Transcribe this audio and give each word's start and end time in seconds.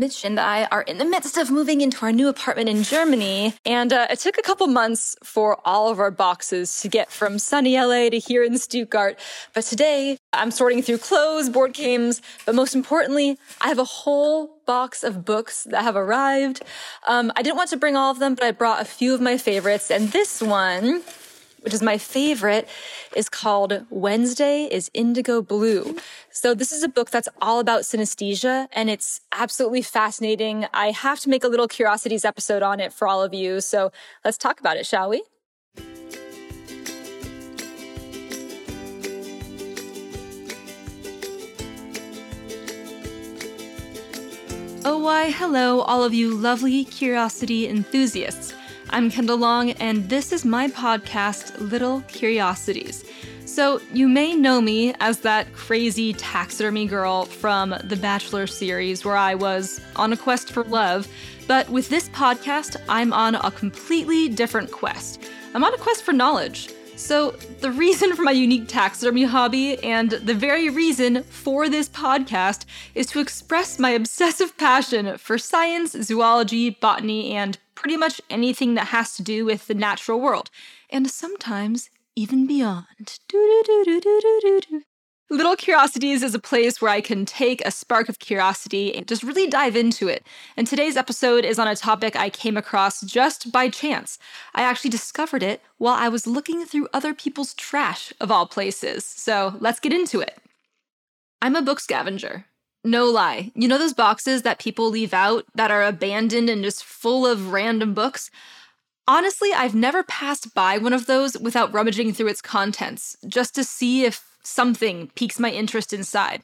Mitch 0.00 0.24
and 0.24 0.40
I 0.40 0.64
are 0.72 0.80
in 0.80 0.96
the 0.96 1.04
midst 1.04 1.36
of 1.36 1.50
moving 1.50 1.82
into 1.82 2.06
our 2.06 2.10
new 2.10 2.28
apartment 2.28 2.70
in 2.70 2.84
Germany, 2.84 3.52
and 3.66 3.92
uh, 3.92 4.06
it 4.08 4.18
took 4.18 4.38
a 4.38 4.42
couple 4.42 4.66
months 4.66 5.14
for 5.22 5.58
all 5.62 5.90
of 5.90 6.00
our 6.00 6.10
boxes 6.10 6.80
to 6.80 6.88
get 6.88 7.12
from 7.12 7.38
sunny 7.38 7.76
LA 7.76 8.08
to 8.08 8.18
here 8.18 8.42
in 8.42 8.56
Stuttgart. 8.56 9.18
But 9.52 9.64
today, 9.64 10.16
I'm 10.32 10.52
sorting 10.52 10.80
through 10.80 10.98
clothes, 10.98 11.50
board 11.50 11.74
games, 11.74 12.22
but 12.46 12.54
most 12.54 12.74
importantly, 12.74 13.36
I 13.60 13.68
have 13.68 13.78
a 13.78 13.84
whole 13.84 14.62
box 14.64 15.04
of 15.04 15.26
books 15.26 15.64
that 15.64 15.82
have 15.82 15.96
arrived. 15.96 16.62
Um, 17.06 17.30
I 17.36 17.42
didn't 17.42 17.58
want 17.58 17.68
to 17.68 17.76
bring 17.76 17.94
all 17.94 18.10
of 18.10 18.20
them, 18.20 18.34
but 18.34 18.44
I 18.44 18.52
brought 18.52 18.80
a 18.80 18.86
few 18.86 19.12
of 19.12 19.20
my 19.20 19.36
favorites, 19.36 19.90
and 19.90 20.12
this 20.12 20.40
one 20.40 21.02
which 21.60 21.74
is 21.74 21.82
my 21.82 21.98
favorite, 21.98 22.68
is 23.14 23.28
called 23.28 23.84
Wednesday 23.90 24.64
is 24.64 24.90
Indigo 24.94 25.42
Blue. 25.42 25.96
So 26.30 26.54
this 26.54 26.72
is 26.72 26.82
a 26.82 26.88
book 26.88 27.10
that's 27.10 27.28
all 27.40 27.60
about 27.60 27.82
synesthesia 27.82 28.68
and 28.72 28.88
it's 28.88 29.20
absolutely 29.32 29.82
fascinating. 29.82 30.66
I 30.72 30.90
have 30.90 31.20
to 31.20 31.28
make 31.28 31.44
a 31.44 31.48
little 31.48 31.68
curiosities 31.68 32.24
episode 32.24 32.62
on 32.62 32.80
it 32.80 32.92
for 32.92 33.06
all 33.06 33.22
of 33.22 33.34
you. 33.34 33.60
So 33.60 33.92
let's 34.24 34.38
talk 34.38 34.60
about 34.60 34.76
it, 34.76 34.86
shall 34.86 35.10
we? 35.10 35.22
Oh, 44.82 44.98
why, 44.98 45.30
hello, 45.30 45.82
all 45.82 46.02
of 46.02 46.14
you 46.14 46.34
lovely 46.34 46.84
curiosity 46.84 47.68
enthusiasts. 47.68 48.54
I'm 48.92 49.08
Kendall 49.08 49.38
Long, 49.38 49.70
and 49.72 50.08
this 50.08 50.32
is 50.32 50.44
my 50.44 50.66
podcast, 50.66 51.56
Little 51.60 52.00
Curiosities. 52.08 53.04
So, 53.46 53.80
you 53.92 54.08
may 54.08 54.34
know 54.34 54.60
me 54.60 54.94
as 54.98 55.20
that 55.20 55.52
crazy 55.52 56.12
taxidermy 56.14 56.86
girl 56.86 57.26
from 57.26 57.76
the 57.84 57.94
Bachelor 57.94 58.48
series 58.48 59.04
where 59.04 59.16
I 59.16 59.36
was 59.36 59.80
on 59.94 60.12
a 60.12 60.16
quest 60.16 60.50
for 60.50 60.64
love, 60.64 61.06
but 61.46 61.68
with 61.68 61.88
this 61.88 62.08
podcast, 62.08 62.76
I'm 62.88 63.12
on 63.12 63.36
a 63.36 63.52
completely 63.52 64.28
different 64.28 64.72
quest. 64.72 65.22
I'm 65.54 65.62
on 65.62 65.72
a 65.72 65.78
quest 65.78 66.02
for 66.02 66.12
knowledge. 66.12 66.70
So, 66.96 67.30
the 67.60 67.70
reason 67.70 68.12
for 68.16 68.22
my 68.22 68.32
unique 68.32 68.66
taxidermy 68.66 69.22
hobby 69.22 69.82
and 69.84 70.10
the 70.10 70.34
very 70.34 70.68
reason 70.68 71.22
for 71.22 71.68
this 71.68 71.88
podcast 71.88 72.64
is 72.96 73.06
to 73.06 73.20
express 73.20 73.78
my 73.78 73.90
obsessive 73.90 74.56
passion 74.58 75.16
for 75.16 75.38
science, 75.38 75.92
zoology, 75.92 76.70
botany, 76.70 77.32
and 77.32 77.56
pretty 77.80 77.96
much 77.96 78.20
anything 78.28 78.74
that 78.74 78.88
has 78.88 79.16
to 79.16 79.22
do 79.22 79.46
with 79.46 79.66
the 79.66 79.74
natural 79.74 80.20
world, 80.20 80.50
and 80.90 81.10
sometimes 81.10 81.88
even 82.14 82.46
beyond. 82.46 83.18
Little 85.30 85.56
Curiosities 85.56 86.22
is 86.22 86.34
a 86.34 86.38
place 86.38 86.82
where 86.82 86.90
I 86.90 87.00
can 87.00 87.24
take 87.24 87.64
a 87.64 87.70
spark 87.70 88.10
of 88.10 88.18
curiosity 88.18 88.94
and 88.94 89.08
just 89.08 89.22
really 89.22 89.46
dive 89.46 89.76
into 89.76 90.08
it. 90.08 90.26
And 90.58 90.66
today's 90.66 90.98
episode 90.98 91.46
is 91.46 91.58
on 91.58 91.68
a 91.68 91.74
topic 91.74 92.16
I 92.16 92.28
came 92.28 92.58
across 92.58 93.00
just 93.00 93.50
by 93.50 93.70
chance. 93.70 94.18
I 94.54 94.60
actually 94.60 94.90
discovered 94.90 95.42
it 95.42 95.62
while 95.78 95.94
I 95.94 96.08
was 96.10 96.26
looking 96.26 96.66
through 96.66 96.88
other 96.92 97.14
people's 97.14 97.54
trash, 97.54 98.12
of 98.20 98.30
all 98.30 98.46
places. 98.46 99.06
So 99.06 99.54
let's 99.58 99.80
get 99.80 99.94
into 99.94 100.20
it. 100.20 100.36
I'm 101.40 101.56
a 101.56 101.62
book 101.62 101.80
scavenger. 101.80 102.44
No 102.84 103.06
lie. 103.06 103.52
You 103.54 103.68
know 103.68 103.78
those 103.78 103.92
boxes 103.92 104.42
that 104.42 104.58
people 104.58 104.88
leave 104.88 105.12
out 105.12 105.44
that 105.54 105.70
are 105.70 105.84
abandoned 105.84 106.48
and 106.48 106.64
just 106.64 106.82
full 106.82 107.26
of 107.26 107.52
random 107.52 107.92
books? 107.92 108.30
Honestly, 109.06 109.52
I've 109.52 109.74
never 109.74 110.02
passed 110.02 110.54
by 110.54 110.78
one 110.78 110.92
of 110.92 111.06
those 111.06 111.36
without 111.36 111.72
rummaging 111.74 112.12
through 112.12 112.28
its 112.28 112.40
contents, 112.40 113.16
just 113.26 113.54
to 113.56 113.64
see 113.64 114.04
if 114.04 114.24
something 114.42 115.10
piques 115.14 115.38
my 115.38 115.50
interest 115.50 115.92
inside. 115.92 116.42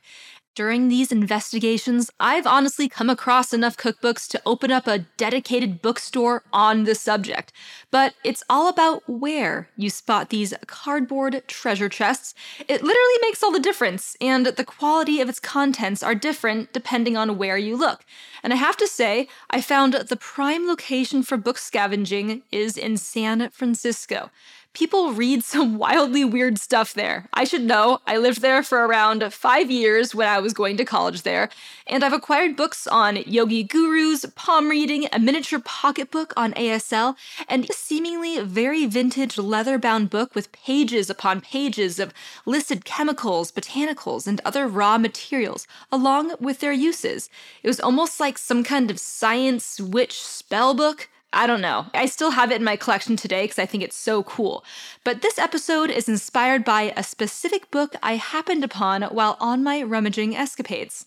During 0.57 0.89
these 0.89 1.13
investigations, 1.13 2.11
I've 2.19 2.47
honestly 2.47 2.89
come 2.89 3.11
across 3.11 3.53
enough 3.53 3.77
cookbooks 3.77 4.27
to 4.29 4.41
open 4.47 4.73
up 4.73 4.87
a 4.87 5.01
dedicated 5.19 5.83
bookstore 5.83 6.45
on 6.51 6.85
the 6.85 6.95
subject. 6.95 7.53
But 7.91 8.15
it's 8.25 8.43
all 8.49 8.67
about 8.67 9.03
where 9.07 9.69
you 9.77 9.91
spot 9.91 10.31
these 10.31 10.55
cardboard 10.67 11.43
treasure 11.47 11.91
chests. 11.91 12.35
It 12.61 12.83
literally 12.83 13.19
makes 13.21 13.43
all 13.43 13.53
the 13.53 13.61
difference, 13.61 14.17
and 14.19 14.47
the 14.47 14.65
quality 14.65 15.21
of 15.21 15.29
its 15.29 15.41
contents 15.41 16.03
are 16.03 16.15
different 16.15 16.73
depending 16.73 17.19
on 17.19 17.37
where 17.37 17.59
you 17.59 17.77
look. 17.77 18.07
And 18.43 18.51
I 18.51 18.57
have 18.57 18.79
to 18.79 18.87
say, 18.87 19.29
I 19.51 19.61
found 19.61 19.93
the 19.93 20.17
prime 20.17 20.67
location 20.67 21.23
for 21.23 21.37
book 21.37 21.59
scavenging 21.59 22.45
is 22.51 22.79
in 22.79 22.97
San 22.97 23.51
Francisco 23.51 24.31
people 24.77 25.15
read 25.15 25.43
some 25.43 25.79
wildly 25.85 26.23
weird 26.23 26.59
stuff 26.59 26.93
there. 26.93 27.27
I 27.33 27.45
should 27.45 27.63
know. 27.63 28.01
I 28.07 28.19
lived 28.19 28.43
there 28.43 28.63
for 28.63 28.87
around 28.87 29.33
five 29.33 29.71
years 29.71 30.15
when 30.15 30.29
I 30.29 30.39
was 30.39 30.53
going 30.53 30.77
to 30.77 30.85
college 30.85 31.23
there, 31.23 31.49
and 31.87 32.05
I've 32.05 32.13
acquired 32.13 32.57
books 32.57 32.87
on 32.87 33.17
yogi 33.27 33.65
gurus, 33.65 34.27
palm 34.35 34.69
reading, 34.69 35.09
a 35.13 35.19
miniature 35.19 35.61
pocketbook 35.61 36.35
on 36.37 36.53
ASL, 36.53 37.17
and 37.49 37.69
a 37.71 37.73
seemingly 37.73 38.41
very 38.41 38.85
vintage 38.85 39.39
leather 39.39 39.79
bound 39.79 40.11
book 40.11 40.35
with 40.35 40.53
pages 40.53 41.09
upon 41.09 41.41
pages 41.41 41.99
of 41.99 42.13
listed 42.45 42.85
chemicals, 42.85 43.51
botanicals, 43.51 44.27
and 44.27 44.43
other 44.45 44.69
raw 44.69 44.99
materials, 44.99 45.67
along 45.91 46.35
with 46.39 46.61
their 46.61 46.73
uses. 46.73 47.31
It 47.63 47.69
was 47.69 47.81
almost 47.81 48.21
like 48.21 48.37
some 48.37 48.63
kind 48.63 48.91
of 48.91 49.01
science 49.01 49.81
witch 49.81 50.21
spell 50.21 50.75
book 50.75 51.09
I 51.33 51.47
don't 51.47 51.61
know. 51.61 51.87
I 51.93 52.07
still 52.07 52.31
have 52.31 52.51
it 52.51 52.57
in 52.57 52.65
my 52.65 52.77
collection 52.77 53.17
today 53.17 53.45
because 53.45 53.59
I 53.59 53.67
think 53.67 53.83
it's 53.83 53.97
so 53.97 54.23
cool. 54.23 54.65
But 55.05 55.23
this 55.23 55.39
episode 55.39 55.91
is 55.91 56.09
inspired 56.09 56.65
by 56.65 56.93
a 56.97 57.03
specific 57.03 57.71
book 57.71 57.95
I 58.03 58.17
happened 58.17 58.65
upon 58.65 59.03
while 59.03 59.37
on 59.41 59.63
my 59.63 59.83
rummaging 59.83 60.37
escapades. 60.37 61.07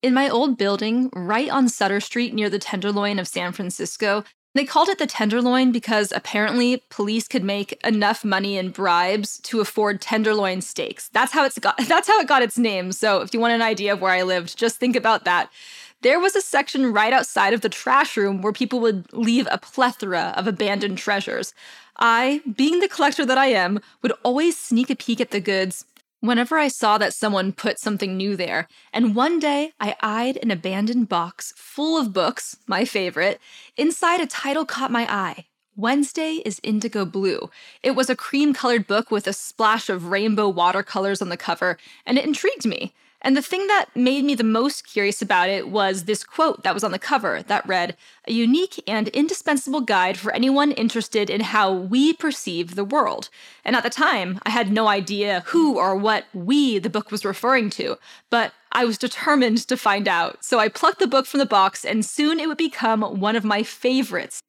In 0.00 0.14
my 0.14 0.28
old 0.28 0.56
building, 0.56 1.10
right 1.14 1.50
on 1.50 1.68
Sutter 1.68 2.00
Street 2.00 2.32
near 2.32 2.48
the 2.48 2.60
Tenderloin 2.60 3.18
of 3.18 3.26
San 3.26 3.52
Francisco, 3.52 4.22
they 4.54 4.64
called 4.64 4.88
it 4.88 4.98
the 4.98 5.06
Tenderloin 5.06 5.72
because 5.72 6.12
apparently 6.12 6.82
police 6.88 7.28
could 7.28 7.44
make 7.44 7.78
enough 7.84 8.24
money 8.24 8.56
in 8.56 8.70
bribes 8.70 9.38
to 9.40 9.60
afford 9.60 10.00
tenderloin 10.00 10.60
steaks. 10.62 11.08
That's 11.10 11.32
how 11.32 11.44
it's 11.44 11.58
got 11.58 11.76
that's 11.88 12.08
how 12.08 12.18
it 12.20 12.28
got 12.28 12.42
its 12.42 12.58
name. 12.58 12.92
So 12.92 13.20
if 13.20 13.34
you 13.34 13.40
want 13.40 13.54
an 13.54 13.62
idea 13.62 13.92
of 13.92 14.00
where 14.00 14.12
I 14.12 14.22
lived, 14.22 14.56
just 14.56 14.76
think 14.76 14.96
about 14.96 15.24
that 15.24 15.50
there 16.02 16.20
was 16.20 16.36
a 16.36 16.40
section 16.40 16.92
right 16.92 17.12
outside 17.12 17.52
of 17.52 17.60
the 17.60 17.68
trash 17.68 18.16
room 18.16 18.40
where 18.40 18.52
people 18.52 18.80
would 18.80 19.12
leave 19.12 19.48
a 19.50 19.58
plethora 19.58 20.32
of 20.36 20.46
abandoned 20.46 20.98
treasures. 20.98 21.52
I, 21.98 22.40
being 22.56 22.78
the 22.78 22.88
collector 22.88 23.26
that 23.26 23.38
I 23.38 23.46
am, 23.46 23.80
would 24.02 24.12
always 24.22 24.56
sneak 24.56 24.90
a 24.90 24.96
peek 24.96 25.20
at 25.20 25.30
the 25.30 25.40
goods 25.40 25.84
whenever 26.20 26.58
I 26.58 26.68
saw 26.68 26.98
that 26.98 27.14
someone 27.14 27.52
put 27.52 27.78
something 27.78 28.16
new 28.16 28.36
there. 28.36 28.68
And 28.92 29.16
one 29.16 29.38
day 29.38 29.72
I 29.80 29.96
eyed 30.00 30.38
an 30.42 30.50
abandoned 30.50 31.08
box 31.08 31.52
full 31.56 32.00
of 32.00 32.12
books, 32.12 32.56
my 32.66 32.84
favorite. 32.84 33.40
Inside, 33.76 34.20
a 34.20 34.26
title 34.26 34.64
caught 34.64 34.90
my 34.90 35.06
eye. 35.12 35.46
Wednesday 35.78 36.42
is 36.44 36.58
Indigo 36.64 37.04
Blue. 37.04 37.50
It 37.84 37.92
was 37.92 38.10
a 38.10 38.16
cream 38.16 38.52
colored 38.52 38.88
book 38.88 39.12
with 39.12 39.28
a 39.28 39.32
splash 39.32 39.88
of 39.88 40.08
rainbow 40.08 40.48
watercolors 40.48 41.22
on 41.22 41.28
the 41.28 41.36
cover, 41.36 41.78
and 42.04 42.18
it 42.18 42.24
intrigued 42.24 42.66
me. 42.66 42.92
And 43.22 43.36
the 43.36 43.42
thing 43.42 43.68
that 43.68 43.86
made 43.94 44.24
me 44.24 44.34
the 44.34 44.42
most 44.42 44.84
curious 44.88 45.22
about 45.22 45.48
it 45.48 45.68
was 45.68 46.04
this 46.04 46.24
quote 46.24 46.64
that 46.64 46.74
was 46.74 46.82
on 46.82 46.90
the 46.90 46.98
cover 46.98 47.44
that 47.44 47.64
read, 47.64 47.96
A 48.26 48.32
unique 48.32 48.82
and 48.88 49.06
indispensable 49.08 49.80
guide 49.80 50.18
for 50.18 50.32
anyone 50.32 50.72
interested 50.72 51.30
in 51.30 51.42
how 51.42 51.72
we 51.72 52.12
perceive 52.12 52.74
the 52.74 52.84
world. 52.84 53.28
And 53.64 53.76
at 53.76 53.84
the 53.84 53.88
time, 53.88 54.40
I 54.42 54.50
had 54.50 54.72
no 54.72 54.88
idea 54.88 55.44
who 55.46 55.78
or 55.78 55.94
what 55.94 56.24
we 56.34 56.80
the 56.80 56.90
book 56.90 57.12
was 57.12 57.24
referring 57.24 57.70
to, 57.70 57.98
but 58.30 58.52
I 58.72 58.84
was 58.84 58.98
determined 58.98 59.58
to 59.68 59.76
find 59.76 60.08
out. 60.08 60.44
So 60.44 60.58
I 60.58 60.68
plucked 60.68 60.98
the 60.98 61.06
book 61.06 61.26
from 61.26 61.38
the 61.38 61.46
box, 61.46 61.84
and 61.84 62.04
soon 62.04 62.40
it 62.40 62.48
would 62.48 62.58
become 62.58 63.02
one 63.20 63.36
of 63.36 63.44
my 63.44 63.62
favorites. 63.62 64.42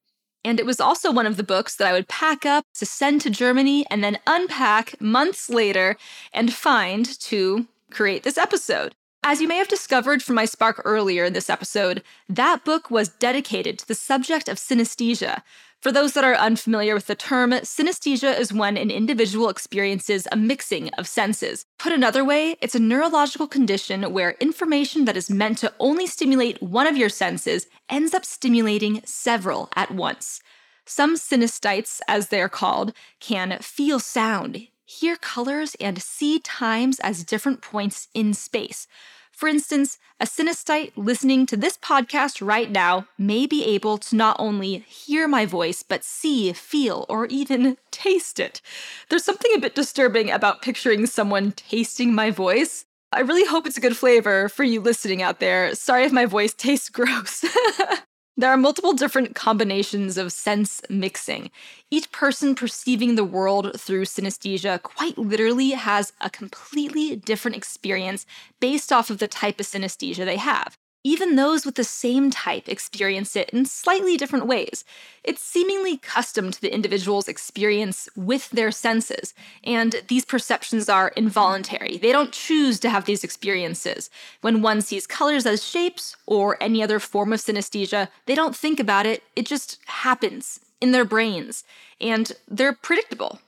And 0.49 0.59
it 0.59 0.65
was 0.65 0.79
also 0.79 1.11
one 1.11 1.27
of 1.27 1.37
the 1.37 1.43
books 1.43 1.75
that 1.75 1.87
I 1.87 1.93
would 1.93 2.07
pack 2.07 2.43
up 2.43 2.65
to 2.79 2.83
send 2.83 3.21
to 3.21 3.29
Germany 3.29 3.85
and 3.91 4.03
then 4.03 4.17
unpack 4.25 4.99
months 4.99 5.47
later 5.47 5.95
and 6.33 6.51
find 6.51 7.05
to 7.19 7.67
create 7.91 8.23
this 8.23 8.35
episode. 8.35 8.96
As 9.22 9.41
you 9.41 9.47
may 9.47 9.57
have 9.57 9.67
discovered 9.67 10.23
from 10.23 10.34
my 10.34 10.46
spark 10.46 10.81
earlier 10.84 11.25
in 11.25 11.34
this 11.34 11.51
episode, 11.51 12.01
that 12.28 12.66
book 12.66 12.90
was 12.90 13.09
dedicated 13.09 13.78
to 13.78 13.87
the 13.87 13.93
subject 13.93 14.49
of 14.49 14.57
synesthesia. 14.57 15.43
For 15.81 15.93
those 15.93 16.11
that 16.11 16.26
are 16.26 16.35
unfamiliar 16.35 16.93
with 16.93 17.08
the 17.08 17.16
term, 17.16 17.52
synesthesia 17.52 18.37
is 18.37 18.52
when 18.52 18.76
an 18.76 18.91
individual 18.91 19.47
experiences 19.47 20.28
a 20.29 20.35
mixing 20.35 20.90
of 20.96 21.08
senses. 21.08 21.66
Put 21.78 21.93
another 21.93 22.26
way, 22.26 22.58
it's 22.59 22.76
a 22.76 22.79
neurological 22.79 23.47
condition 23.47 24.11
where 24.11 24.31
information 24.41 25.05
that 25.05 25.16
is 25.16 25.29
meant 25.29 25.58
to 25.59 25.73
only 25.79 26.05
stimulate 26.05 26.61
one 26.61 26.85
of 26.85 26.97
your 26.97 27.08
senses 27.08 27.67
ends 27.87 28.14
up 28.14 28.26
stimulating 28.26 29.02
several 29.05 29.70
at 29.73 29.91
once. 29.91 30.41
Some 30.85 31.16
synesthetes, 31.16 32.02
as 32.09 32.28
they're 32.28 32.49
called, 32.49 32.91
can 33.22 33.58
feel 33.61 34.02
sound, 34.02 34.67
hear 34.84 35.16
colors, 35.16 35.78
and 35.79 36.02
see 36.02 36.40
times 36.40 36.99
as 36.99 37.23
different 37.23 37.61
points 37.61 38.09
in 38.14 38.34
space. 38.34 38.85
For 39.40 39.47
instance, 39.47 40.00
a 40.20 40.26
synesthete 40.26 40.91
listening 40.97 41.46
to 41.46 41.56
this 41.56 41.78
podcast 41.78 42.46
right 42.46 42.70
now 42.70 43.08
may 43.18 43.47
be 43.47 43.64
able 43.64 43.97
to 44.00 44.18
not 44.18 44.36
only 44.38 44.80
hear 44.80 45.30
my 45.30 45.46
voice, 45.46 45.82
but 45.82 46.03
see, 46.03 46.52
feel, 46.52 47.06
or 47.08 47.26
even 47.28 47.78
taste 47.90 48.38
it. 48.38 48.59
There's 49.08 49.24
something 49.24 49.50
a 49.56 49.59
bit 49.62 49.76
disturbing 49.76 50.30
about 50.30 50.62
picturing 50.62 51.06
someone 51.06 51.53
tasting 51.53 52.14
my 52.14 52.32
voice. 52.32 52.84
I 53.14 53.22
really 53.22 53.46
hope 53.46 53.66
it's 53.66 53.78
a 53.78 53.82
good 53.82 53.96
flavor 53.96 54.50
for 54.50 54.66
you 54.66 54.82
listening 54.82 55.22
out 55.22 55.40
there. 55.40 55.74
Sorry 55.74 56.03
if 56.03 56.12
my 56.12 56.26
voice 56.26 56.53
tastes 56.53 56.90
gross. 56.90 57.46
There 58.40 58.50
are 58.50 58.56
multiple 58.56 58.94
different 58.94 59.36
combinations 59.36 60.18
of 60.18 60.32
sense 60.32 60.82
mixing. 60.90 61.52
Each 61.91 62.09
person 62.14 62.56
perceiving 62.56 63.16
the 63.16 63.26
world 63.26 63.78
through 63.78 64.06
synesthesia 64.06 64.82
quite 64.82 65.18
literally 65.18 65.72
has 65.72 66.14
a 66.22 66.30
completely 66.30 67.18
different 67.18 67.58
experience 67.58 68.26
based 68.62 68.94
off 68.94 69.09
of 69.09 69.18
the 69.18 69.28
type 69.28 69.59
of 69.59 69.66
synesthesia 69.66 70.24
they 70.24 70.38
have. 70.38 70.78
Even 71.03 71.35
those 71.35 71.66
with 71.66 71.75
the 71.75 71.84
same 71.85 72.29
type 72.29 72.67
experience 72.67 73.35
it 73.35 73.49
in 73.51 73.66
slightly 73.66 74.17
different 74.17 74.47
ways. 74.47 74.84
It's 75.23 75.41
seemingly 75.41 75.96
custom 75.97 76.51
to 76.51 76.59
the 76.59 76.73
individual's 76.73 77.29
experience 77.29 78.09
with 78.17 78.49
their 78.49 78.69
senses, 78.69 79.34
and 79.63 79.96
these 80.09 80.25
perceptions 80.25 80.90
are 80.90 81.13
involuntary. 81.16 81.97
They 81.97 82.11
don't 82.11 82.34
choose 82.34 82.81
to 82.81 82.90
have 82.90 83.05
these 83.05 83.23
experiences. 83.23 84.09
When 84.41 84.61
one 84.61 84.81
sees 84.81 85.07
colors 85.07 85.46
as 85.46 85.63
shapes 85.63 86.17
or 86.25 86.61
any 86.61 86.84
other 86.84 86.99
form 86.99 87.31
of 87.31 87.40
synesthesia, 87.40 88.09
they 88.25 88.35
don't 88.35 88.55
think 88.55 88.79
about 88.79 89.05
it, 89.05 89.23
it 89.37 89.45
just 89.45 89.79
happens 89.85 90.59
in 90.81 90.91
their 90.91 91.05
brains, 91.05 91.63
and 92.02 92.34
they're 92.47 92.73
predictable. 92.73 93.40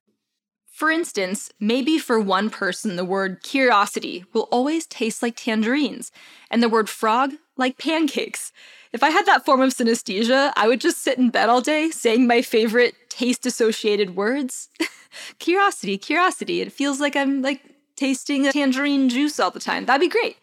For 0.81 0.89
instance, 0.89 1.51
maybe 1.59 1.99
for 1.99 2.19
one 2.19 2.49
person, 2.49 2.95
the 2.95 3.05
word 3.05 3.43
curiosity 3.43 4.25
will 4.33 4.47
always 4.49 4.87
taste 4.87 5.21
like 5.21 5.35
tangerines, 5.35 6.11
and 6.49 6.63
the 6.63 6.69
word 6.69 6.89
frog 6.89 7.33
like 7.55 7.77
pancakes. 7.77 8.51
If 8.91 9.03
I 9.03 9.11
had 9.11 9.27
that 9.27 9.45
form 9.45 9.61
of 9.61 9.75
synesthesia, 9.75 10.51
I 10.55 10.67
would 10.67 10.81
just 10.81 10.97
sit 10.97 11.19
in 11.19 11.29
bed 11.29 11.49
all 11.49 11.61
day 11.61 11.91
saying 11.91 12.25
my 12.25 12.41
favorite 12.41 12.95
taste 13.09 13.45
associated 13.45 14.15
words. 14.15 14.69
curiosity, 15.37 15.99
curiosity. 15.99 16.61
It 16.61 16.73
feels 16.73 16.99
like 16.99 17.15
I'm 17.15 17.43
like 17.43 17.61
tasting 17.95 18.47
a 18.47 18.51
tangerine 18.51 19.07
juice 19.07 19.39
all 19.39 19.51
the 19.51 19.59
time. 19.59 19.85
That'd 19.85 20.01
be 20.01 20.09
great. 20.09 20.37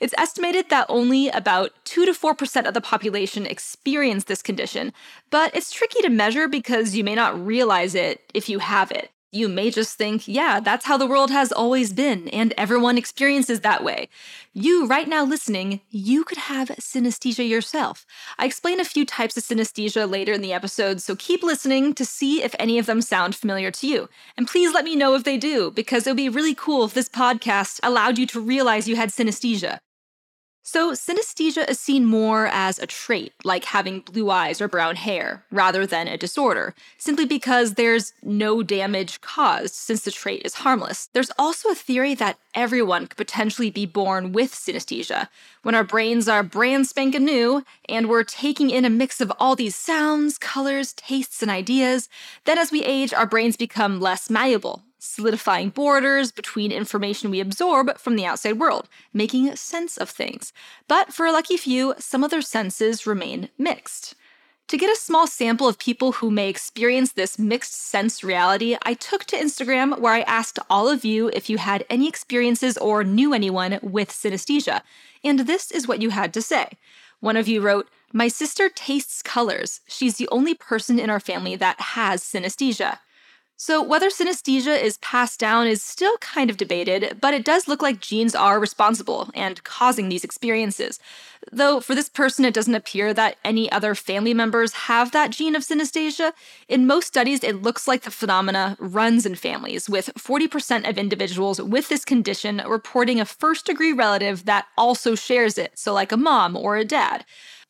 It's 0.00 0.14
estimated 0.18 0.68
that 0.68 0.84
only 0.90 1.30
about 1.30 1.72
2 1.86 2.04
to 2.04 2.12
4% 2.12 2.68
of 2.68 2.74
the 2.74 2.82
population 2.82 3.46
experience 3.46 4.24
this 4.24 4.42
condition, 4.42 4.92
but 5.30 5.56
it's 5.56 5.72
tricky 5.72 6.02
to 6.02 6.10
measure 6.10 6.46
because 6.46 6.94
you 6.94 7.04
may 7.04 7.14
not 7.14 7.42
realize 7.42 7.94
it 7.94 8.30
if 8.34 8.50
you 8.50 8.58
have 8.58 8.92
it. 8.92 9.10
You 9.30 9.50
may 9.50 9.70
just 9.70 9.98
think, 9.98 10.26
yeah, 10.26 10.58
that's 10.58 10.86
how 10.86 10.96
the 10.96 11.06
world 11.06 11.30
has 11.30 11.52
always 11.52 11.92
been, 11.92 12.28
and 12.28 12.54
everyone 12.56 12.96
experiences 12.96 13.60
that 13.60 13.84
way. 13.84 14.08
You, 14.54 14.86
right 14.86 15.06
now 15.06 15.22
listening, 15.22 15.82
you 15.90 16.24
could 16.24 16.38
have 16.38 16.68
synesthesia 16.80 17.46
yourself. 17.46 18.06
I 18.38 18.46
explain 18.46 18.80
a 18.80 18.86
few 18.86 19.04
types 19.04 19.36
of 19.36 19.42
synesthesia 19.44 20.10
later 20.10 20.32
in 20.32 20.40
the 20.40 20.54
episode, 20.54 21.02
so 21.02 21.14
keep 21.14 21.42
listening 21.42 21.92
to 21.92 22.06
see 22.06 22.42
if 22.42 22.54
any 22.58 22.78
of 22.78 22.86
them 22.86 23.02
sound 23.02 23.36
familiar 23.36 23.70
to 23.72 23.86
you. 23.86 24.08
And 24.38 24.48
please 24.48 24.72
let 24.72 24.84
me 24.84 24.96
know 24.96 25.14
if 25.14 25.24
they 25.24 25.36
do, 25.36 25.72
because 25.72 26.06
it 26.06 26.10
would 26.10 26.16
be 26.16 26.30
really 26.30 26.54
cool 26.54 26.86
if 26.86 26.94
this 26.94 27.10
podcast 27.10 27.80
allowed 27.82 28.16
you 28.16 28.26
to 28.28 28.40
realize 28.40 28.88
you 28.88 28.96
had 28.96 29.10
synesthesia. 29.10 29.80
So, 30.70 30.92
synesthesia 30.92 31.66
is 31.66 31.80
seen 31.80 32.04
more 32.04 32.46
as 32.46 32.78
a 32.78 32.86
trait, 32.86 33.32
like 33.42 33.64
having 33.64 34.00
blue 34.00 34.28
eyes 34.28 34.60
or 34.60 34.68
brown 34.68 34.96
hair, 34.96 35.42
rather 35.50 35.86
than 35.86 36.08
a 36.08 36.18
disorder, 36.18 36.74
simply 36.98 37.24
because 37.24 37.72
there's 37.72 38.12
no 38.22 38.62
damage 38.62 39.22
caused 39.22 39.72
since 39.72 40.02
the 40.02 40.10
trait 40.10 40.42
is 40.44 40.56
harmless. 40.56 41.08
There's 41.14 41.30
also 41.38 41.70
a 41.70 41.74
theory 41.74 42.14
that 42.16 42.38
everyone 42.54 43.06
could 43.06 43.16
potentially 43.16 43.70
be 43.70 43.86
born 43.86 44.32
with 44.32 44.52
synesthesia. 44.52 45.28
When 45.62 45.74
our 45.74 45.84
brains 45.84 46.28
are 46.28 46.42
brand 46.42 46.86
spanking 46.86 47.24
new 47.24 47.64
and 47.88 48.06
we're 48.06 48.22
taking 48.22 48.68
in 48.68 48.84
a 48.84 48.90
mix 48.90 49.22
of 49.22 49.32
all 49.40 49.56
these 49.56 49.74
sounds, 49.74 50.36
colors, 50.36 50.92
tastes, 50.92 51.40
and 51.40 51.50
ideas, 51.50 52.10
then 52.44 52.58
as 52.58 52.70
we 52.70 52.84
age, 52.84 53.14
our 53.14 53.24
brains 53.24 53.56
become 53.56 54.00
less 54.00 54.28
malleable, 54.28 54.82
solidifying 54.98 55.70
borders 55.70 56.32
between 56.32 56.72
information 56.72 57.30
we 57.30 57.40
absorb 57.40 57.98
from 57.98 58.16
the 58.16 58.26
outside 58.26 58.58
world, 58.58 58.88
making 59.12 59.54
sense 59.56 59.96
of 59.96 60.10
things. 60.10 60.52
But 60.86 61.12
for 61.12 61.26
a 61.26 61.32
lucky 61.32 61.56
few, 61.56 61.94
some 61.98 62.24
of 62.24 62.30
their 62.30 62.42
senses 62.42 63.06
remain 63.06 63.48
mixed. 63.58 64.14
To 64.68 64.76
get 64.76 64.92
a 64.92 65.00
small 65.00 65.26
sample 65.26 65.66
of 65.66 65.78
people 65.78 66.12
who 66.12 66.30
may 66.30 66.50
experience 66.50 67.12
this 67.12 67.38
mixed 67.38 67.72
sense 67.72 68.22
reality, 68.22 68.76
I 68.82 68.92
took 68.92 69.24
to 69.26 69.36
Instagram 69.36 69.98
where 69.98 70.12
I 70.12 70.20
asked 70.20 70.58
all 70.68 70.88
of 70.88 71.06
you 71.06 71.28
if 71.32 71.48
you 71.48 71.56
had 71.56 71.86
any 71.88 72.06
experiences 72.06 72.76
or 72.76 73.02
knew 73.02 73.32
anyone 73.32 73.78
with 73.82 74.10
synesthesia. 74.10 74.82
And 75.24 75.40
this 75.40 75.70
is 75.70 75.88
what 75.88 76.02
you 76.02 76.10
had 76.10 76.34
to 76.34 76.42
say. 76.42 76.72
One 77.20 77.38
of 77.38 77.48
you 77.48 77.62
wrote, 77.62 77.88
My 78.12 78.28
sister 78.28 78.68
tastes 78.68 79.22
colors. 79.22 79.80
She's 79.88 80.18
the 80.18 80.28
only 80.28 80.54
person 80.54 80.98
in 80.98 81.08
our 81.08 81.20
family 81.20 81.56
that 81.56 81.80
has 81.80 82.22
synesthesia. 82.22 82.98
So, 83.60 83.82
whether 83.82 84.08
synesthesia 84.08 84.80
is 84.80 84.98
passed 84.98 85.40
down 85.40 85.66
is 85.66 85.82
still 85.82 86.16
kind 86.18 86.48
of 86.48 86.56
debated, 86.56 87.18
but 87.20 87.34
it 87.34 87.44
does 87.44 87.66
look 87.66 87.82
like 87.82 87.98
genes 87.98 88.36
are 88.36 88.60
responsible 88.60 89.30
and 89.34 89.64
causing 89.64 90.08
these 90.08 90.22
experiences. 90.22 91.00
Though 91.50 91.80
for 91.80 91.96
this 91.96 92.08
person, 92.08 92.44
it 92.44 92.54
doesn't 92.54 92.76
appear 92.76 93.12
that 93.14 93.36
any 93.44 93.70
other 93.72 93.96
family 93.96 94.32
members 94.32 94.72
have 94.72 95.10
that 95.10 95.30
gene 95.30 95.56
of 95.56 95.64
synesthesia. 95.64 96.34
In 96.68 96.86
most 96.86 97.08
studies, 97.08 97.42
it 97.42 97.60
looks 97.60 97.88
like 97.88 98.02
the 98.02 98.12
phenomena 98.12 98.76
runs 98.78 99.26
in 99.26 99.34
families, 99.34 99.90
with 99.90 100.10
40% 100.16 100.88
of 100.88 100.96
individuals 100.96 101.60
with 101.60 101.88
this 101.88 102.04
condition 102.04 102.62
reporting 102.64 103.18
a 103.18 103.24
first 103.24 103.66
degree 103.66 103.92
relative 103.92 104.44
that 104.44 104.66
also 104.76 105.16
shares 105.16 105.58
it, 105.58 105.76
so 105.76 105.92
like 105.92 106.12
a 106.12 106.16
mom 106.16 106.56
or 106.56 106.76
a 106.76 106.84
dad. 106.84 107.24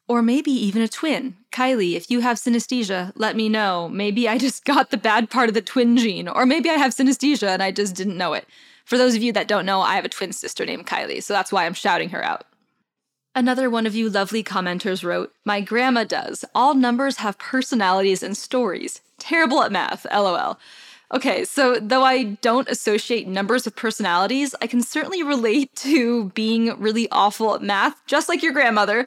Or 0.09 0.23
maybe 0.23 0.51
even 0.51 0.83
a 0.83 0.89
twin. 0.89 1.37
Kylie, 1.53 1.95
if 1.95 2.11
you 2.11 2.21
have 2.21 2.39
synesthesia, 2.39 3.13
let 3.15 3.37
me 3.37 3.49
know. 3.49 3.89
Maybe 3.89 4.29
I 4.29 4.39
just 4.39 4.65
got 4.73 4.91
the 4.91 4.97
bad 4.97 5.31
part 5.31 5.49
of 5.49 5.55
the 5.55 5.63
twin 5.63 5.97
gene, 5.97 6.29
or 6.29 6.47
maybe 6.47 6.71
I 6.71 6.75
have 6.75 6.93
synesthesia 6.95 7.49
and 7.49 7.63
I 7.63 7.71
just 7.71 7.95
didn't 7.95 8.19
know 8.19 8.33
it. 8.33 8.47
For 8.85 8.97
those 8.97 9.15
of 9.15 9.23
you 9.23 9.33
that 9.35 9.49
don't 9.49 9.67
know, 9.67 9.83
I 9.83 9.97
have 9.97 10.07
a 10.07 10.09
twin 10.09 10.33
sister 10.33 10.65
named 10.65 10.87
Kylie, 10.87 11.23
so 11.23 11.35
that's 11.35 11.53
why 11.53 11.67
I'm 11.67 11.75
shouting 11.75 12.09
her 12.09 12.25
out. 12.25 12.47
Another 13.35 13.69
one 13.69 13.87
of 13.87 13.95
you 13.95 14.09
lovely 14.09 14.43
commenters 14.43 15.05
wrote, 15.05 15.33
My 15.45 15.61
grandma 15.61 16.05
does. 16.05 16.45
All 16.55 16.75
numbers 16.75 17.19
have 17.19 17.39
personalities 17.39 18.23
and 18.23 18.37
stories. 18.37 19.01
Terrible 19.19 19.63
at 19.63 19.71
math, 19.71 20.07
lol. 20.13 20.59
Okay, 21.13 21.45
so 21.45 21.79
though 21.79 22.03
I 22.03 22.25
don't 22.43 22.69
associate 22.69 23.29
numbers 23.29 23.65
with 23.65 23.77
personalities, 23.77 24.55
I 24.61 24.67
can 24.67 24.83
certainly 24.83 25.23
relate 25.23 25.75
to 25.77 26.31
being 26.31 26.79
really 26.81 27.09
awful 27.11 27.55
at 27.55 27.63
math, 27.63 27.95
just 28.07 28.29
like 28.29 28.43
your 28.43 28.53
grandmother. 28.53 29.07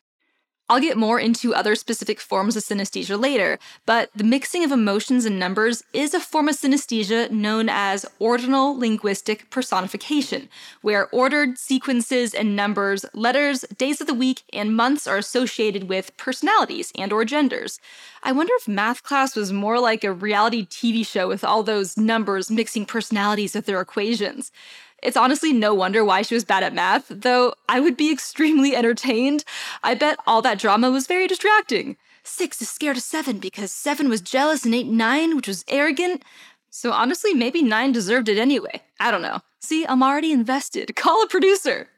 I'll 0.72 0.80
get 0.80 0.96
more 0.96 1.20
into 1.20 1.54
other 1.54 1.76
specific 1.76 2.22
forms 2.22 2.56
of 2.56 2.64
synesthesia 2.64 3.20
later, 3.20 3.60
but 3.86 4.10
the 4.16 4.24
mixing 4.24 4.64
of 4.64 4.72
emotions 4.72 5.26
and 5.26 5.38
numbers 5.38 5.84
is 5.92 6.14
a 6.14 6.20
form 6.22 6.48
of 6.48 6.56
synesthesia 6.56 7.30
known 7.30 7.68
as 7.68 8.06
ordinal 8.20 8.80
linguistic 8.80 9.50
personification, 9.50 10.48
where 10.82 11.10
ordered 11.10 11.58
sequences 11.58 12.34
and 12.34 12.56
numbers, 12.56 13.04
letters, 13.14 13.66
days 13.76 14.00
of 14.00 14.08
the 14.08 14.14
week, 14.14 14.44
and 14.54 14.74
months 14.74 15.08
are 15.08 15.18
associated 15.18 15.90
with 15.90 16.16
personalities 16.16 16.94
and 16.98 17.12
or 17.12 17.26
genders. 17.26 17.82
I 18.24 18.32
wonder 18.32 18.54
if 18.56 18.66
math 18.66 19.04
class 19.04 19.36
was 19.36 19.52
more 19.52 19.78
like 19.78 20.06
a 20.06 20.14
reality 20.14 20.66
TV 20.66 21.06
show 21.06 21.28
with 21.28 21.44
all 21.44 21.64
those 21.64 21.98
numbers 21.98 22.50
mixing 22.50 22.86
personalities 22.86 23.56
with 23.56 23.66
their 23.66 23.82
equations. 23.82 24.54
It's 25.02 25.18
honestly 25.18 25.52
no 25.52 25.74
wonder 25.74 26.06
why 26.06 26.22
she 26.22 26.36
was 26.36 26.46
bad 26.46 26.64
at 26.64 26.74
math, 26.74 27.06
though 27.10 27.54
I 27.68 27.80
would 27.80 27.98
be 27.98 28.12
extremely 28.12 28.76
entertained. 28.82 29.44
I 29.84 29.96
bet 29.96 30.20
all 30.28 30.42
that 30.44 30.60
drama 30.60 30.92
was 30.92 31.08
very 31.08 31.28
distracting. 31.28 31.98
Six 32.24 32.62
is 32.62 32.70
scared 32.70 32.98
of 32.98 33.04
seven 33.04 33.40
because 33.40 33.72
seven 33.72 34.08
was 34.08 34.22
jealous 34.22 34.64
and 34.64 34.76
ate 34.76 34.88
nine, 34.88 35.36
which 35.36 35.48
was 35.48 35.66
arrogant. 35.68 36.24
So 36.70 36.92
honestly, 36.92 37.34
maybe 37.34 37.62
nine 37.62 37.92
deserved 37.92 38.30
it 38.30 38.38
anyway. 38.38 38.82
I 39.00 39.12
don't 39.12 39.24
know. 39.24 39.42
See, 39.60 39.86
I'm 39.86 40.04
already 40.04 40.32
invested. 40.32 40.96
Call 40.96 41.24
a 41.24 41.28
producer. 41.28 41.90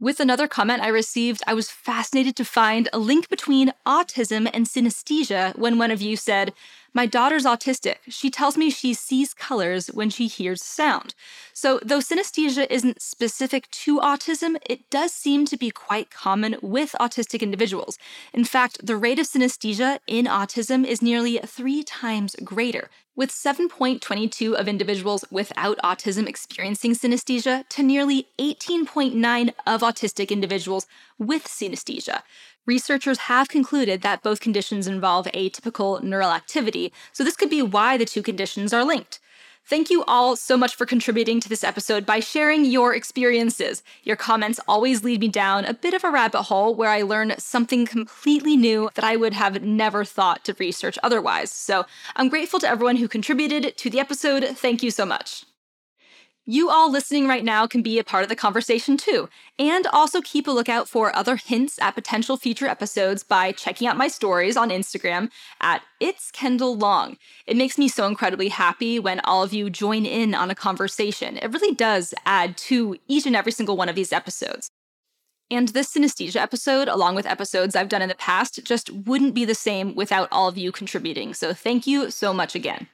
With 0.00 0.20
another 0.20 0.46
comment 0.46 0.80
I 0.80 0.88
received, 0.88 1.42
I 1.46 1.54
was 1.54 1.70
fascinated 1.70 2.36
to 2.36 2.44
find 2.44 2.88
a 2.92 2.98
link 3.00 3.28
between 3.28 3.72
autism 3.84 4.48
and 4.54 4.64
synesthesia 4.64 5.58
when 5.58 5.76
one 5.76 5.90
of 5.90 6.00
you 6.00 6.16
said, 6.16 6.52
my 6.98 7.06
daughter's 7.06 7.44
autistic. 7.44 7.98
She 8.08 8.28
tells 8.28 8.56
me 8.56 8.70
she 8.70 8.92
sees 8.92 9.32
colors 9.32 9.86
when 9.86 10.10
she 10.10 10.26
hears 10.26 10.64
sound. 10.64 11.14
So, 11.52 11.78
though 11.80 12.00
synesthesia 12.00 12.66
isn't 12.68 13.00
specific 13.00 13.70
to 13.82 14.00
autism, 14.00 14.56
it 14.66 14.90
does 14.90 15.12
seem 15.12 15.44
to 15.46 15.56
be 15.56 15.70
quite 15.70 16.10
common 16.10 16.56
with 16.60 16.96
autistic 17.00 17.40
individuals. 17.40 17.98
In 18.32 18.44
fact, 18.44 18.84
the 18.84 18.96
rate 18.96 19.20
of 19.20 19.28
synesthesia 19.28 20.00
in 20.08 20.24
autism 20.24 20.84
is 20.84 21.00
nearly 21.00 21.38
three 21.46 21.84
times 21.84 22.34
greater, 22.42 22.90
with 23.14 23.30
7.22 23.30 24.54
of 24.54 24.66
individuals 24.66 25.24
without 25.30 25.78
autism 25.78 26.26
experiencing 26.26 26.94
synesthesia 26.94 27.68
to 27.68 27.84
nearly 27.84 28.26
18.9 28.40 29.54
of 29.68 29.82
autistic 29.82 30.30
individuals 30.30 30.88
with 31.16 31.44
synesthesia. 31.44 32.22
Researchers 32.68 33.20
have 33.20 33.48
concluded 33.48 34.02
that 34.02 34.22
both 34.22 34.40
conditions 34.40 34.86
involve 34.86 35.24
atypical 35.28 36.02
neural 36.02 36.32
activity, 36.32 36.92
so 37.14 37.24
this 37.24 37.34
could 37.34 37.48
be 37.48 37.62
why 37.62 37.96
the 37.96 38.04
two 38.04 38.22
conditions 38.22 38.74
are 38.74 38.84
linked. 38.84 39.20
Thank 39.64 39.88
you 39.88 40.04
all 40.04 40.36
so 40.36 40.54
much 40.54 40.74
for 40.74 40.84
contributing 40.84 41.40
to 41.40 41.48
this 41.48 41.64
episode 41.64 42.04
by 42.04 42.20
sharing 42.20 42.66
your 42.66 42.94
experiences. 42.94 43.82
Your 44.02 44.16
comments 44.16 44.60
always 44.68 45.02
lead 45.02 45.20
me 45.20 45.28
down 45.28 45.64
a 45.64 45.72
bit 45.72 45.94
of 45.94 46.04
a 46.04 46.10
rabbit 46.10 46.42
hole 46.42 46.74
where 46.74 46.90
I 46.90 47.00
learn 47.00 47.32
something 47.38 47.86
completely 47.86 48.54
new 48.54 48.90
that 48.96 49.04
I 49.04 49.16
would 49.16 49.32
have 49.32 49.62
never 49.62 50.04
thought 50.04 50.44
to 50.44 50.54
research 50.58 50.98
otherwise. 51.02 51.50
So 51.50 51.86
I'm 52.16 52.28
grateful 52.28 52.60
to 52.60 52.68
everyone 52.68 52.96
who 52.96 53.08
contributed 53.08 53.78
to 53.78 53.88
the 53.88 53.98
episode. 53.98 54.44
Thank 54.44 54.82
you 54.82 54.90
so 54.90 55.06
much. 55.06 55.46
You 56.50 56.70
all 56.70 56.90
listening 56.90 57.28
right 57.28 57.44
now 57.44 57.66
can 57.66 57.82
be 57.82 57.98
a 57.98 58.04
part 58.04 58.22
of 58.22 58.30
the 58.30 58.34
conversation 58.34 58.96
too, 58.96 59.28
and 59.58 59.86
also 59.88 60.22
keep 60.22 60.46
a 60.48 60.50
lookout 60.50 60.88
for 60.88 61.14
other 61.14 61.36
hints 61.36 61.78
at 61.78 61.94
potential 61.94 62.38
future 62.38 62.66
episodes 62.66 63.22
by 63.22 63.52
checking 63.52 63.86
out 63.86 63.98
my 63.98 64.08
stories 64.08 64.56
on 64.56 64.70
Instagram 64.70 65.28
at 65.60 65.82
It's 66.00 66.30
Kendall 66.30 66.74
Long. 66.74 67.18
It 67.46 67.58
makes 67.58 67.76
me 67.76 67.86
so 67.86 68.06
incredibly 68.06 68.48
happy 68.48 68.98
when 68.98 69.20
all 69.24 69.42
of 69.42 69.52
you 69.52 69.68
join 69.68 70.06
in 70.06 70.34
on 70.34 70.50
a 70.50 70.54
conversation. 70.54 71.36
It 71.36 71.52
really 71.52 71.74
does 71.74 72.14
add 72.24 72.56
to 72.56 72.96
each 73.08 73.26
and 73.26 73.36
every 73.36 73.52
single 73.52 73.76
one 73.76 73.90
of 73.90 73.94
these 73.94 74.10
episodes. 74.10 74.70
And 75.50 75.68
this 75.68 75.92
synesthesia 75.92 76.40
episode, 76.40 76.88
along 76.88 77.14
with 77.14 77.26
episodes 77.26 77.76
I've 77.76 77.90
done 77.90 78.00
in 78.00 78.08
the 78.08 78.14
past, 78.14 78.64
just 78.64 78.90
wouldn't 78.90 79.34
be 79.34 79.44
the 79.44 79.54
same 79.54 79.94
without 79.94 80.28
all 80.32 80.48
of 80.48 80.56
you 80.56 80.72
contributing. 80.72 81.34
So 81.34 81.52
thank 81.52 81.86
you 81.86 82.10
so 82.10 82.32
much 82.32 82.54
again. 82.54 82.88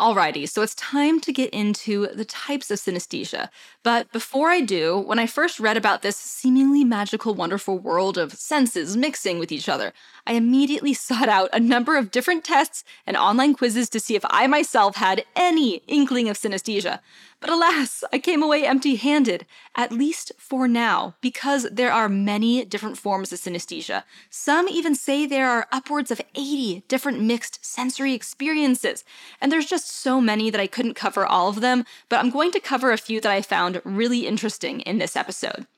Alrighty, 0.00 0.48
so 0.48 0.62
it's 0.62 0.76
time 0.76 1.18
to 1.22 1.32
get 1.32 1.50
into 1.50 2.06
the 2.14 2.24
types 2.24 2.70
of 2.70 2.78
synesthesia. 2.78 3.48
But 3.82 4.12
before 4.12 4.48
I 4.48 4.60
do, 4.60 4.96
when 4.96 5.18
I 5.18 5.26
first 5.26 5.58
read 5.58 5.76
about 5.76 6.02
this 6.02 6.16
seemingly 6.16 6.84
magical, 6.84 7.34
wonderful 7.34 7.80
world 7.80 8.16
of 8.16 8.32
senses 8.32 8.96
mixing 8.96 9.40
with 9.40 9.50
each 9.50 9.68
other, 9.68 9.92
I 10.24 10.34
immediately 10.34 10.94
sought 11.08 11.28
out 11.28 11.50
a 11.52 11.58
number 11.58 11.96
of 11.96 12.12
different 12.12 12.44
tests 12.44 12.84
and 13.08 13.16
online 13.16 13.54
quizzes 13.54 13.88
to 13.88 13.98
see 13.98 14.14
if 14.14 14.24
I 14.30 14.46
myself 14.46 14.94
had 14.94 15.24
any 15.34 15.82
inkling 15.88 16.28
of 16.28 16.38
synesthesia. 16.38 17.00
But 17.40 17.50
alas, 17.50 18.02
I 18.12 18.18
came 18.18 18.42
away 18.42 18.66
empty 18.66 18.96
handed, 18.96 19.46
at 19.76 19.92
least 19.92 20.32
for 20.38 20.66
now, 20.66 21.14
because 21.20 21.68
there 21.70 21.92
are 21.92 22.08
many 22.08 22.64
different 22.64 22.98
forms 22.98 23.32
of 23.32 23.38
synesthesia. 23.38 24.02
Some 24.28 24.68
even 24.68 24.96
say 24.96 25.24
there 25.24 25.48
are 25.48 25.68
upwards 25.70 26.10
of 26.10 26.20
80 26.34 26.82
different 26.88 27.20
mixed 27.20 27.64
sensory 27.64 28.12
experiences. 28.12 29.04
And 29.40 29.52
there's 29.52 29.66
just 29.66 29.88
so 29.88 30.20
many 30.20 30.50
that 30.50 30.60
I 30.60 30.66
couldn't 30.66 30.94
cover 30.94 31.24
all 31.24 31.48
of 31.48 31.60
them, 31.60 31.84
but 32.08 32.18
I'm 32.18 32.30
going 32.30 32.50
to 32.52 32.60
cover 32.60 32.90
a 32.90 32.98
few 32.98 33.20
that 33.20 33.30
I 33.30 33.40
found 33.40 33.80
really 33.84 34.26
interesting 34.26 34.80
in 34.80 34.98
this 34.98 35.14
episode. 35.14 35.68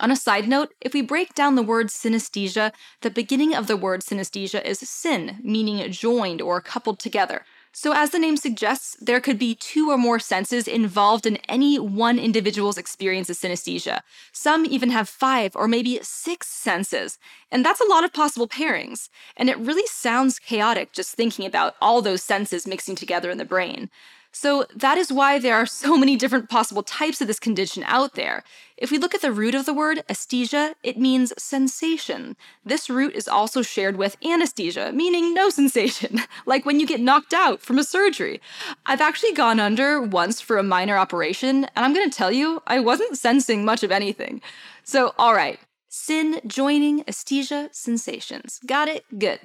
On 0.00 0.10
a 0.10 0.16
side 0.16 0.48
note, 0.48 0.74
if 0.80 0.92
we 0.92 1.00
break 1.00 1.34
down 1.34 1.54
the 1.54 1.62
word 1.62 1.86
synesthesia, 1.86 2.72
the 3.00 3.10
beginning 3.10 3.54
of 3.54 3.68
the 3.68 3.76
word 3.76 4.02
synesthesia 4.02 4.62
is 4.64 4.80
syn, 4.80 5.38
meaning 5.42 5.90
joined 5.90 6.42
or 6.42 6.60
coupled 6.60 6.98
together. 6.98 7.46
So, 7.76 7.92
as 7.92 8.10
the 8.10 8.20
name 8.20 8.36
suggests, 8.36 8.96
there 9.00 9.20
could 9.20 9.36
be 9.36 9.56
two 9.56 9.90
or 9.90 9.98
more 9.98 10.20
senses 10.20 10.68
involved 10.68 11.26
in 11.26 11.38
any 11.48 11.76
one 11.76 12.20
individual's 12.20 12.78
experience 12.78 13.28
of 13.28 13.36
synesthesia. 13.36 14.02
Some 14.30 14.64
even 14.64 14.90
have 14.90 15.08
five 15.08 15.56
or 15.56 15.66
maybe 15.66 15.98
six 16.00 16.46
senses, 16.46 17.18
and 17.50 17.66
that's 17.66 17.80
a 17.80 17.88
lot 17.88 18.04
of 18.04 18.12
possible 18.12 18.46
pairings. 18.46 19.08
And 19.36 19.50
it 19.50 19.58
really 19.58 19.88
sounds 19.88 20.38
chaotic 20.38 20.92
just 20.92 21.16
thinking 21.16 21.46
about 21.46 21.74
all 21.80 22.00
those 22.00 22.22
senses 22.22 22.64
mixing 22.64 22.94
together 22.94 23.28
in 23.28 23.38
the 23.38 23.44
brain. 23.44 23.90
So 24.34 24.66
that 24.74 24.98
is 24.98 25.12
why 25.12 25.38
there 25.38 25.54
are 25.54 25.64
so 25.84 25.96
many 25.96 26.16
different 26.16 26.50
possible 26.50 26.82
types 26.82 27.20
of 27.20 27.28
this 27.28 27.38
condition 27.38 27.84
out 27.86 28.14
there. 28.14 28.42
If 28.76 28.90
we 28.90 28.98
look 28.98 29.14
at 29.14 29.22
the 29.22 29.32
root 29.32 29.54
of 29.54 29.64
the 29.64 29.72
word, 29.72 30.02
esthesia, 30.08 30.74
it 30.82 30.98
means 30.98 31.32
sensation. 31.38 32.36
This 32.64 32.90
root 32.90 33.14
is 33.14 33.28
also 33.28 33.62
shared 33.62 33.96
with 33.96 34.16
anesthesia, 34.24 34.90
meaning 34.92 35.32
no 35.32 35.48
sensation, 35.60 36.22
like 36.46 36.66
when 36.66 36.80
you 36.80 36.86
get 36.86 37.00
knocked 37.00 37.32
out 37.32 37.60
from 37.62 37.78
a 37.78 37.84
surgery. 37.84 38.40
I've 38.84 39.00
actually 39.00 39.32
gone 39.32 39.60
under 39.60 40.02
once 40.02 40.40
for 40.40 40.58
a 40.58 40.64
minor 40.64 40.98
operation, 40.98 41.64
and 41.76 41.84
I'm 41.84 41.94
gonna 41.94 42.10
tell 42.10 42.32
you, 42.32 42.60
I 42.66 42.80
wasn't 42.80 43.16
sensing 43.16 43.64
much 43.64 43.84
of 43.84 43.92
anything. 43.92 44.42
So, 44.82 45.14
alright, 45.16 45.60
syn, 45.88 46.40
joining, 46.44 47.04
esthesia, 47.06 47.68
sensations. 47.70 48.60
Got 48.66 48.88
it? 48.88 49.04
Good. 49.16 49.38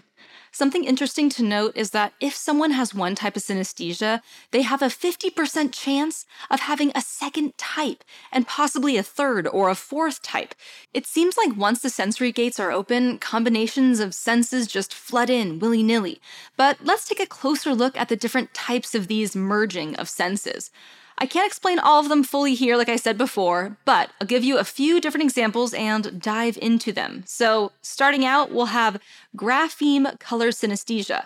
Something 0.51 0.83
interesting 0.83 1.29
to 1.29 1.43
note 1.43 1.73
is 1.75 1.91
that 1.91 2.13
if 2.19 2.35
someone 2.35 2.71
has 2.71 2.93
one 2.93 3.15
type 3.15 3.35
of 3.35 3.43
synesthesia, 3.43 4.21
they 4.51 4.63
have 4.63 4.81
a 4.81 4.87
50% 4.87 5.71
chance 5.71 6.25
of 6.49 6.61
having 6.61 6.91
a 6.95 7.01
second 7.01 7.57
type 7.57 8.03
and 8.31 8.47
possibly 8.47 8.97
a 8.97 9.03
third 9.03 9.47
or 9.47 9.69
a 9.69 9.75
fourth 9.75 10.21
type. 10.21 10.55
It 10.93 11.05
seems 11.05 11.37
like 11.37 11.55
once 11.55 11.81
the 11.81 11.89
sensory 11.89 12.31
gates 12.31 12.59
are 12.59 12.71
open, 12.71 13.19
combinations 13.19 13.99
of 13.99 14.15
senses 14.15 14.67
just 14.67 14.93
flood 14.93 15.29
in 15.29 15.59
willy 15.59 15.83
nilly. 15.83 16.19
But 16.57 16.77
let's 16.83 17.07
take 17.07 17.19
a 17.19 17.25
closer 17.25 17.75
look 17.75 17.95
at 17.95 18.09
the 18.09 18.15
different 18.15 18.53
types 18.53 18.95
of 18.95 19.07
these 19.07 19.35
merging 19.35 19.95
of 19.95 20.09
senses. 20.09 20.71
I 21.21 21.25
can't 21.25 21.45
explain 21.45 21.79
all 21.79 21.99
of 21.99 22.07
them 22.07 22.23
fully 22.23 22.55
here, 22.55 22.77
like 22.77 22.87
I 22.87 22.95
said 22.95 23.17
before, 23.17 23.75
but 23.83 24.09
I'll 24.21 24.27
give 24.27 24.43
you 24.45 24.57
a 24.57 24.63
few 24.63 25.01
different 25.01 25.25
examples 25.25 25.73
and 25.73 26.21
dive 26.21 26.57
into 26.61 26.93
them. 26.93 27.23
So, 27.25 27.73
starting 27.81 28.25
out, 28.25 28.51
we'll 28.51 28.67
have 28.67 29.01
grapheme 29.35 30.17
color 30.19 30.51
synesthesia. 30.51 31.25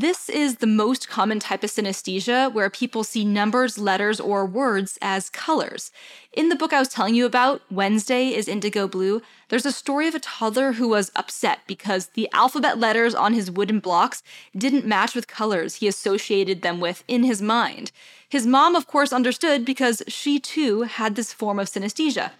This 0.00 0.28
is 0.28 0.58
the 0.58 0.68
most 0.68 1.08
common 1.08 1.40
type 1.40 1.64
of 1.64 1.70
synesthesia 1.70 2.52
where 2.52 2.70
people 2.70 3.02
see 3.02 3.24
numbers, 3.24 3.78
letters, 3.78 4.20
or 4.20 4.46
words 4.46 4.96
as 5.02 5.28
colors. 5.28 5.90
In 6.32 6.50
the 6.50 6.54
book 6.54 6.72
I 6.72 6.78
was 6.78 6.88
telling 6.88 7.16
you 7.16 7.26
about, 7.26 7.62
Wednesday 7.68 8.28
is 8.28 8.46
Indigo 8.46 8.86
Blue, 8.86 9.22
there's 9.48 9.66
a 9.66 9.72
story 9.72 10.06
of 10.06 10.14
a 10.14 10.20
toddler 10.20 10.74
who 10.74 10.86
was 10.86 11.10
upset 11.16 11.62
because 11.66 12.10
the 12.14 12.28
alphabet 12.32 12.78
letters 12.78 13.12
on 13.12 13.32
his 13.32 13.50
wooden 13.50 13.80
blocks 13.80 14.22
didn't 14.56 14.86
match 14.86 15.16
with 15.16 15.26
colors 15.26 15.74
he 15.74 15.88
associated 15.88 16.62
them 16.62 16.78
with 16.78 17.02
in 17.08 17.24
his 17.24 17.42
mind. 17.42 17.90
His 18.28 18.46
mom, 18.46 18.76
of 18.76 18.86
course, 18.86 19.12
understood 19.12 19.64
because 19.64 20.00
she 20.06 20.38
too 20.38 20.82
had 20.82 21.16
this 21.16 21.32
form 21.32 21.58
of 21.58 21.68
synesthesia. 21.68 22.30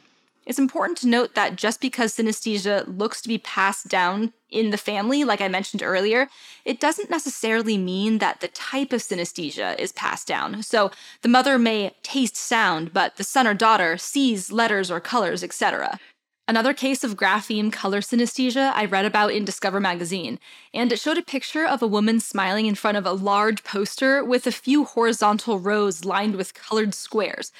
It's 0.48 0.58
important 0.58 0.96
to 0.98 1.08
note 1.08 1.34
that 1.34 1.56
just 1.56 1.78
because 1.78 2.16
synesthesia 2.16 2.82
looks 2.98 3.20
to 3.20 3.28
be 3.28 3.36
passed 3.36 3.86
down 3.86 4.32
in 4.48 4.70
the 4.70 4.78
family, 4.78 5.22
like 5.22 5.42
I 5.42 5.48
mentioned 5.48 5.82
earlier, 5.82 6.28
it 6.64 6.80
doesn't 6.80 7.10
necessarily 7.10 7.76
mean 7.76 8.16
that 8.18 8.40
the 8.40 8.48
type 8.48 8.94
of 8.94 9.02
synesthesia 9.02 9.78
is 9.78 9.92
passed 9.92 10.26
down. 10.26 10.62
So 10.62 10.90
the 11.20 11.28
mother 11.28 11.58
may 11.58 11.94
taste 12.02 12.34
sound, 12.34 12.94
but 12.94 13.16
the 13.16 13.24
son 13.24 13.46
or 13.46 13.52
daughter 13.52 13.98
sees 13.98 14.50
letters 14.50 14.90
or 14.90 15.00
colors, 15.00 15.44
etc. 15.44 16.00
Another 16.48 16.72
case 16.72 17.04
of 17.04 17.14
grapheme 17.14 17.70
color 17.70 18.00
synesthesia 18.00 18.72
I 18.74 18.86
read 18.86 19.04
about 19.04 19.32
in 19.32 19.44
Discover 19.44 19.80
magazine, 19.80 20.38
and 20.72 20.90
it 20.90 20.98
showed 20.98 21.18
a 21.18 21.22
picture 21.22 21.66
of 21.66 21.82
a 21.82 21.86
woman 21.86 22.20
smiling 22.20 22.64
in 22.64 22.74
front 22.74 22.96
of 22.96 23.04
a 23.04 23.12
large 23.12 23.64
poster 23.64 24.24
with 24.24 24.46
a 24.46 24.50
few 24.50 24.86
horizontal 24.86 25.58
rows 25.58 26.06
lined 26.06 26.36
with 26.36 26.54
colored 26.54 26.94
squares. 26.94 27.52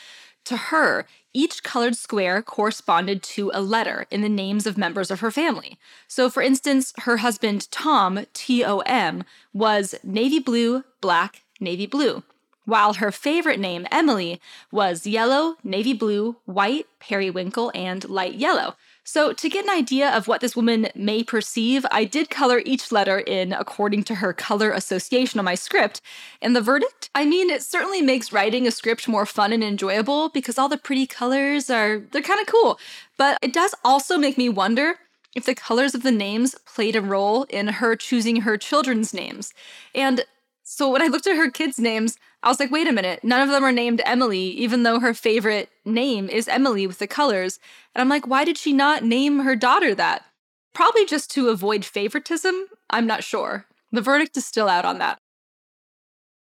To 0.48 0.56
her, 0.56 1.06
each 1.34 1.62
colored 1.62 1.94
square 1.94 2.40
corresponded 2.40 3.22
to 3.34 3.50
a 3.52 3.60
letter 3.60 4.06
in 4.10 4.22
the 4.22 4.30
names 4.30 4.66
of 4.66 4.78
members 4.78 5.10
of 5.10 5.20
her 5.20 5.30
family. 5.30 5.76
So, 6.06 6.30
for 6.30 6.42
instance, 6.42 6.94
her 7.00 7.18
husband 7.18 7.70
Tom, 7.70 8.24
T 8.32 8.64
O 8.64 8.78
M, 8.86 9.24
was 9.52 9.94
navy 10.02 10.38
blue, 10.38 10.84
black, 11.02 11.42
navy 11.60 11.84
blue, 11.84 12.22
while 12.64 12.94
her 12.94 13.12
favorite 13.12 13.60
name, 13.60 13.86
Emily, 13.92 14.40
was 14.72 15.06
yellow, 15.06 15.56
navy 15.62 15.92
blue, 15.92 16.36
white, 16.46 16.86
periwinkle, 16.98 17.70
and 17.74 18.08
light 18.08 18.36
yellow. 18.36 18.74
So, 19.10 19.32
to 19.32 19.48
get 19.48 19.64
an 19.64 19.70
idea 19.70 20.14
of 20.14 20.28
what 20.28 20.42
this 20.42 20.54
woman 20.54 20.88
may 20.94 21.24
perceive, 21.24 21.86
I 21.90 22.04
did 22.04 22.28
color 22.28 22.60
each 22.66 22.92
letter 22.92 23.18
in 23.18 23.54
according 23.54 24.02
to 24.02 24.16
her 24.16 24.34
color 24.34 24.70
association 24.70 25.38
on 25.38 25.46
my 25.46 25.54
script. 25.54 26.02
And 26.42 26.54
the 26.54 26.60
verdict? 26.60 27.08
I 27.14 27.24
mean, 27.24 27.48
it 27.48 27.62
certainly 27.62 28.02
makes 28.02 28.34
writing 28.34 28.66
a 28.66 28.70
script 28.70 29.08
more 29.08 29.24
fun 29.24 29.50
and 29.50 29.64
enjoyable 29.64 30.28
because 30.28 30.58
all 30.58 30.68
the 30.68 30.76
pretty 30.76 31.06
colors 31.06 31.70
are, 31.70 32.00
they're 32.12 32.20
kind 32.20 32.38
of 32.38 32.48
cool. 32.48 32.78
But 33.16 33.38
it 33.40 33.54
does 33.54 33.74
also 33.82 34.18
make 34.18 34.36
me 34.36 34.50
wonder 34.50 34.96
if 35.34 35.46
the 35.46 35.54
colors 35.54 35.94
of 35.94 36.02
the 36.02 36.12
names 36.12 36.54
played 36.66 36.94
a 36.94 37.00
role 37.00 37.44
in 37.44 37.68
her 37.68 37.96
choosing 37.96 38.42
her 38.42 38.58
children's 38.58 39.14
names. 39.14 39.54
And 39.94 40.26
so 40.70 40.90
when 40.90 41.00
I 41.00 41.06
looked 41.06 41.26
at 41.26 41.38
her 41.38 41.50
kids' 41.50 41.78
names, 41.78 42.18
I 42.42 42.48
was 42.50 42.60
like, 42.60 42.70
wait 42.70 42.86
a 42.86 42.92
minute, 42.92 43.24
none 43.24 43.40
of 43.40 43.48
them 43.48 43.64
are 43.64 43.72
named 43.72 44.02
Emily, 44.04 44.48
even 44.50 44.82
though 44.82 45.00
her 45.00 45.14
favorite 45.14 45.70
name 45.86 46.28
is 46.28 46.46
Emily 46.46 46.86
with 46.86 46.98
the 46.98 47.06
colors. 47.06 47.58
And 47.94 48.02
I'm 48.02 48.10
like, 48.10 48.26
why 48.26 48.44
did 48.44 48.58
she 48.58 48.74
not 48.74 49.02
name 49.02 49.40
her 49.40 49.56
daughter 49.56 49.94
that? 49.94 50.26
Probably 50.74 51.06
just 51.06 51.30
to 51.30 51.48
avoid 51.48 51.86
favoritism. 51.86 52.66
I'm 52.90 53.06
not 53.06 53.24
sure. 53.24 53.64
The 53.92 54.02
verdict 54.02 54.36
is 54.36 54.44
still 54.44 54.68
out 54.68 54.84
on 54.84 54.98
that. 54.98 55.18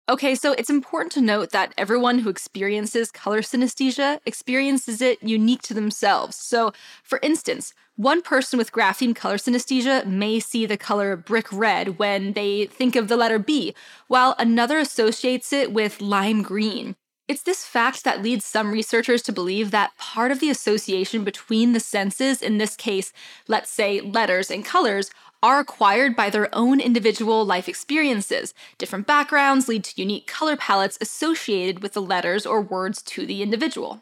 Okay, 0.07 0.35
so 0.35 0.51
it's 0.51 0.69
important 0.69 1.11
to 1.13 1.21
note 1.21 1.49
that 1.49 1.73
everyone 1.79 2.19
who 2.19 2.29
experiences 2.29 3.09
color 3.09 3.41
synesthesia 3.41 4.19
experiences 4.23 5.01
it 5.01 5.17
unique 5.23 5.63
to 5.63 5.73
themselves. 5.73 6.35
So, 6.35 6.73
for 7.01 7.19
instance, 7.23 7.73
one 7.95 8.21
person 8.21 8.57
with 8.59 8.71
grapheme 8.71 9.15
color 9.15 9.37
synesthesia 9.37 10.05
may 10.05 10.39
see 10.39 10.67
the 10.67 10.77
color 10.77 11.15
brick 11.15 11.51
red 11.51 11.97
when 11.97 12.33
they 12.33 12.67
think 12.67 12.95
of 12.95 13.07
the 13.07 13.17
letter 13.17 13.39
B, 13.39 13.73
while 14.07 14.35
another 14.37 14.77
associates 14.77 15.51
it 15.51 15.73
with 15.73 16.01
lime 16.01 16.43
green. 16.43 16.95
It's 17.27 17.41
this 17.41 17.65
fact 17.65 18.03
that 18.03 18.21
leads 18.21 18.45
some 18.45 18.71
researchers 18.71 19.23
to 19.23 19.31
believe 19.31 19.71
that 19.71 19.97
part 19.97 20.31
of 20.31 20.39
the 20.39 20.51
association 20.51 21.23
between 21.23 21.73
the 21.73 21.79
senses, 21.79 22.43
in 22.43 22.59
this 22.59 22.75
case, 22.75 23.11
let's 23.47 23.71
say 23.71 23.99
letters 24.01 24.51
and 24.51 24.63
colors, 24.63 25.09
are 25.41 25.59
acquired 25.59 26.15
by 26.15 26.29
their 26.29 26.53
own 26.53 26.79
individual 26.79 27.45
life 27.45 27.69
experiences. 27.69 28.53
Different 28.77 29.07
backgrounds 29.07 29.67
lead 29.67 29.83
to 29.85 30.01
unique 30.01 30.27
color 30.27 30.55
palettes 30.55 30.97
associated 31.01 31.81
with 31.81 31.93
the 31.93 32.01
letters 32.01 32.45
or 32.45 32.61
words 32.61 33.01
to 33.03 33.25
the 33.25 33.41
individual. 33.41 34.01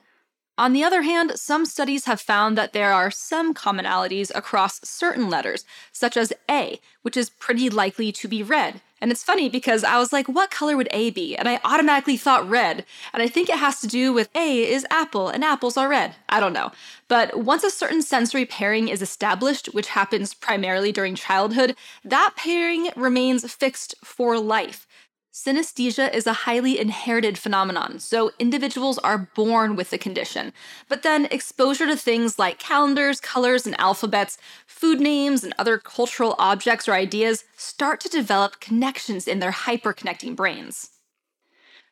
On 0.57 0.73
the 0.73 0.83
other 0.83 1.01
hand, 1.01 1.31
some 1.35 1.65
studies 1.65 2.05
have 2.05 2.21
found 2.21 2.57
that 2.57 2.73
there 2.73 2.93
are 2.93 3.09
some 3.09 3.55
commonalities 3.55 4.31
across 4.35 4.87
certain 4.87 5.29
letters, 5.29 5.65
such 5.91 6.15
as 6.15 6.31
A, 6.49 6.79
which 7.01 7.17
is 7.17 7.31
pretty 7.31 7.69
likely 7.71 8.11
to 8.11 8.27
be 8.27 8.43
red, 8.43 8.79
And 9.03 9.11
it's 9.11 9.21
funny 9.21 9.49
because 9.49 9.83
I 9.83 9.99
was 9.99 10.13
like, 10.13 10.29
what 10.29 10.49
color 10.49 10.77
would 10.77 10.87
A 10.91 11.09
be? 11.09 11.35
And 11.35 11.49
I 11.49 11.59
automatically 11.65 12.15
thought 12.15 12.49
red. 12.49 12.85
And 13.13 13.21
I 13.21 13.27
think 13.27 13.49
it 13.49 13.57
has 13.57 13.81
to 13.81 13.87
do 13.87 14.13
with 14.13 14.29
A 14.33 14.63
is 14.63 14.87
apple 14.89 15.27
and 15.27 15.43
apples 15.43 15.75
are 15.75 15.89
red. 15.89 16.15
I 16.29 16.39
don't 16.39 16.53
know. 16.53 16.71
But 17.09 17.37
once 17.37 17.65
a 17.65 17.69
certain 17.69 18.01
sensory 18.01 18.45
pairing 18.45 18.87
is 18.87 19.01
established, 19.01 19.65
which 19.73 19.89
happens 19.89 20.33
primarily 20.33 20.93
during 20.93 21.15
childhood, 21.15 21.75
that 22.05 22.35
pairing 22.37 22.91
remains 22.95 23.53
fixed 23.53 23.93
for 24.05 24.39
life. 24.39 24.87
Synesthesia 25.33 26.13
is 26.13 26.27
a 26.27 26.33
highly 26.45 26.77
inherited 26.79 27.39
phenomenon, 27.39 27.97
so 27.97 28.29
individuals 28.37 28.99
are 28.99 29.31
born 29.33 29.75
with 29.75 29.89
the 29.89 29.97
condition. 29.97 30.53
But 30.87 31.01
then 31.01 31.25
exposure 31.31 31.87
to 31.87 31.97
things 31.97 32.37
like 32.37 32.59
calendars, 32.59 33.19
colors, 33.19 33.65
and 33.65 33.79
alphabets, 33.79 34.37
food 34.67 34.99
names, 34.99 35.43
and 35.43 35.55
other 35.57 35.79
cultural 35.79 36.35
objects 36.37 36.87
or 36.87 36.93
ideas 36.93 37.45
start 37.57 37.99
to 38.01 38.09
develop 38.09 38.59
connections 38.59 39.27
in 39.27 39.39
their 39.39 39.51
hyperconnecting 39.51 40.35
brains. 40.35 40.91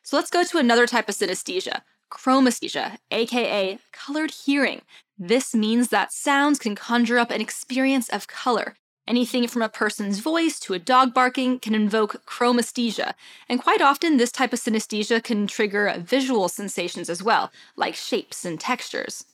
So 0.04 0.14
let's 0.14 0.30
go 0.30 0.44
to 0.44 0.58
another 0.58 0.86
type 0.86 1.08
of 1.08 1.16
synesthesia, 1.16 1.80
chromesthesia, 2.12 2.98
aka 3.10 3.80
colored 3.90 4.30
hearing. 4.30 4.82
This 5.18 5.52
means 5.52 5.88
that 5.88 6.12
sounds 6.12 6.60
can 6.60 6.76
conjure 6.76 7.18
up 7.18 7.32
an 7.32 7.40
experience 7.40 8.08
of 8.08 8.28
color, 8.28 8.76
Anything 9.08 9.48
from 9.48 9.62
a 9.62 9.68
person's 9.68 10.20
voice 10.20 10.60
to 10.60 10.74
a 10.74 10.78
dog 10.78 11.12
barking 11.12 11.58
can 11.58 11.74
invoke 11.74 12.24
chromesthesia, 12.24 13.14
and 13.48 13.60
quite 13.60 13.82
often 13.82 14.16
this 14.16 14.30
type 14.30 14.52
of 14.52 14.60
synesthesia 14.60 15.22
can 15.22 15.48
trigger 15.48 15.92
visual 15.98 16.48
sensations 16.48 17.10
as 17.10 17.22
well, 17.22 17.50
like 17.74 17.96
shapes 17.96 18.44
and 18.44 18.60
textures. 18.60 19.24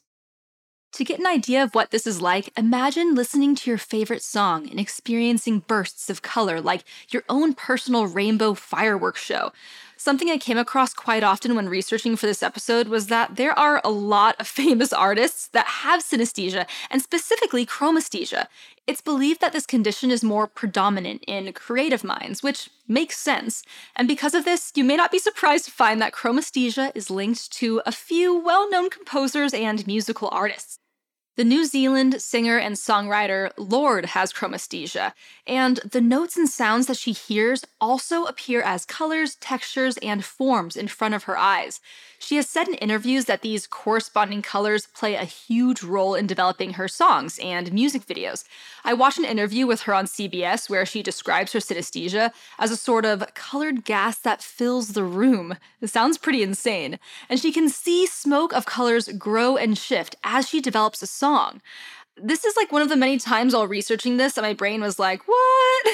To 0.93 1.05
get 1.05 1.21
an 1.21 1.27
idea 1.27 1.63
of 1.63 1.75
what 1.75 1.91
this 1.91 2.07
is 2.07 2.23
like, 2.23 2.51
imagine 2.57 3.15
listening 3.15 3.55
to 3.57 3.71
your 3.71 3.77
favorite 3.77 4.23
song 4.23 4.71
and 4.71 4.81
experiencing 4.81 5.61
bursts 5.61 6.09
of 6.09 6.23
color 6.23 6.63
like 6.63 6.83
your 7.11 7.25
own 7.29 7.53
personal 7.53 8.07
rainbow 8.07 8.55
fireworks 8.55 9.23
show. 9.23 9.53
Something 9.99 10.31
I 10.31 10.39
came 10.39 10.57
across 10.57 10.95
quite 10.95 11.23
often 11.23 11.55
when 11.55 11.69
researching 11.69 12.17
for 12.17 12.27
this 12.27 12.43
episode 12.43 12.89
was 12.89 13.09
that 13.09 13.37
there 13.37 13.57
are 13.59 13.83
a 13.85 13.91
lot 13.91 14.37
of 14.41 14.47
famous 14.49 14.93
artists 14.93 15.49
that 15.49 15.67
have 15.67 16.03
synesthesia, 16.03 16.67
and 16.91 17.03
specifically 17.03 17.67
chromesthesia. 17.67 18.47
It's 18.89 19.03
believed 19.03 19.43
that 19.43 19.53
this 19.53 19.67
condition 19.67 20.11
is 20.11 20.25
more 20.25 20.47
predominant 20.47 21.23
in 21.27 21.53
creative 21.53 22.03
minds, 22.03 22.43
which 22.43 22.71
makes 22.89 23.19
sense. 23.19 23.63
And 23.95 24.09
because 24.09 24.33
of 24.33 24.47
this, 24.47 24.73
you 24.75 24.83
may 24.83 24.97
not 24.97 25.11
be 25.11 25.19
surprised 25.19 25.67
to 25.67 25.71
find 25.71 26.01
that 26.01 26.15
chromesthesia 26.15 26.93
is 26.95 27.11
linked 27.11 27.53
to 27.53 27.83
a 27.85 27.93
few 27.93 28.35
well 28.43 28.71
known 28.71 28.89
composers 28.89 29.53
and 29.53 29.87
musical 29.87 30.31
artists. 30.33 30.79
The 31.39 31.45
New 31.45 31.67
Zealand 31.67 32.21
singer 32.21 32.59
and 32.59 32.75
songwriter 32.75 33.53
Lorde 33.57 34.07
has 34.07 34.33
chromesthesia, 34.33 35.13
and 35.47 35.77
the 35.89 36.01
notes 36.01 36.37
and 36.37 36.49
sounds 36.49 36.89
that 36.89 36.97
she 36.97 37.13
hears 37.13 37.65
also 37.81 38.25
appear 38.25 38.61
as 38.61 38.85
colors, 38.85 39.37
textures, 39.37 39.97
and 39.99 40.25
forms 40.25 40.77
in 40.77 40.89
front 40.89 41.15
of 41.15 41.23
her 41.23 41.39
eyes. 41.39 41.79
She 42.19 42.35
has 42.35 42.49
said 42.49 42.67
in 42.67 42.75
interviews 42.75 43.27
that 43.27 43.43
these 43.43 43.69
corresponding 43.69 44.43
colors 44.43 44.89
play 44.89 45.15
a 45.15 45.25
huge 45.25 45.85
role 45.85 46.17
in 46.17 46.27
developing 46.27 46.73
her 46.73 46.89
songs 46.89 47.39
and 47.41 47.73
music 47.73 48.05
videos. 48.05 48.43
I 48.85 48.93
watched 48.95 49.19
an 49.19 49.25
interview 49.25 49.69
with 49.69 49.83
her 49.83 49.95
on 49.95 50.07
CBS 50.07 50.69
where 50.69 50.85
she 50.85 51.05
describes 51.05 51.53
her 51.53 51.61
synesthesia 51.61 52.33
as 52.59 52.73
a 52.73 52.77
sort 52.77 53.05
of 53.05 53.23
colored 53.35 53.85
gas 53.85 54.19
that 54.19 54.43
fills 54.43 54.89
the 54.89 55.05
room. 55.05 55.57
It 55.81 55.91
sounds 55.91 56.19
pretty 56.19 56.43
insane. 56.43 56.99
And 57.29 57.39
she 57.39 57.53
can 57.53 57.69
see 57.69 58.07
smoke 58.07 58.53
of 58.53 58.67
colors 58.67 59.09
grow 59.17 59.57
and 59.57 59.79
shift 59.79 60.17
as 60.25 60.49
she 60.49 60.61
develops 60.61 61.01
a 61.01 61.07
song 61.07 61.28
this 62.21 62.45
is 62.45 62.57
like 62.57 62.73
one 62.73 62.83
of 62.83 62.89
the 62.89 62.97
many 62.97 63.19
times 63.19 63.55
while 63.55 63.67
researching 63.67 64.17
this 64.17 64.35
that 64.35 64.43
my 64.43 64.55
brain 64.55 64.81
was 64.81 64.99
like, 64.99 65.27
what? 65.27 65.87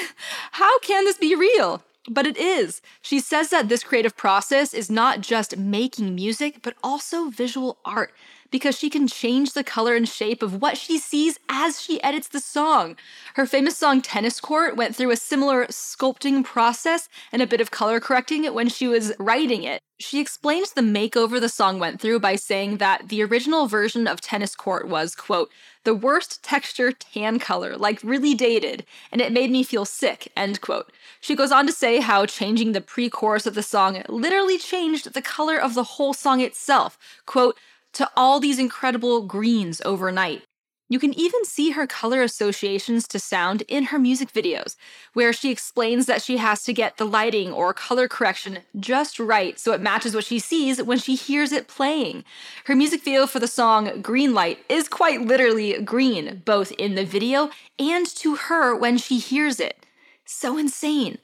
How 0.51 0.79
can 0.79 1.05
this 1.05 1.17
be 1.17 1.35
real? 1.35 1.83
But 2.09 2.27
it 2.27 2.37
is. 2.37 2.81
She 3.01 3.19
says 3.19 3.49
that 3.49 3.67
this 3.67 3.83
creative 3.83 4.15
process 4.15 4.73
is 4.73 4.89
not 4.89 5.21
just 5.21 5.57
making 5.57 6.13
music, 6.13 6.59
but 6.61 6.75
also 6.83 7.29
visual 7.29 7.77
art, 7.83 8.13
because 8.55 8.79
she 8.79 8.89
can 8.89 9.05
change 9.05 9.51
the 9.51 9.65
color 9.65 9.97
and 9.97 10.07
shape 10.07 10.41
of 10.41 10.61
what 10.61 10.77
she 10.77 10.97
sees 10.97 11.37
as 11.49 11.81
she 11.81 12.01
edits 12.01 12.29
the 12.29 12.39
song. 12.39 12.95
Her 13.33 13.45
famous 13.45 13.77
song 13.77 14.01
Tennis 14.01 14.39
Court 14.39 14.77
went 14.77 14.95
through 14.95 15.11
a 15.11 15.17
similar 15.17 15.65
sculpting 15.65 16.41
process 16.41 17.09
and 17.33 17.41
a 17.41 17.47
bit 17.47 17.59
of 17.59 17.69
color 17.69 17.99
correcting 17.99 18.45
it 18.45 18.53
when 18.53 18.69
she 18.69 18.87
was 18.87 19.11
writing 19.19 19.63
it. 19.63 19.81
She 19.99 20.21
explains 20.21 20.71
the 20.71 20.79
makeover 20.79 21.41
the 21.41 21.49
song 21.49 21.79
went 21.79 21.99
through 21.99 22.21
by 22.21 22.37
saying 22.37 22.77
that 22.77 23.09
the 23.09 23.23
original 23.23 23.67
version 23.67 24.07
of 24.07 24.21
Tennis 24.21 24.55
Court 24.55 24.87
was, 24.87 25.15
quote, 25.15 25.49
the 25.83 25.93
worst 25.93 26.41
texture 26.41 26.93
tan 26.93 27.39
color, 27.39 27.75
like 27.77 28.01
really 28.03 28.33
dated, 28.33 28.85
and 29.11 29.21
it 29.21 29.33
made 29.33 29.51
me 29.51 29.63
feel 29.63 29.85
sick, 29.85 30.31
end 30.35 30.61
quote. 30.61 30.91
She 31.19 31.35
goes 31.35 31.51
on 31.51 31.67
to 31.67 31.73
say 31.73 31.99
how 31.99 32.25
changing 32.25 32.71
the 32.71 32.81
pre 32.81 33.09
chorus 33.09 33.45
of 33.45 33.53
the 33.53 33.63
song 33.63 34.01
literally 34.09 34.57
changed 34.57 35.13
the 35.13 35.21
color 35.21 35.57
of 35.57 35.75
the 35.75 35.83
whole 35.83 36.13
song 36.13 36.39
itself, 36.39 36.97
quote, 37.25 37.57
to 37.95 38.09
all 38.15 38.39
these 38.39 38.59
incredible 38.59 39.23
greens 39.23 39.81
overnight. 39.83 40.43
You 40.87 40.99
can 40.99 41.17
even 41.17 41.45
see 41.45 41.71
her 41.71 41.87
color 41.87 42.21
associations 42.21 43.07
to 43.07 43.17
sound 43.17 43.63
in 43.67 43.85
her 43.85 43.97
music 43.97 44.31
videos, 44.31 44.75
where 45.13 45.33
she 45.33 45.49
explains 45.49 46.05
that 46.05 46.21
she 46.21 46.37
has 46.37 46.63
to 46.63 46.73
get 46.73 46.97
the 46.97 47.05
lighting 47.05 47.51
or 47.51 47.73
color 47.73 48.07
correction 48.07 48.59
just 48.79 49.17
right 49.17 49.59
so 49.59 49.71
it 49.71 49.81
matches 49.81 50.13
what 50.13 50.25
she 50.25 50.37
sees 50.37 50.83
when 50.83 50.99
she 50.99 51.15
hears 51.15 51.51
it 51.51 51.67
playing. 51.67 52.23
Her 52.65 52.75
music 52.75 53.03
video 53.03 53.25
for 53.25 53.39
the 53.39 53.47
song 53.47 54.03
Green 54.03 54.35
Light 54.35 54.59
is 54.69 54.87
quite 54.87 55.21
literally 55.21 55.81
green, 55.81 56.43
both 56.45 56.71
in 56.73 56.93
the 56.93 57.05
video 57.05 57.49
and 57.79 58.05
to 58.17 58.35
her 58.35 58.75
when 58.75 58.99
she 58.99 59.17
hears 59.17 59.59
it. 59.59 59.87
So 60.25 60.55
insane. 60.57 61.17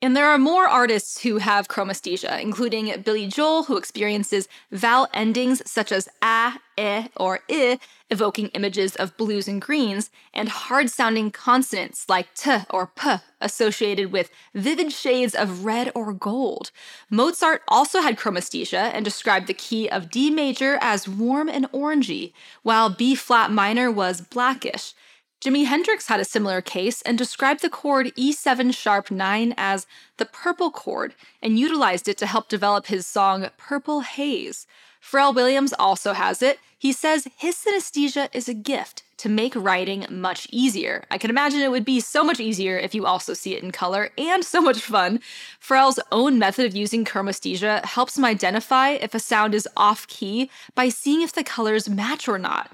And 0.00 0.16
there 0.16 0.28
are 0.28 0.38
more 0.38 0.68
artists 0.68 1.22
who 1.22 1.38
have 1.38 1.66
chromesthesia, 1.66 2.40
including 2.40 3.02
Billy 3.02 3.26
Joel, 3.26 3.64
who 3.64 3.76
experiences 3.76 4.46
vowel 4.70 5.08
endings 5.12 5.60
such 5.68 5.90
as 5.90 6.08
a, 6.22 6.52
e, 6.78 7.08
or 7.16 7.40
i, 7.50 7.80
evoking 8.08 8.46
images 8.48 8.94
of 8.94 9.16
blues 9.16 9.48
and 9.48 9.60
greens, 9.60 10.10
and 10.32 10.48
hard 10.48 10.88
sounding 10.88 11.32
consonants 11.32 12.08
like 12.08 12.32
t 12.34 12.58
or 12.70 12.86
p, 12.86 13.16
associated 13.40 14.12
with 14.12 14.30
vivid 14.54 14.92
shades 14.92 15.34
of 15.34 15.64
red 15.64 15.90
or 15.96 16.12
gold. 16.12 16.70
Mozart 17.10 17.62
also 17.66 18.00
had 18.00 18.16
chromesthesia 18.16 18.92
and 18.94 19.04
described 19.04 19.48
the 19.48 19.52
key 19.54 19.90
of 19.90 20.10
D 20.10 20.30
major 20.30 20.78
as 20.80 21.08
warm 21.08 21.48
and 21.48 21.70
orangey, 21.72 22.32
while 22.62 22.88
B 22.88 23.16
flat 23.16 23.50
minor 23.50 23.90
was 23.90 24.20
blackish. 24.20 24.94
Jimi 25.40 25.66
Hendrix 25.66 26.08
had 26.08 26.18
a 26.18 26.24
similar 26.24 26.60
case 26.60 27.00
and 27.02 27.16
described 27.16 27.62
the 27.62 27.70
chord 27.70 28.08
E7 28.16 28.74
sharp 28.74 29.08
9 29.08 29.54
as 29.56 29.86
the 30.16 30.26
purple 30.26 30.72
chord 30.72 31.14
and 31.40 31.56
utilized 31.56 32.08
it 32.08 32.18
to 32.18 32.26
help 32.26 32.48
develop 32.48 32.86
his 32.86 33.06
song 33.06 33.48
Purple 33.56 34.00
Haze. 34.00 34.66
Pharrell 35.00 35.32
Williams 35.32 35.72
also 35.78 36.12
has 36.12 36.42
it. 36.42 36.58
He 36.76 36.90
says 36.90 37.28
his 37.36 37.54
synesthesia 37.54 38.28
is 38.34 38.48
a 38.48 38.54
gift 38.54 39.04
to 39.18 39.28
make 39.28 39.54
writing 39.54 40.06
much 40.10 40.48
easier. 40.50 41.04
I 41.08 41.18
can 41.18 41.30
imagine 41.30 41.60
it 41.60 41.70
would 41.70 41.84
be 41.84 42.00
so 42.00 42.24
much 42.24 42.40
easier 42.40 42.76
if 42.76 42.92
you 42.92 43.06
also 43.06 43.32
see 43.32 43.54
it 43.54 43.62
in 43.62 43.70
color 43.70 44.10
and 44.18 44.44
so 44.44 44.60
much 44.60 44.80
fun. 44.80 45.20
Pharrell's 45.60 46.00
own 46.10 46.40
method 46.40 46.66
of 46.66 46.74
using 46.74 47.04
chromesthesia 47.04 47.84
helps 47.84 48.18
him 48.18 48.24
identify 48.24 48.90
if 48.90 49.14
a 49.14 49.20
sound 49.20 49.54
is 49.54 49.68
off 49.76 50.08
key 50.08 50.50
by 50.74 50.88
seeing 50.88 51.22
if 51.22 51.32
the 51.32 51.44
colors 51.44 51.88
match 51.88 52.26
or 52.26 52.40
not. 52.40 52.72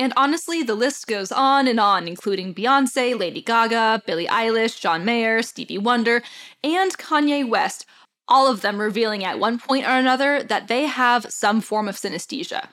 And 0.00 0.14
honestly, 0.16 0.62
the 0.62 0.74
list 0.74 1.06
goes 1.06 1.30
on 1.30 1.68
and 1.68 1.78
on, 1.78 2.08
including 2.08 2.54
Beyonce, 2.54 3.18
Lady 3.18 3.42
Gaga, 3.42 4.02
Billie 4.06 4.26
Eilish, 4.28 4.80
John 4.80 5.04
Mayer, 5.04 5.42
Stevie 5.42 5.76
Wonder, 5.76 6.22
and 6.64 6.96
Kanye 6.96 7.46
West, 7.46 7.84
all 8.26 8.50
of 8.50 8.62
them 8.62 8.80
revealing 8.80 9.24
at 9.24 9.38
one 9.38 9.58
point 9.58 9.84
or 9.84 9.90
another 9.90 10.42
that 10.42 10.68
they 10.68 10.86
have 10.86 11.26
some 11.30 11.60
form 11.60 11.86
of 11.86 11.96
synesthesia. 11.96 12.68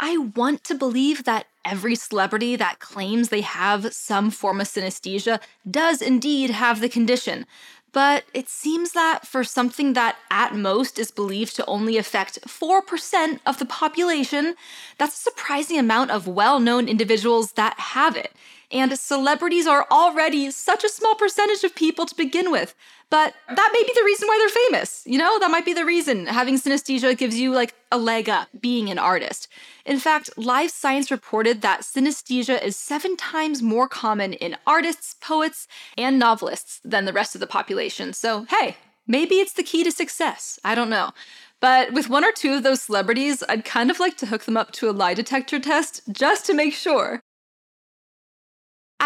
I 0.00 0.16
want 0.16 0.64
to 0.64 0.74
believe 0.74 1.22
that 1.22 1.46
every 1.64 1.94
celebrity 1.94 2.56
that 2.56 2.80
claims 2.80 3.28
they 3.28 3.42
have 3.42 3.94
some 3.94 4.32
form 4.32 4.60
of 4.60 4.66
synesthesia 4.66 5.40
does 5.70 6.02
indeed 6.02 6.50
have 6.50 6.80
the 6.80 6.88
condition, 6.88 7.46
but 7.94 8.24
it 8.34 8.48
seems 8.48 8.92
that 8.92 9.26
for 9.26 9.44
something 9.44 9.92
that 9.94 10.16
at 10.30 10.54
most 10.54 10.98
is 10.98 11.12
believed 11.12 11.54
to 11.56 11.64
only 11.66 11.96
affect 11.96 12.40
4% 12.42 13.38
of 13.46 13.58
the 13.58 13.64
population, 13.64 14.56
that's 14.98 15.14
a 15.14 15.22
surprising 15.30 15.78
amount 15.78 16.10
of 16.10 16.26
well 16.26 16.58
known 16.58 16.88
individuals 16.88 17.52
that 17.52 17.78
have 17.78 18.16
it. 18.16 18.32
And 18.70 18.98
celebrities 18.98 19.66
are 19.66 19.86
already 19.90 20.50
such 20.50 20.84
a 20.84 20.88
small 20.88 21.14
percentage 21.14 21.64
of 21.64 21.74
people 21.74 22.06
to 22.06 22.14
begin 22.14 22.50
with. 22.50 22.74
But 23.10 23.34
that 23.48 23.70
may 23.72 23.82
be 23.82 23.92
the 23.94 24.04
reason 24.04 24.26
why 24.26 24.38
they're 24.38 24.64
famous. 24.64 25.02
You 25.06 25.18
know, 25.18 25.38
that 25.38 25.50
might 25.50 25.64
be 25.64 25.74
the 25.74 25.84
reason. 25.84 26.26
Having 26.26 26.56
synesthesia 26.56 27.16
gives 27.16 27.38
you 27.38 27.52
like 27.52 27.74
a 27.92 27.98
leg 27.98 28.28
up 28.28 28.48
being 28.60 28.90
an 28.90 28.98
artist. 28.98 29.48
In 29.84 29.98
fact, 29.98 30.30
Live 30.36 30.70
Science 30.70 31.10
reported 31.10 31.62
that 31.62 31.82
synesthesia 31.82 32.60
is 32.62 32.76
seven 32.76 33.16
times 33.16 33.62
more 33.62 33.88
common 33.88 34.32
in 34.32 34.56
artists, 34.66 35.14
poets, 35.20 35.68
and 35.96 36.18
novelists 36.18 36.80
than 36.84 37.04
the 37.04 37.12
rest 37.12 37.34
of 37.34 37.40
the 37.40 37.46
population. 37.46 38.12
So, 38.12 38.46
hey, 38.50 38.76
maybe 39.06 39.36
it's 39.36 39.52
the 39.52 39.62
key 39.62 39.84
to 39.84 39.92
success. 39.92 40.58
I 40.64 40.74
don't 40.74 40.90
know. 40.90 41.12
But 41.60 41.92
with 41.92 42.10
one 42.10 42.24
or 42.24 42.32
two 42.32 42.54
of 42.54 42.62
those 42.62 42.82
celebrities, 42.82 43.42
I'd 43.48 43.64
kind 43.64 43.90
of 43.90 44.00
like 44.00 44.16
to 44.18 44.26
hook 44.26 44.44
them 44.44 44.56
up 44.56 44.72
to 44.72 44.90
a 44.90 44.92
lie 44.92 45.14
detector 45.14 45.60
test 45.60 46.02
just 46.10 46.46
to 46.46 46.54
make 46.54 46.74
sure. 46.74 47.20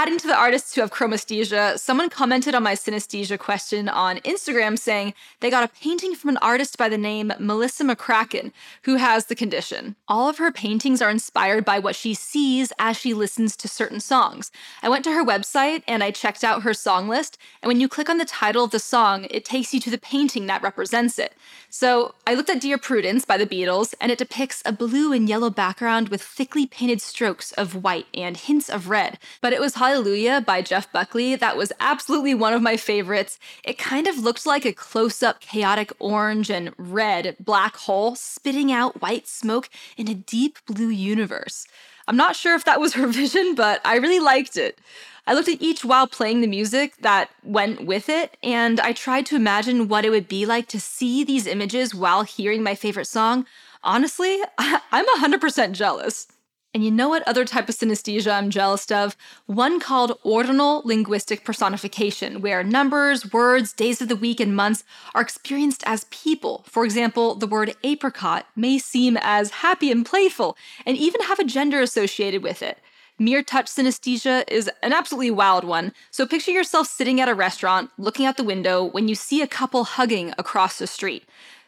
Adding 0.00 0.18
to 0.18 0.28
the 0.28 0.38
artists 0.38 0.76
who 0.76 0.80
have 0.80 0.92
chromesthesia, 0.92 1.76
someone 1.76 2.08
commented 2.08 2.54
on 2.54 2.62
my 2.62 2.74
synesthesia 2.74 3.36
question 3.36 3.88
on 3.88 4.18
Instagram 4.18 4.78
saying 4.78 5.12
they 5.40 5.50
got 5.50 5.64
a 5.64 5.74
painting 5.80 6.14
from 6.14 6.30
an 6.30 6.36
artist 6.36 6.78
by 6.78 6.88
the 6.88 6.96
name 6.96 7.32
Melissa 7.40 7.82
McCracken, 7.82 8.52
who 8.84 8.94
has 8.94 9.26
the 9.26 9.34
condition. 9.34 9.96
All 10.06 10.28
of 10.28 10.38
her 10.38 10.52
paintings 10.52 11.02
are 11.02 11.10
inspired 11.10 11.64
by 11.64 11.80
what 11.80 11.96
she 11.96 12.14
sees 12.14 12.72
as 12.78 12.96
she 12.96 13.12
listens 13.12 13.56
to 13.56 13.66
certain 13.66 13.98
songs. 13.98 14.52
I 14.84 14.88
went 14.88 15.02
to 15.02 15.10
her 15.10 15.24
website 15.24 15.82
and 15.88 16.04
I 16.04 16.12
checked 16.12 16.44
out 16.44 16.62
her 16.62 16.74
song 16.74 17.08
list, 17.08 17.36
and 17.60 17.66
when 17.66 17.80
you 17.80 17.88
click 17.88 18.08
on 18.08 18.18
the 18.18 18.24
title 18.24 18.62
of 18.62 18.70
the 18.70 18.78
song, 18.78 19.26
it 19.32 19.44
takes 19.44 19.74
you 19.74 19.80
to 19.80 19.90
the 19.90 19.98
painting 19.98 20.46
that 20.46 20.62
represents 20.62 21.18
it. 21.18 21.34
So 21.70 22.14
I 22.26 22.32
looked 22.32 22.48
at 22.48 22.62
Dear 22.62 22.78
Prudence 22.78 23.26
by 23.26 23.36
the 23.36 23.46
Beatles, 23.46 23.94
and 24.00 24.10
it 24.10 24.16
depicts 24.16 24.62
a 24.64 24.72
blue 24.72 25.12
and 25.12 25.28
yellow 25.28 25.50
background 25.50 26.08
with 26.08 26.22
thickly 26.22 26.64
painted 26.64 27.02
strokes 27.02 27.52
of 27.52 27.84
white 27.84 28.06
and 28.14 28.38
hints 28.38 28.70
of 28.70 28.88
red. 28.88 29.18
But 29.42 29.52
it 29.52 29.60
was 29.60 29.74
Hallelujah 29.74 30.40
by 30.40 30.62
Jeff 30.62 30.90
Buckley 30.90 31.36
that 31.36 31.58
was 31.58 31.72
absolutely 31.78 32.34
one 32.34 32.54
of 32.54 32.62
my 32.62 32.78
favorites. 32.78 33.38
It 33.64 33.76
kind 33.76 34.06
of 34.06 34.18
looked 34.18 34.46
like 34.46 34.64
a 34.64 34.72
close 34.72 35.22
up 35.22 35.40
chaotic 35.40 35.92
orange 35.98 36.50
and 36.50 36.72
red 36.78 37.36
black 37.38 37.76
hole 37.76 38.16
spitting 38.16 38.72
out 38.72 39.02
white 39.02 39.28
smoke 39.28 39.68
in 39.98 40.08
a 40.08 40.14
deep 40.14 40.58
blue 40.66 40.88
universe. 40.88 41.66
I'm 42.06 42.16
not 42.16 42.36
sure 42.36 42.54
if 42.54 42.64
that 42.64 42.80
was 42.80 42.94
her 42.94 43.06
vision, 43.12 43.54
but 43.54 43.82
I 43.84 43.96
really 43.96 44.20
liked 44.20 44.56
it. 44.56 44.80
I 45.28 45.34
looked 45.34 45.50
at 45.50 45.60
each 45.60 45.84
while 45.84 46.06
playing 46.06 46.40
the 46.40 46.46
music 46.46 46.96
that 47.02 47.28
went 47.44 47.84
with 47.84 48.08
it, 48.08 48.38
and 48.42 48.80
I 48.80 48.94
tried 48.94 49.26
to 49.26 49.36
imagine 49.36 49.86
what 49.86 50.06
it 50.06 50.10
would 50.10 50.26
be 50.26 50.46
like 50.46 50.68
to 50.68 50.80
see 50.80 51.22
these 51.22 51.46
images 51.46 51.94
while 51.94 52.22
hearing 52.22 52.62
my 52.62 52.74
favorite 52.74 53.04
song. 53.04 53.44
Honestly, 53.84 54.38
I'm 54.58 55.04
100% 55.20 55.72
jealous. 55.72 56.28
And 56.72 56.82
you 56.82 56.90
know 56.90 57.10
what 57.10 57.28
other 57.28 57.44
type 57.44 57.68
of 57.68 57.74
synesthesia 57.74 58.32
I'm 58.32 58.48
jealous 58.48 58.90
of? 58.90 59.16
One 59.44 59.80
called 59.80 60.18
ordinal 60.22 60.80
linguistic 60.86 61.44
personification, 61.44 62.40
where 62.40 62.64
numbers, 62.64 63.30
words, 63.30 63.74
days 63.74 64.00
of 64.00 64.08
the 64.08 64.16
week, 64.16 64.40
and 64.40 64.56
months 64.56 64.82
are 65.14 65.20
experienced 65.20 65.82
as 65.84 66.04
people. 66.04 66.64
For 66.66 66.86
example, 66.86 67.34
the 67.34 67.46
word 67.46 67.74
apricot 67.84 68.46
may 68.56 68.78
seem 68.78 69.18
as 69.20 69.50
happy 69.50 69.90
and 69.90 70.06
playful, 70.06 70.56
and 70.86 70.96
even 70.96 71.20
have 71.22 71.38
a 71.38 71.44
gender 71.44 71.82
associated 71.82 72.42
with 72.42 72.62
it. 72.62 72.78
Mirror 73.20 73.42
touch 73.42 73.66
synesthesia 73.66 74.44
is 74.48 74.70
an 74.80 74.92
absolutely 74.92 75.32
wild 75.32 75.64
one. 75.64 75.92
So 76.12 76.24
picture 76.24 76.52
yourself 76.52 76.86
sitting 76.86 77.20
at 77.20 77.28
a 77.28 77.34
restaurant, 77.34 77.90
looking 77.98 78.26
out 78.26 78.36
the 78.36 78.44
window 78.44 78.84
when 78.84 79.08
you 79.08 79.16
see 79.16 79.42
a 79.42 79.48
couple 79.48 79.82
hugging 79.82 80.32
across 80.38 80.78
the 80.78 80.86
street. 80.86 81.24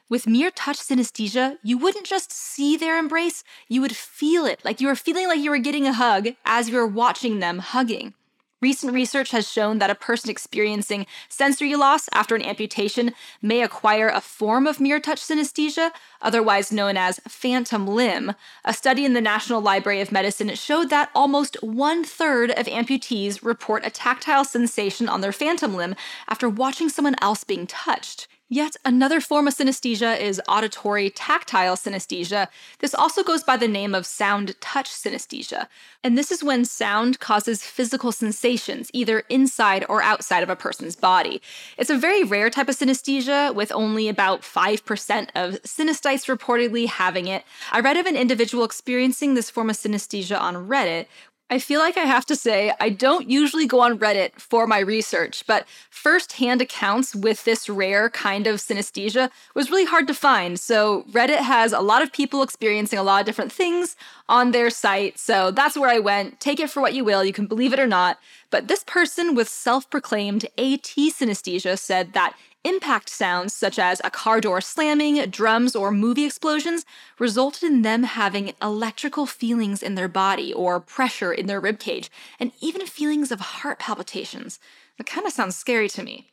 With 0.08 0.28
mirror 0.28 0.52
touch 0.52 0.78
synesthesia, 0.78 1.58
you 1.64 1.76
wouldn't 1.76 2.06
just 2.06 2.30
see 2.30 2.76
their 2.76 2.98
embrace, 2.98 3.42
you 3.66 3.80
would 3.80 3.96
feel 3.96 4.46
it, 4.46 4.64
like 4.64 4.80
you 4.80 4.86
were 4.86 4.94
feeling 4.94 5.26
like 5.26 5.40
you 5.40 5.50
were 5.50 5.58
getting 5.58 5.88
a 5.88 5.92
hug 5.92 6.28
as 6.44 6.68
you 6.68 6.76
were 6.76 6.86
watching 6.86 7.40
them 7.40 7.58
hugging. 7.58 8.14
Recent 8.62 8.92
research 8.92 9.30
has 9.30 9.50
shown 9.50 9.78
that 9.78 9.88
a 9.88 9.94
person 9.94 10.28
experiencing 10.28 11.06
sensory 11.30 11.74
loss 11.76 12.10
after 12.12 12.36
an 12.36 12.42
amputation 12.42 13.14
may 13.40 13.62
acquire 13.62 14.08
a 14.08 14.20
form 14.20 14.66
of 14.66 14.80
mirror 14.80 15.00
touch 15.00 15.20
synesthesia, 15.22 15.92
otherwise 16.20 16.70
known 16.70 16.98
as 16.98 17.20
phantom 17.26 17.86
limb. 17.86 18.34
A 18.66 18.74
study 18.74 19.06
in 19.06 19.14
the 19.14 19.22
National 19.22 19.62
Library 19.62 20.02
of 20.02 20.12
Medicine 20.12 20.54
showed 20.56 20.90
that 20.90 21.10
almost 21.14 21.56
one 21.62 22.04
third 22.04 22.50
of 22.50 22.66
amputees 22.66 23.42
report 23.42 23.86
a 23.86 23.90
tactile 23.90 24.44
sensation 24.44 25.08
on 25.08 25.22
their 25.22 25.32
phantom 25.32 25.74
limb 25.74 25.94
after 26.28 26.46
watching 26.46 26.90
someone 26.90 27.16
else 27.22 27.44
being 27.44 27.66
touched. 27.66 28.28
Yet 28.52 28.74
another 28.84 29.20
form 29.20 29.46
of 29.46 29.54
synesthesia 29.54 30.18
is 30.18 30.42
auditory 30.48 31.08
tactile 31.08 31.76
synesthesia. 31.76 32.48
This 32.80 32.96
also 32.96 33.22
goes 33.22 33.44
by 33.44 33.56
the 33.56 33.68
name 33.68 33.94
of 33.94 34.04
sound 34.04 34.60
touch 34.60 34.90
synesthesia. 34.90 35.68
And 36.02 36.18
this 36.18 36.32
is 36.32 36.42
when 36.42 36.64
sound 36.64 37.20
causes 37.20 37.62
physical 37.62 38.10
sensations, 38.10 38.90
either 38.92 39.20
inside 39.28 39.86
or 39.88 40.02
outside 40.02 40.42
of 40.42 40.50
a 40.50 40.56
person's 40.56 40.96
body. 40.96 41.40
It's 41.78 41.90
a 41.90 41.96
very 41.96 42.24
rare 42.24 42.50
type 42.50 42.68
of 42.68 42.76
synesthesia, 42.76 43.54
with 43.54 43.70
only 43.70 44.08
about 44.08 44.42
5% 44.42 45.28
of 45.36 45.62
synesthetes 45.62 46.26
reportedly 46.26 46.88
having 46.88 47.28
it. 47.28 47.44
I 47.70 47.78
read 47.78 47.98
of 47.98 48.06
an 48.06 48.16
individual 48.16 48.64
experiencing 48.64 49.34
this 49.34 49.48
form 49.48 49.70
of 49.70 49.76
synesthesia 49.76 50.40
on 50.40 50.66
Reddit, 50.66 51.06
I 51.52 51.58
feel 51.58 51.80
like 51.80 51.96
I 51.96 52.04
have 52.04 52.24
to 52.26 52.36
say, 52.36 52.72
I 52.78 52.90
don't 52.90 53.28
usually 53.28 53.66
go 53.66 53.80
on 53.80 53.98
Reddit 53.98 54.34
for 54.34 54.68
my 54.68 54.78
research, 54.78 55.44
but 55.48 55.66
first-hand 55.90 56.62
accounts 56.62 57.12
with 57.12 57.44
this 57.44 57.68
rare 57.68 58.08
kind 58.08 58.46
of 58.46 58.60
synesthesia 58.60 59.30
was 59.52 59.68
really 59.68 59.84
hard 59.84 60.06
to 60.06 60.14
find. 60.14 60.60
So, 60.60 61.02
Reddit 61.10 61.40
has 61.40 61.72
a 61.72 61.80
lot 61.80 62.02
of 62.02 62.12
people 62.12 62.44
experiencing 62.44 63.00
a 63.00 63.02
lot 63.02 63.18
of 63.18 63.26
different 63.26 63.50
things 63.50 63.96
on 64.28 64.52
their 64.52 64.70
site. 64.70 65.18
So, 65.18 65.50
that's 65.50 65.76
where 65.76 65.90
I 65.90 65.98
went. 65.98 66.38
Take 66.38 66.60
it 66.60 66.70
for 66.70 66.80
what 66.80 66.94
you 66.94 67.04
will, 67.04 67.24
you 67.24 67.32
can 67.32 67.46
believe 67.46 67.72
it 67.72 67.80
or 67.80 67.86
not. 67.88 68.20
But 68.50 68.68
this 68.68 68.84
person 68.84 69.34
with 69.34 69.48
self 69.48 69.90
proclaimed 69.90 70.44
AT 70.56 70.82
synesthesia 70.82 71.76
said 71.76 72.12
that 72.12 72.36
Impact 72.62 73.08
sounds, 73.08 73.54
such 73.54 73.78
as 73.78 74.02
a 74.04 74.10
car 74.10 74.38
door 74.38 74.60
slamming, 74.60 75.30
drums, 75.30 75.74
or 75.74 75.90
movie 75.90 76.26
explosions, 76.26 76.84
resulted 77.18 77.62
in 77.62 77.80
them 77.80 78.02
having 78.02 78.52
electrical 78.60 79.24
feelings 79.24 79.82
in 79.82 79.94
their 79.94 80.08
body 80.08 80.52
or 80.52 80.78
pressure 80.78 81.32
in 81.32 81.46
their 81.46 81.60
ribcage, 81.60 82.10
and 82.38 82.52
even 82.60 82.86
feelings 82.86 83.32
of 83.32 83.40
heart 83.40 83.78
palpitations. 83.78 84.58
That 84.98 85.06
kind 85.06 85.26
of 85.26 85.32
sounds 85.32 85.56
scary 85.56 85.88
to 85.88 86.02
me. 86.02 86.30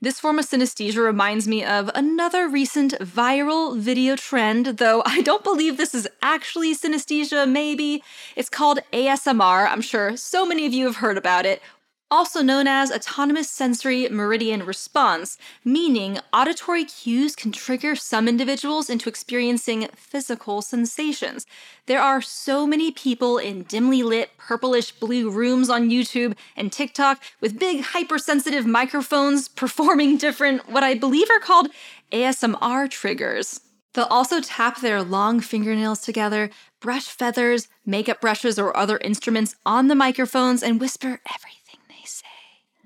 This 0.00 0.20
form 0.20 0.38
of 0.38 0.44
synesthesia 0.44 1.02
reminds 1.02 1.48
me 1.48 1.64
of 1.64 1.90
another 1.94 2.48
recent 2.48 2.92
viral 3.00 3.78
video 3.78 4.14
trend, 4.14 4.66
though 4.66 5.02
I 5.06 5.22
don't 5.22 5.42
believe 5.42 5.78
this 5.78 5.94
is 5.94 6.06
actually 6.20 6.76
synesthesia, 6.76 7.50
maybe. 7.50 8.04
It's 8.36 8.50
called 8.50 8.80
ASMR. 8.92 9.66
I'm 9.66 9.80
sure 9.80 10.16
so 10.16 10.44
many 10.44 10.66
of 10.66 10.74
you 10.74 10.84
have 10.84 10.96
heard 10.96 11.16
about 11.16 11.46
it, 11.46 11.62
also 12.10 12.40
known 12.40 12.66
as 12.66 12.92
autonomous 12.92 13.50
sensory 13.50 14.08
meridian 14.08 14.64
response, 14.64 15.38
meaning 15.64 16.18
auditory 16.32 16.84
cues 16.84 17.34
can 17.34 17.50
trigger 17.50 17.96
some 17.96 18.28
individuals 18.28 18.88
into 18.88 19.08
experiencing 19.08 19.88
physical 19.96 20.62
sensations. 20.62 21.46
There 21.86 22.00
are 22.00 22.22
so 22.22 22.66
many 22.66 22.92
people 22.92 23.38
in 23.38 23.64
dimly 23.64 24.02
lit 24.02 24.30
purplish 24.38 24.92
blue 24.92 25.30
rooms 25.30 25.68
on 25.68 25.90
YouTube 25.90 26.36
and 26.56 26.72
TikTok 26.72 27.22
with 27.40 27.58
big 27.58 27.82
hypersensitive 27.82 28.66
microphones 28.66 29.48
performing 29.62 30.16
different, 30.16 30.68
what 30.68 30.84
I 30.84 30.94
believe 30.94 31.30
are 31.30 31.40
called 31.40 31.68
ASMR 32.12 32.88
triggers. 32.88 33.60
They'll 33.94 34.04
also 34.04 34.40
tap 34.42 34.80
their 34.80 35.02
long 35.02 35.40
fingernails 35.40 36.00
together, 36.02 36.50
brush 36.80 37.06
feathers, 37.06 37.68
makeup 37.86 38.20
brushes, 38.20 38.58
or 38.58 38.76
other 38.76 38.98
instruments 38.98 39.56
on 39.64 39.88
the 39.88 39.94
microphones, 39.94 40.62
and 40.62 40.78
whisper 40.78 41.18
everything 41.34 41.65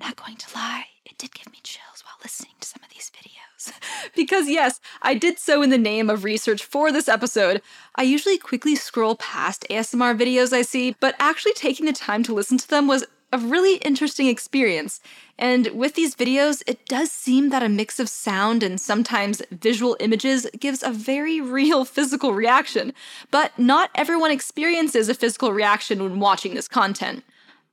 not 0.01 0.17
going 0.17 0.37
to 0.37 0.55
lie, 0.55 0.87
it 1.05 1.19
did 1.19 1.35
give 1.35 1.51
me 1.53 1.59
chills 1.63 2.03
while 2.05 2.17
listening 2.23 2.55
to 2.61 2.67
some 2.67 2.83
of 2.83 2.91
these 2.91 3.11
videos. 3.11 3.73
because, 4.17 4.49
yes, 4.49 4.81
I 5.03 5.15
did 5.15 5.39
so 5.39 5.63
in 5.63 5.71
the 5.71 5.79
name 5.79 6.11
of 6.11 6.25
research 6.25 6.65
for 6.65 6.91
this 6.91 7.09
episode. 7.09 7.63
I 7.95 8.03
usually 8.03 8.39
quickly 8.39 8.75
scroll 8.75 9.17
past 9.17 9.67
ASMR 9.71 10.19
videos 10.19 10.53
I 10.53 10.63
see, 10.63 10.97
but 11.01 11.15
actually 11.19 11.53
taking 11.53 11.87
the 11.87 11.93
time 11.93 12.23
to 12.25 12.35
listen 12.35 12.59
to 12.59 12.69
them 12.69 12.87
was 12.87 13.05
a 13.33 13.39
really 13.39 13.77
interesting 13.77 14.27
experience. 14.27 15.01
And 15.39 15.69
with 15.69 15.95
these 15.95 16.15
videos, 16.15 16.63
it 16.67 16.85
does 16.87 17.13
seem 17.13 17.51
that 17.51 17.63
a 17.63 17.69
mix 17.69 18.01
of 18.01 18.09
sound 18.09 18.63
and 18.63 18.81
sometimes 18.81 19.41
visual 19.53 19.97
images 20.01 20.47
gives 20.59 20.83
a 20.83 20.91
very 20.91 21.41
real 21.59 21.85
physical 21.85 22.33
reaction. 22.33 22.93
But 23.31 23.57
not 23.59 23.91
everyone 23.95 24.31
experiences 24.31 25.09
a 25.09 25.15
physical 25.15 25.53
reaction 25.53 26.03
when 26.03 26.21
watching 26.21 26.55
this 26.55 26.69
content. 26.69 27.25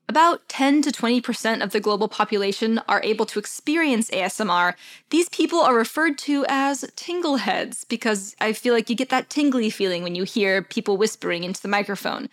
About 0.10 0.48
10 0.48 0.84
to 0.84 0.92
20% 0.92 1.62
of 1.62 1.72
the 1.72 1.82
global 1.82 2.08
population 2.08 2.80
are 2.88 3.02
able 3.04 3.26
to 3.26 3.40
experience 3.40 4.10
ASMR. 4.12 4.76
These 5.10 5.28
people 5.28 5.60
are 5.60 5.76
referred 5.76 6.18
to 6.20 6.46
as 6.48 6.86
tingleheads 6.96 7.86
because 7.90 8.34
I 8.40 8.54
feel 8.54 8.74
like 8.74 8.90
you 8.90 8.96
get 8.96 9.10
that 9.10 9.30
tingly 9.30 9.70
feeling 9.70 10.04
when 10.04 10.16
you 10.16 10.24
hear 10.24 10.62
people 10.62 10.96
whispering 10.96 11.44
into 11.44 11.62
the 11.62 11.68
microphone. 11.68 12.30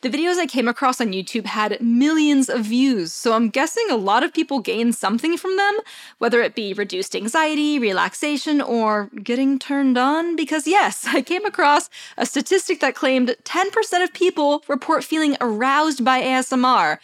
The 0.00 0.10
videos 0.10 0.36
I 0.36 0.46
came 0.46 0.68
across 0.68 1.00
on 1.00 1.12
YouTube 1.12 1.46
had 1.46 1.80
millions 1.80 2.50
of 2.50 2.66
views, 2.66 3.10
so 3.10 3.32
I'm 3.32 3.48
guessing 3.48 3.86
a 3.90 3.96
lot 3.96 4.22
of 4.22 4.34
people 4.34 4.58
gain 4.58 4.92
something 4.92 5.38
from 5.38 5.56
them, 5.56 5.78
whether 6.18 6.42
it 6.42 6.54
be 6.54 6.74
reduced 6.74 7.16
anxiety, 7.16 7.78
relaxation, 7.78 8.60
or 8.60 9.08
getting 9.22 9.58
turned 9.58 9.96
on. 9.96 10.36
Because, 10.36 10.66
yes, 10.66 11.06
I 11.08 11.22
came 11.22 11.46
across 11.46 11.88
a 12.18 12.26
statistic 12.26 12.80
that 12.80 12.94
claimed 12.94 13.34
10% 13.44 14.02
of 14.04 14.12
people 14.12 14.62
report 14.68 15.04
feeling 15.04 15.38
aroused 15.40 16.04
by 16.04 16.20
ASMR. 16.20 16.98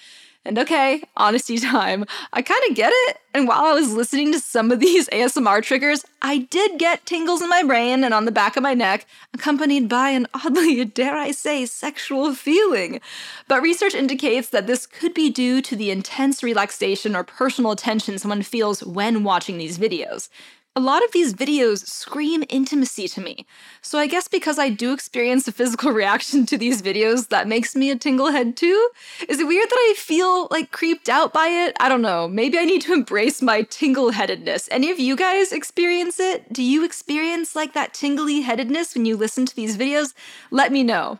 And 0.44 0.58
okay, 0.58 1.02
honesty 1.18 1.58
time. 1.58 2.06
I 2.32 2.40
kind 2.40 2.62
of 2.68 2.74
get 2.74 2.92
it. 2.94 3.18
And 3.34 3.46
while 3.46 3.64
I 3.64 3.74
was 3.74 3.92
listening 3.92 4.32
to 4.32 4.40
some 4.40 4.72
of 4.72 4.80
these 4.80 5.08
ASMR 5.12 5.62
triggers, 5.62 6.04
I 6.22 6.38
did 6.38 6.78
get 6.78 7.04
tingles 7.04 7.42
in 7.42 7.48
my 7.48 7.62
brain 7.62 8.02
and 8.04 8.14
on 8.14 8.24
the 8.24 8.32
back 8.32 8.56
of 8.56 8.62
my 8.62 8.72
neck, 8.72 9.06
accompanied 9.34 9.88
by 9.88 10.10
an 10.10 10.26
oddly, 10.34 10.84
dare 10.86 11.16
I 11.16 11.32
say, 11.32 11.66
sexual 11.66 12.34
feeling. 12.34 13.00
But 13.48 13.62
research 13.62 13.94
indicates 13.94 14.48
that 14.48 14.66
this 14.66 14.86
could 14.86 15.12
be 15.12 15.30
due 15.30 15.60
to 15.62 15.76
the 15.76 15.90
intense 15.90 16.42
relaxation 16.42 17.14
or 17.14 17.22
personal 17.22 17.72
attention 17.72 18.18
someone 18.18 18.42
feels 18.42 18.82
when 18.82 19.24
watching 19.24 19.58
these 19.58 19.78
videos. 19.78 20.30
A 20.76 20.80
lot 20.80 21.04
of 21.04 21.10
these 21.10 21.34
videos 21.34 21.84
scream 21.84 22.44
intimacy 22.48 23.08
to 23.08 23.20
me. 23.20 23.44
So 23.82 23.98
I 23.98 24.06
guess 24.06 24.28
because 24.28 24.56
I 24.56 24.68
do 24.68 24.92
experience 24.92 25.48
a 25.48 25.52
physical 25.52 25.90
reaction 26.02 26.46
to 26.46 26.56
these 26.56 26.80
videos, 26.80 27.28
that 27.28 27.48
makes 27.48 27.74
me 27.74 27.90
a 27.90 27.96
tinglehead 27.96 28.54
too? 28.54 28.88
Is 29.28 29.40
it 29.40 29.48
weird 29.48 29.68
that 29.68 29.74
I 29.74 29.94
feel 29.98 30.46
like 30.48 30.70
creeped 30.70 31.08
out 31.08 31.32
by 31.32 31.48
it? 31.48 31.76
I 31.80 31.88
don't 31.88 32.02
know. 32.02 32.28
Maybe 32.28 32.56
I 32.56 32.64
need 32.64 32.82
to 32.82 32.92
embrace 33.00 33.42
my 33.42 33.62
tingleheadedness. 33.64 34.68
Any 34.70 34.90
of 34.90 35.00
you 35.00 35.16
guys 35.16 35.50
experience 35.50 36.20
it? 36.20 36.52
Do 36.52 36.62
you 36.62 36.84
experience 36.84 37.56
like 37.56 37.72
that 37.74 37.92
tingly 37.92 38.42
headedness 38.42 38.94
when 38.94 39.06
you 39.06 39.16
listen 39.16 39.46
to 39.46 39.56
these 39.56 39.76
videos? 39.76 40.14
Let 40.52 40.70
me 40.70 40.84
know. 40.84 41.18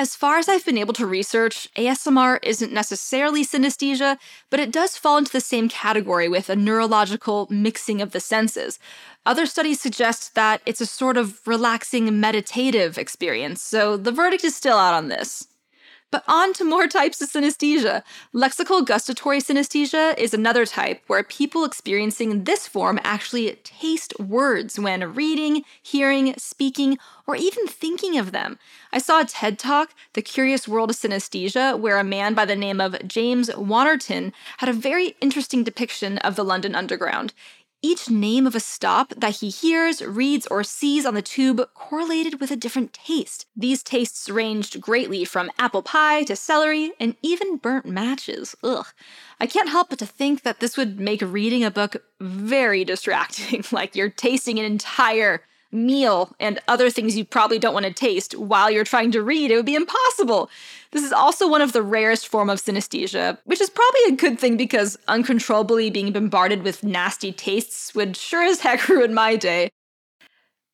As 0.00 0.16
far 0.16 0.38
as 0.38 0.48
I've 0.48 0.64
been 0.64 0.78
able 0.78 0.94
to 0.94 1.04
research, 1.04 1.68
ASMR 1.76 2.38
isn't 2.42 2.72
necessarily 2.72 3.44
synesthesia, 3.44 4.16
but 4.48 4.58
it 4.58 4.72
does 4.72 4.96
fall 4.96 5.18
into 5.18 5.30
the 5.30 5.42
same 5.42 5.68
category 5.68 6.26
with 6.26 6.48
a 6.48 6.56
neurological 6.56 7.46
mixing 7.50 8.00
of 8.00 8.12
the 8.12 8.18
senses. 8.18 8.78
Other 9.26 9.44
studies 9.44 9.78
suggest 9.78 10.34
that 10.34 10.62
it's 10.64 10.80
a 10.80 10.86
sort 10.86 11.18
of 11.18 11.46
relaxing 11.46 12.18
meditative 12.18 12.96
experience, 12.96 13.60
so 13.60 13.98
the 13.98 14.10
verdict 14.10 14.42
is 14.42 14.56
still 14.56 14.78
out 14.78 14.94
on 14.94 15.08
this. 15.08 15.46
But 16.10 16.24
on 16.26 16.52
to 16.54 16.64
more 16.64 16.88
types 16.88 17.22
of 17.22 17.30
synesthesia. 17.30 18.02
Lexical 18.34 18.84
gustatory 18.84 19.40
synesthesia 19.40 20.18
is 20.18 20.34
another 20.34 20.66
type 20.66 21.02
where 21.06 21.22
people 21.22 21.64
experiencing 21.64 22.44
this 22.44 22.66
form 22.66 22.98
actually 23.04 23.52
taste 23.62 24.18
words 24.18 24.78
when 24.78 25.14
reading, 25.14 25.62
hearing, 25.80 26.34
speaking, 26.36 26.98
or 27.28 27.36
even 27.36 27.68
thinking 27.68 28.18
of 28.18 28.32
them. 28.32 28.58
I 28.92 28.98
saw 28.98 29.20
a 29.20 29.24
TED 29.24 29.56
Talk, 29.56 29.94
The 30.14 30.22
Curious 30.22 30.66
World 30.66 30.90
of 30.90 30.96
Synesthesia, 30.96 31.78
where 31.78 31.98
a 31.98 32.04
man 32.04 32.34
by 32.34 32.44
the 32.44 32.56
name 32.56 32.80
of 32.80 33.06
James 33.06 33.48
Wannerton 33.50 34.32
had 34.58 34.68
a 34.68 34.72
very 34.72 35.16
interesting 35.20 35.62
depiction 35.62 36.18
of 36.18 36.34
the 36.34 36.44
London 36.44 36.74
Underground. 36.74 37.32
Each 37.82 38.10
name 38.10 38.46
of 38.46 38.54
a 38.54 38.60
stop 38.60 39.14
that 39.16 39.36
he 39.36 39.48
hears, 39.48 40.02
reads, 40.02 40.46
or 40.48 40.62
sees 40.62 41.06
on 41.06 41.14
the 41.14 41.22
tube 41.22 41.66
correlated 41.72 42.38
with 42.38 42.50
a 42.50 42.56
different 42.56 42.92
taste. 42.92 43.46
These 43.56 43.82
tastes 43.82 44.28
ranged 44.28 44.82
greatly 44.82 45.24
from 45.24 45.50
apple 45.58 45.82
pie 45.82 46.24
to 46.24 46.36
celery 46.36 46.92
and 47.00 47.16
even 47.22 47.56
burnt 47.56 47.86
matches. 47.86 48.54
Ugh. 48.62 48.86
I 49.40 49.46
can't 49.46 49.70
help 49.70 49.88
but 49.88 49.98
to 50.00 50.06
think 50.06 50.42
that 50.42 50.60
this 50.60 50.76
would 50.76 51.00
make 51.00 51.22
reading 51.22 51.64
a 51.64 51.70
book 51.70 51.96
very 52.20 52.84
distracting, 52.92 53.64
like 53.72 53.96
you're 53.96 54.10
tasting 54.10 54.58
an 54.58 54.66
entire 54.66 55.42
meal 55.72 56.34
and 56.40 56.58
other 56.68 56.90
things 56.90 57.16
you 57.16 57.24
probably 57.24 57.58
don't 57.58 57.74
want 57.74 57.86
to 57.86 57.92
taste 57.92 58.34
while 58.34 58.70
you're 58.70 58.84
trying 58.84 59.12
to 59.12 59.22
read. 59.22 59.50
It 59.50 59.56
would 59.56 59.66
be 59.66 59.74
impossible. 59.74 60.50
This 60.92 61.04
is 61.04 61.12
also 61.12 61.48
one 61.48 61.62
of 61.62 61.72
the 61.72 61.82
rarest 61.82 62.28
form 62.28 62.50
of 62.50 62.60
synesthesia, 62.60 63.38
which 63.44 63.60
is 63.60 63.70
probably 63.70 64.00
a 64.08 64.16
good 64.16 64.38
thing 64.38 64.56
because 64.56 64.98
uncontrollably 65.08 65.90
being 65.90 66.12
bombarded 66.12 66.62
with 66.62 66.82
nasty 66.82 67.32
tastes 67.32 67.94
would 67.94 68.16
sure 68.16 68.42
as 68.42 68.60
heck 68.60 68.88
ruin 68.88 69.14
my 69.14 69.36
day. 69.36 69.70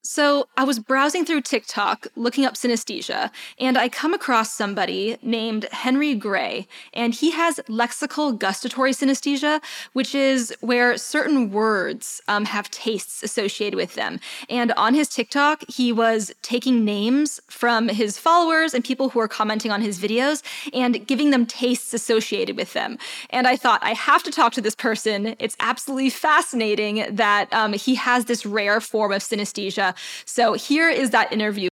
So, 0.09 0.47
I 0.57 0.63
was 0.63 0.79
browsing 0.79 1.25
through 1.25 1.41
TikTok 1.41 2.07
looking 2.15 2.45
up 2.45 2.55
synesthesia, 2.55 3.33
and 3.59 3.77
I 3.77 3.89
come 3.89 4.15
across 4.15 4.53
somebody 4.53 5.17
named 5.21 5.67
Henry 5.73 6.15
Gray, 6.15 6.69
and 6.95 7.13
he 7.13 7.33
has 7.33 7.59
lexical 7.69 8.39
gustatory 8.39 8.93
synesthesia, 8.93 9.61
which 9.95 10.15
is 10.15 10.55
where 10.61 10.97
certain 10.97 11.51
words 11.51 12.23
um, 12.29 12.45
have 12.45 12.71
tastes 12.71 13.25
associated 13.25 13.77
with 13.77 13.97
them. 13.97 14.21
And 14.49 14.71
on 14.73 14.95
his 14.95 15.09
TikTok, 15.09 15.65
he 15.69 15.91
was 15.91 16.33
taking 16.41 16.85
names 16.85 17.41
from 17.49 17.89
his 17.89 18.17
followers 18.17 18.75
and 18.75 18.85
people 18.85 19.09
who 19.09 19.19
are 19.19 19.29
commenting 19.29 19.73
on 19.73 19.83
his 19.83 19.99
videos 19.99 20.41
and 20.73 21.05
giving 21.05 21.31
them 21.31 21.47
tastes 21.47 21.93
associated 21.93 22.57
with 22.57 22.75
them. 22.75 22.97
And 23.31 23.49
I 23.49 23.57
thought, 23.57 23.83
I 23.83 23.95
have 23.95 24.23
to 24.23 24.31
talk 24.31 24.53
to 24.53 24.61
this 24.61 24.77
person. 24.77 25.35
It's 25.41 25.57
absolutely 25.59 26.11
fascinating 26.11 27.05
that 27.11 27.53
um, 27.53 27.73
he 27.73 27.97
has 27.97 28.27
this 28.27 28.47
rare 28.47 28.81
form 28.81 29.11
of 29.11 29.21
synesthesia 29.21 29.96
so 30.25 30.55
here 30.55 30.89
is 30.89 31.11
that 31.11 31.33
interview. 31.33 31.69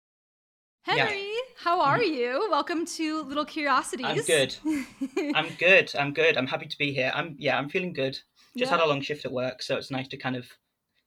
Henry, 0.82 1.20
yeah. 1.20 1.40
how 1.56 1.80
are 1.80 1.98
mm-hmm. 1.98 2.14
you? 2.14 2.48
Welcome 2.50 2.86
to 2.86 3.22
Little 3.22 3.44
Curiosities. 3.44 4.06
I'm 4.06 4.22
good. 4.24 4.56
I'm 5.34 5.48
good. 5.58 5.92
I'm 5.98 6.12
good. 6.12 6.36
I'm 6.36 6.46
happy 6.46 6.66
to 6.66 6.78
be 6.78 6.92
here. 6.92 7.12
I'm 7.14 7.36
yeah, 7.38 7.58
I'm 7.58 7.68
feeling 7.68 7.92
good. 7.92 8.18
Just 8.56 8.70
yeah. 8.70 8.78
had 8.78 8.80
a 8.80 8.86
long 8.86 9.00
shift 9.00 9.24
at 9.24 9.32
work, 9.32 9.62
so 9.62 9.76
it's 9.76 9.90
nice 9.90 10.08
to 10.08 10.16
kind 10.16 10.36
of 10.36 10.46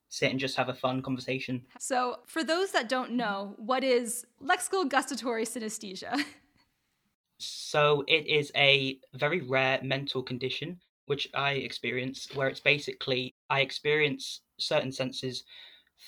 sit 0.10 0.30
and 0.30 0.39
just 0.39 0.56
have 0.58 0.69
a 0.69 0.74
fun 0.74 1.02
conversation. 1.02 1.63
So, 1.80 2.19
for 2.28 2.43
those 2.43 2.71
that 2.71 2.89
don't 2.89 3.12
know, 3.12 3.56
what 3.58 3.84
is 3.84 4.26
lexical 4.43 4.88
gustatory 4.88 5.45
synesthesia? 5.45 6.24
So, 7.39 8.04
it 8.08 8.28
is 8.28 8.52
a 8.56 9.00
very 9.15 9.41
rare 9.41 9.80
mental 9.82 10.21
condition 10.21 10.80
which 11.12 11.28
I 11.34 11.54
experience 11.54 12.30
where 12.36 12.47
it's 12.47 12.62
basically 12.62 13.36
I 13.50 13.60
experience 13.60 14.41
certain 14.58 14.93
senses 14.93 15.43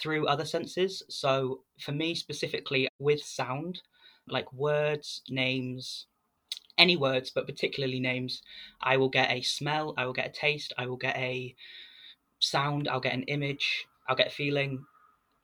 through 0.02 0.28
other 0.28 0.46
senses. 0.46 1.04
So 1.10 1.62
for 1.80 1.92
me 1.92 2.16
specifically, 2.16 2.88
with 3.00 3.22
sound, 3.22 3.82
like 4.28 4.52
words, 4.54 5.22
names, 5.30 6.08
any 6.78 6.98
words, 6.98 7.32
but 7.34 7.46
particularly 7.46 8.00
names, 8.00 8.42
I 8.82 8.98
will 8.98 9.10
get 9.10 9.32
a 9.32 9.42
smell, 9.42 9.94
I 9.98 10.06
will 10.06 10.14
get 10.14 10.28
a 10.28 10.32
taste, 10.32 10.74
I 10.78 10.88
will 10.88 10.98
get 10.98 11.16
a 11.16 11.56
sound, 12.40 12.88
I'll 12.88 13.00
get 13.00 13.14
an 13.14 13.24
image, 13.24 13.86
I'll 14.08 14.16
get 14.16 14.28
a 14.28 14.32
feeling. 14.32 14.86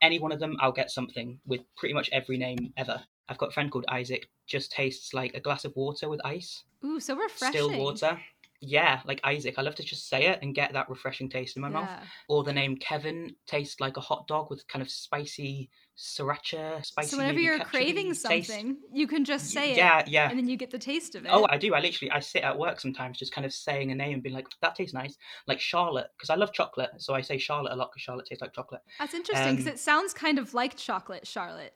Any 0.01 0.17
one 0.19 0.31
of 0.31 0.39
them, 0.39 0.57
I'll 0.59 0.71
get 0.71 0.91
something 0.91 1.39
with 1.45 1.61
pretty 1.75 1.93
much 1.93 2.09
every 2.11 2.37
name 2.37 2.73
ever. 2.77 3.01
I've 3.27 3.37
got 3.37 3.49
a 3.49 3.51
friend 3.51 3.71
called 3.71 3.85
Isaac, 3.89 4.29
just 4.47 4.71
tastes 4.71 5.13
like 5.13 5.35
a 5.35 5.39
glass 5.39 5.65
of 5.65 5.75
water 5.75 6.09
with 6.09 6.25
ice. 6.25 6.63
Ooh, 6.83 6.99
so 6.99 7.15
refreshing. 7.15 7.61
Still 7.61 7.77
water 7.77 8.19
yeah, 8.61 8.99
like 9.05 9.21
Isaac. 9.23 9.55
I 9.57 9.61
love 9.61 9.75
to 9.75 9.83
just 9.83 10.09
say 10.09 10.27
it 10.27 10.39
and 10.41 10.53
get 10.53 10.73
that 10.73 10.89
refreshing 10.89 11.29
taste 11.29 11.55
in 11.55 11.61
my 11.61 11.69
yeah. 11.69 11.73
mouth. 11.73 11.89
Or 12.27 12.43
the 12.43 12.51
name 12.51 12.75
Kevin 12.77 13.35
tastes 13.47 13.79
like 13.79 13.95
a 13.95 14.01
hot 14.01 14.27
dog 14.27 14.49
with 14.49 14.67
kind 14.67 14.81
of 14.81 14.89
spicy 14.91 15.69
sriracha, 15.97 16.85
spicy. 16.85 17.09
So 17.09 17.17
whenever 17.17 17.39
you're 17.39 17.59
craving 17.59 18.13
something, 18.13 18.41
taste. 18.75 18.77
you 18.91 19.07
can 19.07 19.23
just 19.23 19.51
say 19.51 19.71
it. 19.71 19.77
Yeah, 19.77 20.03
yeah. 20.07 20.29
And 20.29 20.37
then 20.37 20.49
you 20.49 20.57
get 20.57 20.71
the 20.71 20.79
taste 20.79 21.15
of 21.15 21.25
it. 21.25 21.29
Oh, 21.31 21.47
I 21.49 21.57
do. 21.57 21.73
I 21.73 21.79
literally 21.79 22.11
I 22.11 22.19
sit 22.19 22.43
at 22.43 22.57
work 22.57 22.81
sometimes 22.81 23.17
just 23.17 23.33
kind 23.33 23.45
of 23.45 23.53
saying 23.53 23.91
a 23.91 23.95
name 23.95 24.15
and 24.15 24.23
being 24.23 24.35
like, 24.35 24.47
that 24.61 24.75
tastes 24.75 24.93
nice. 24.93 25.15
Like 25.47 25.61
Charlotte, 25.61 26.07
because 26.17 26.29
I 26.29 26.35
love 26.35 26.51
chocolate, 26.51 26.89
so 26.97 27.13
I 27.13 27.21
say 27.21 27.37
Charlotte 27.37 27.71
a 27.71 27.75
lot 27.75 27.91
because 27.91 28.01
Charlotte 28.01 28.25
tastes 28.27 28.41
like 28.41 28.53
chocolate. 28.53 28.81
That's 28.99 29.13
interesting 29.13 29.55
because 29.55 29.67
um, 29.67 29.73
it 29.73 29.79
sounds 29.79 30.13
kind 30.13 30.37
of 30.37 30.53
like 30.53 30.75
chocolate, 30.75 31.25
Charlotte. 31.25 31.75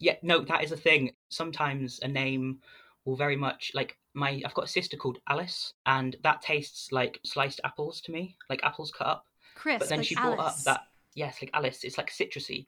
Yeah, 0.00 0.16
no, 0.22 0.40
that 0.40 0.64
is 0.64 0.72
a 0.72 0.76
thing. 0.76 1.12
Sometimes 1.28 2.00
a 2.02 2.08
name 2.08 2.58
will 3.06 3.16
very 3.16 3.36
much 3.36 3.70
like 3.72 3.96
my 4.12 4.42
I've 4.44 4.54
got 4.54 4.66
a 4.66 4.68
sister 4.68 4.96
called 4.96 5.18
Alice, 5.28 5.72
and 5.86 6.16
that 6.22 6.42
tastes 6.42 6.92
like 6.92 7.18
sliced 7.24 7.60
apples 7.64 8.02
to 8.02 8.12
me, 8.12 8.36
like 8.50 8.62
apples 8.64 8.92
cut 8.96 9.06
up. 9.06 9.24
Crisp, 9.54 9.78
but 9.78 9.88
then 9.88 9.98
like 9.98 10.06
she 10.06 10.16
Alice. 10.16 10.36
brought 10.36 10.46
up 10.46 10.56
that 10.64 10.80
yes, 11.14 11.38
like 11.40 11.50
Alice, 11.54 11.84
it's 11.84 11.96
like 11.96 12.10
citrusy. 12.10 12.66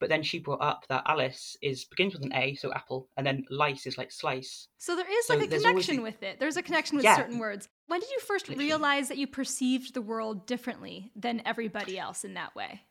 But 0.00 0.08
then 0.08 0.24
she 0.24 0.40
brought 0.40 0.60
up 0.60 0.84
that 0.88 1.04
Alice 1.06 1.56
is 1.62 1.84
begins 1.84 2.14
with 2.14 2.24
an 2.24 2.34
A, 2.34 2.54
so 2.56 2.72
apple, 2.72 3.08
and 3.16 3.26
then 3.26 3.44
lice 3.48 3.86
is 3.86 3.96
like 3.96 4.10
slice. 4.10 4.66
So 4.78 4.96
there 4.96 5.06
is 5.08 5.28
like 5.30 5.42
a 5.42 5.46
connection 5.46 6.02
with 6.02 6.22
it. 6.22 6.40
There's 6.40 6.56
a 6.56 6.62
connection 6.62 6.96
with 6.96 7.04
yeah. 7.04 7.16
certain 7.16 7.38
words. 7.38 7.68
When 7.86 8.00
did 8.00 8.10
you 8.10 8.18
first 8.18 8.48
Literally. 8.48 8.68
realize 8.68 9.08
that 9.08 9.18
you 9.18 9.26
perceived 9.26 9.94
the 9.94 10.02
world 10.02 10.46
differently 10.46 11.12
than 11.14 11.42
everybody 11.46 11.98
else 11.98 12.24
in 12.24 12.34
that 12.34 12.54
way? 12.56 12.82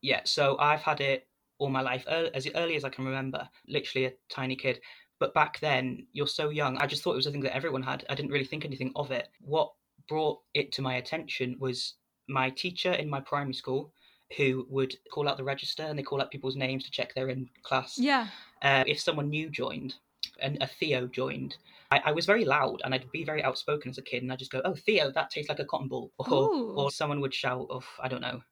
Yeah, 0.00 0.20
so 0.24 0.56
I've 0.58 0.82
had 0.82 1.00
it 1.00 1.26
all 1.58 1.70
my 1.70 1.80
life, 1.80 2.06
as 2.06 2.48
early 2.54 2.76
as 2.76 2.84
I 2.84 2.88
can 2.88 3.04
remember. 3.04 3.48
Literally 3.68 4.06
a 4.06 4.12
tiny 4.28 4.56
kid. 4.56 4.80
But 5.22 5.34
back 5.34 5.60
then, 5.60 6.08
you're 6.12 6.26
so 6.26 6.48
young. 6.48 6.76
I 6.78 6.86
just 6.88 7.04
thought 7.04 7.12
it 7.12 7.22
was 7.22 7.28
a 7.28 7.30
thing 7.30 7.42
that 7.42 7.54
everyone 7.54 7.84
had. 7.84 8.04
I 8.10 8.16
didn't 8.16 8.32
really 8.32 8.44
think 8.44 8.64
anything 8.64 8.90
of 8.96 9.12
it. 9.12 9.28
What 9.40 9.72
brought 10.08 10.40
it 10.52 10.72
to 10.72 10.82
my 10.82 10.96
attention 10.96 11.54
was 11.60 11.94
my 12.26 12.50
teacher 12.50 12.90
in 12.90 13.08
my 13.08 13.20
primary 13.20 13.54
school 13.54 13.92
who 14.36 14.66
would 14.68 14.96
call 15.12 15.28
out 15.28 15.36
the 15.36 15.44
register 15.44 15.84
and 15.84 15.96
they 15.96 16.02
call 16.02 16.20
out 16.20 16.32
people's 16.32 16.56
names 16.56 16.82
to 16.82 16.90
check 16.90 17.14
they're 17.14 17.28
in 17.28 17.48
class. 17.62 17.96
Yeah. 18.00 18.26
Uh, 18.62 18.82
if 18.88 18.98
someone 18.98 19.30
new 19.30 19.48
joined 19.48 19.94
and 20.40 20.60
a 20.60 20.66
Theo 20.66 21.06
joined, 21.06 21.56
I, 21.92 22.00
I, 22.06 22.10
was 22.10 22.26
very 22.26 22.44
loud 22.44 22.82
and 22.84 22.92
I'd 22.92 23.08
be 23.12 23.22
very 23.22 23.44
outspoken 23.44 23.90
as 23.90 23.98
a 23.98 24.02
kid 24.02 24.24
and 24.24 24.32
I'd 24.32 24.40
just 24.40 24.50
go, 24.50 24.60
"Oh, 24.64 24.74
Theo, 24.74 25.12
that 25.12 25.30
tastes 25.30 25.48
like 25.48 25.60
a 25.60 25.64
cotton 25.64 25.86
ball," 25.86 26.10
or 26.18 26.50
or 26.50 26.90
someone 26.90 27.20
would 27.20 27.32
shout, 27.32 27.68
"Oh, 27.70 27.84
I 28.02 28.08
don't 28.08 28.22
know, 28.22 28.42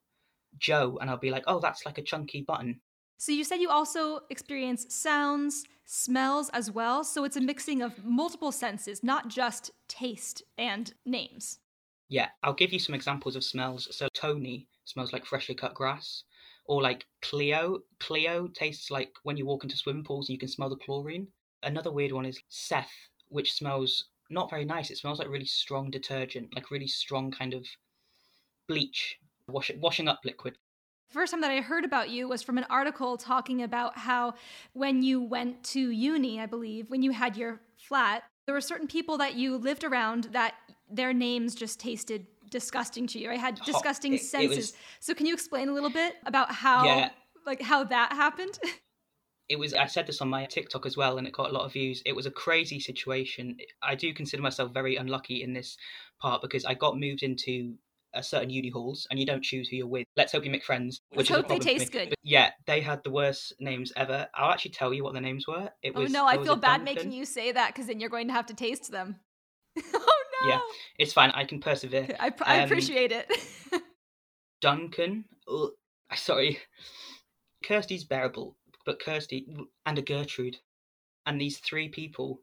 Joe," 0.56 0.98
and 1.00 1.10
I'll 1.10 1.16
be 1.16 1.32
like, 1.32 1.44
"Oh, 1.48 1.58
that's 1.58 1.84
like 1.84 1.98
a 1.98 2.02
chunky 2.02 2.42
button." 2.42 2.80
So 3.20 3.32
you 3.32 3.44
said 3.44 3.60
you 3.60 3.68
also 3.68 4.20
experience 4.30 4.86
sounds, 4.88 5.66
smells 5.84 6.48
as 6.54 6.70
well. 6.70 7.04
So 7.04 7.24
it's 7.24 7.36
a 7.36 7.40
mixing 7.42 7.82
of 7.82 8.02
multiple 8.02 8.50
senses, 8.50 9.04
not 9.04 9.28
just 9.28 9.72
taste 9.88 10.42
and 10.56 10.90
names. 11.04 11.58
Yeah, 12.08 12.28
I'll 12.42 12.54
give 12.54 12.72
you 12.72 12.78
some 12.78 12.94
examples 12.94 13.36
of 13.36 13.44
smells. 13.44 13.94
So 13.94 14.08
Tony 14.14 14.68
smells 14.86 15.12
like 15.12 15.26
freshly 15.26 15.54
cut 15.54 15.74
grass. 15.74 16.24
Or 16.64 16.80
like 16.80 17.04
Cleo. 17.20 17.80
Cleo 17.98 18.48
tastes 18.54 18.90
like 18.90 19.12
when 19.24 19.36
you 19.36 19.44
walk 19.44 19.64
into 19.64 19.76
swimming 19.76 20.04
pools, 20.04 20.30
you 20.30 20.38
can 20.38 20.48
smell 20.48 20.70
the 20.70 20.76
chlorine. 20.76 21.28
Another 21.62 21.92
weird 21.92 22.12
one 22.12 22.24
is 22.24 22.40
Seth, 22.48 23.10
which 23.28 23.52
smells 23.52 24.02
not 24.30 24.48
very 24.48 24.64
nice. 24.64 24.90
It 24.90 24.96
smells 24.96 25.18
like 25.18 25.28
really 25.28 25.44
strong 25.44 25.90
detergent, 25.90 26.54
like 26.54 26.70
really 26.70 26.88
strong 26.88 27.30
kind 27.30 27.52
of 27.52 27.66
bleach, 28.66 29.18
wash, 29.46 29.70
washing 29.78 30.08
up 30.08 30.20
liquid 30.24 30.56
first 31.10 31.32
time 31.32 31.40
that 31.42 31.50
I 31.50 31.60
heard 31.60 31.84
about 31.84 32.10
you 32.10 32.28
was 32.28 32.42
from 32.42 32.58
an 32.58 32.64
article 32.70 33.16
talking 33.16 33.62
about 33.62 33.98
how 33.98 34.34
when 34.72 35.02
you 35.02 35.20
went 35.22 35.62
to 35.64 35.90
uni, 35.90 36.40
I 36.40 36.46
believe, 36.46 36.88
when 36.90 37.02
you 37.02 37.10
had 37.12 37.36
your 37.36 37.60
flat, 37.76 38.22
there 38.46 38.54
were 38.54 38.60
certain 38.60 38.86
people 38.86 39.18
that 39.18 39.34
you 39.34 39.56
lived 39.56 39.84
around 39.84 40.24
that 40.32 40.54
their 40.90 41.12
names 41.12 41.54
just 41.54 41.78
tasted 41.80 42.26
disgusting 42.50 43.06
to 43.08 43.18
you. 43.18 43.30
I 43.30 43.36
had 43.36 43.58
oh, 43.60 43.64
disgusting 43.64 44.12
it- 44.12 44.16
it 44.20 44.24
senses. 44.24 44.56
was- 44.56 44.72
so 45.00 45.14
can 45.14 45.26
you 45.26 45.34
explain 45.34 45.68
a 45.68 45.72
little 45.72 45.90
bit 45.90 46.16
about 46.26 46.50
how 46.52 46.84
Yeah. 46.84 47.10
like 47.46 47.62
how 47.62 47.84
that 47.84 48.12
happened? 48.12 48.58
it 49.48 49.58
was 49.58 49.74
i 49.74 49.84
said 49.84 50.06
this 50.06 50.20
on 50.20 50.28
my 50.28 50.46
tiktok 50.46 50.86
as 50.86 50.96
well 50.96 51.18
and 51.18 51.26
it 51.26 51.32
got 51.32 51.50
a 51.50 51.52
lot 51.52 51.64
of 51.64 51.72
views 51.72 52.02
it 52.06 52.14
was 52.14 52.24
a 52.26 52.30
crazy 52.30 52.78
situation 52.78 53.56
i 53.82 53.96
do 53.96 54.14
consider 54.14 54.40
myself 54.40 54.72
very 54.72 54.94
unlucky 54.94 55.42
in 55.42 55.52
this 55.52 55.76
part 56.20 56.40
because 56.40 56.64
i 56.64 56.72
got 56.74 56.96
moved 57.00 57.24
into 57.24 57.74
a 58.14 58.22
certain 58.22 58.50
uni 58.50 58.68
halls 58.68 59.06
and 59.10 59.18
you 59.20 59.26
don't 59.26 59.42
choose 59.42 59.68
who 59.68 59.76
you're 59.76 59.86
with 59.86 60.06
let's 60.16 60.32
hope 60.32 60.44
you 60.44 60.50
make 60.50 60.64
friends 60.64 61.00
Let's 61.14 61.30
is 61.30 61.36
hope 61.36 61.48
they 61.48 61.58
problem 61.58 61.60
for 61.60 61.72
me. 61.74 61.78
taste 61.78 61.92
good. 61.92 62.08
But 62.10 62.18
yeah 62.22 62.50
they 62.66 62.80
had 62.80 63.02
the 63.04 63.10
worst 63.10 63.54
names 63.60 63.92
ever 63.96 64.28
i'll 64.34 64.50
actually 64.52 64.72
tell 64.72 64.92
you 64.92 65.04
what 65.04 65.14
the 65.14 65.20
names 65.20 65.46
were 65.46 65.68
it 65.82 65.92
oh 65.94 66.00
was 66.02 66.12
no, 66.12 66.26
I 66.26 66.36
feel 66.42 66.56
bad 66.56 66.78
Duncan. 66.78 66.84
making 66.84 67.12
you 67.12 67.24
say 67.24 67.52
that 67.52 67.68
because 67.68 67.86
then 67.86 68.00
you're 68.00 68.10
going 68.10 68.26
to 68.28 68.32
have 68.34 68.46
to 68.46 68.54
taste 68.54 68.90
them. 68.90 69.16
oh 69.78 70.22
no. 70.42 70.48
Yeah, 70.48 70.60
it's 70.98 71.12
fine 71.12 71.30
i 71.32 71.44
can 71.44 71.60
persevere 71.60 72.08
I, 72.18 72.32
I 72.44 72.58
Um, 72.60 72.64
appreciate 72.64 73.12
it. 73.12 73.30
duncan 74.60 75.24
ugh, 75.48 75.70
sorry 76.14 76.58
kirsty's 77.64 78.04
bearable 78.04 78.56
but 78.86 79.00
kirsty 79.00 79.46
and 79.86 79.98
a 79.98 80.02
gertrude 80.02 80.56
and 81.26 81.40
these 81.40 81.58
three 81.58 81.88
people 81.88 82.40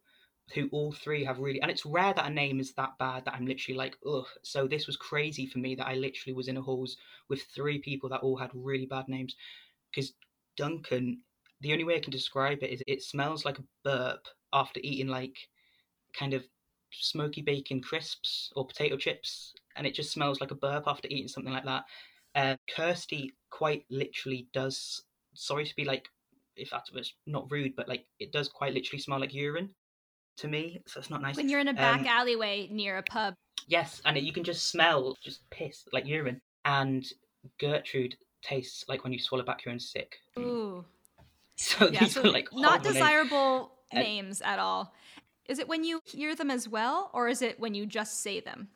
who 0.54 0.70
all 0.72 0.92
three 0.92 1.24
have 1.26 1.40
really 1.40 1.62
and 1.62 1.70
it's 1.70 1.86
rare 1.86 2.14
that 2.14 2.28
a 2.28 2.30
name 2.30 2.60
is 2.60 2.74
that 2.74 2.98
bad 3.00 3.26
that 3.26 3.34
i'm 3.34 3.46
literally 3.46 3.78
like 3.78 3.98
ugh. 4.08 4.28
So 4.44 4.68
this 4.68 4.88
was 4.88 4.96
crazy 4.96 5.46
for 5.46 5.60
me 5.60 5.76
that 5.76 5.88
i 5.88 5.96
literally 5.96 6.34
was 6.34 6.48
in 6.48 6.58
a 6.58 6.62
halls 6.62 6.98
with 7.30 7.42
three 7.54 7.80
people 7.80 8.10
that 8.10 8.22
all 8.22 8.38
had 8.38 8.52
really 8.54 8.86
bad 8.86 9.08
names. 9.08 9.36
Because 9.92 10.14
duncan 10.56 11.22
the 11.62 11.72
only 11.72 11.84
way 11.84 11.96
i 11.96 12.00
can 12.00 12.12
describe 12.12 12.60
it 12.64 12.72
is 12.72 12.82
it 12.88 13.02
smells 13.02 13.46
like 13.46 13.60
a 13.60 13.64
burp 13.84 14.26
after 14.54 14.80
eating 14.84 15.08
like 15.08 15.36
kind 16.18 16.34
of 16.34 16.44
smoky 16.92 17.42
bacon 17.42 17.82
crisps 17.82 18.52
or 18.56 18.66
potato 18.66 18.96
chips 18.96 19.54
and 19.76 19.86
it 19.86 19.94
just 19.94 20.12
smells 20.12 20.40
like 20.40 20.52
a 20.52 20.56
burp 20.56 20.86
after 20.88 21.08
eating 21.10 21.28
something 21.28 21.54
like 21.54 21.66
that. 21.66 21.84
Uh, 22.36 22.56
kirsty 22.74 23.34
quite 23.50 23.84
literally 23.90 24.48
does 24.54 25.04
sorry 25.34 25.66
to 25.66 25.76
be 25.76 25.86
like 25.86 26.08
if 26.56 26.70
that 26.70 26.84
was 26.94 27.14
not 27.26 27.50
rude 27.52 27.76
but 27.76 27.88
like 27.88 28.06
it 28.20 28.32
does 28.32 28.48
quite 28.48 28.74
literally 28.74 29.00
smell 29.00 29.20
like 29.20 29.34
urine 29.34 29.70
to 30.38 30.48
me 30.48 30.82
so 30.86 31.00
it's 31.00 31.10
not 31.10 31.22
nice 31.22 31.36
when 31.36 31.50
you're 31.50 31.60
in 31.60 31.68
a 31.68 31.74
back 31.74 32.02
Um, 32.02 32.08
alleyway 32.08 32.68
near 32.72 32.98
a 32.98 33.04
pub. 33.04 33.34
Yes, 33.68 34.02
and 34.06 34.16
it, 34.18 34.24
you 34.24 34.32
can 34.32 34.44
just 34.44 34.70
smell 34.70 35.16
just 35.22 35.48
piss 35.50 35.86
like 35.92 36.06
urine. 36.08 36.40
And 36.64 37.06
Gertrude 37.60 38.16
tastes 38.42 38.86
like 38.88 39.04
when 39.04 39.12
you 39.12 39.20
swallow 39.20 39.44
back 39.44 39.66
your 39.66 39.74
own 39.74 39.80
sick. 39.80 40.16
Ooh. 40.40 40.86
So 41.60 41.90
Yeah, 41.90 42.02
these 42.02 42.14
so 42.14 42.22
are 42.22 42.30
like 42.32 42.50
not 42.54 42.70
horrible 42.70 42.84
names. 42.86 42.94
desirable 42.94 43.72
And- 43.92 44.04
names 44.04 44.42
at 44.42 44.60
all. 44.60 44.94
Is 45.50 45.60
it 45.60 45.68
when 45.68 45.84
you 45.84 46.02
hear 46.06 46.36
them 46.36 46.52
as 46.52 46.68
well, 46.70 47.10
or 47.14 47.30
is 47.30 47.42
it 47.42 47.60
when 47.60 47.74
you 47.74 47.86
just 47.86 48.22
say 48.22 48.40
them? 48.42 48.68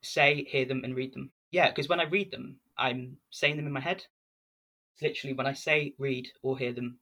Say, 0.00 0.44
hear 0.44 0.64
them, 0.64 0.84
and 0.84 0.94
read 0.94 1.12
them. 1.12 1.30
Yeah, 1.50 1.68
because 1.68 1.88
when 1.88 1.98
I 2.00 2.04
read 2.04 2.30
them, 2.30 2.56
I'm 2.78 3.16
saying 3.30 3.56
them 3.56 3.66
in 3.66 3.72
my 3.72 3.80
head. 3.80 4.04
Literally, 5.02 5.34
when 5.34 5.46
I 5.48 5.52
say, 5.54 5.92
read, 5.98 6.28
or 6.42 6.56
hear 6.56 6.72
them, 6.72 6.98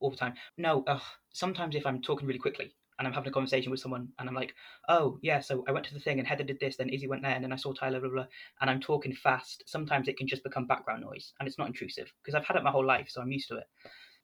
all 0.00 0.10
the 0.10 0.16
time. 0.16 0.34
No, 0.58 0.82
ugh, 0.88 1.00
sometimes 1.32 1.74
if 1.76 1.86
I'm 1.86 2.02
talking 2.02 2.26
really 2.26 2.40
quickly 2.40 2.74
and 3.00 3.08
I'm 3.08 3.14
having 3.14 3.30
a 3.30 3.32
conversation 3.32 3.70
with 3.72 3.80
someone 3.80 4.08
and 4.18 4.28
I'm 4.28 4.34
like, 4.34 4.54
oh, 4.88 5.18
yeah, 5.22 5.40
so 5.40 5.64
I 5.66 5.72
went 5.72 5.86
to 5.86 5.94
the 5.94 6.00
thing 6.00 6.18
and 6.20 6.28
Heather 6.28 6.44
did 6.44 6.60
this, 6.60 6.76
then 6.76 6.90
Izzy 6.90 7.08
went 7.08 7.22
there, 7.22 7.32
and 7.34 7.42
then 7.42 7.52
I 7.52 7.56
saw 7.56 7.72
Tyler, 7.72 7.98
blah, 7.98 8.10
blah, 8.10 8.18
blah, 8.22 8.26
and 8.60 8.70
I'm 8.70 8.80
talking 8.80 9.12
fast, 9.14 9.64
sometimes 9.66 10.06
it 10.06 10.18
can 10.18 10.28
just 10.28 10.44
become 10.44 10.66
background 10.66 11.02
noise 11.02 11.32
and 11.40 11.48
it's 11.48 11.58
not 11.58 11.66
intrusive 11.66 12.12
because 12.22 12.36
I've 12.36 12.44
had 12.46 12.56
it 12.56 12.62
my 12.62 12.70
whole 12.70 12.86
life, 12.86 13.08
so 13.10 13.20
I'm 13.22 13.32
used 13.32 13.48
to 13.48 13.56
it. 13.56 13.64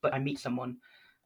But 0.03 0.13
I 0.15 0.19
meet 0.19 0.39
someone 0.39 0.77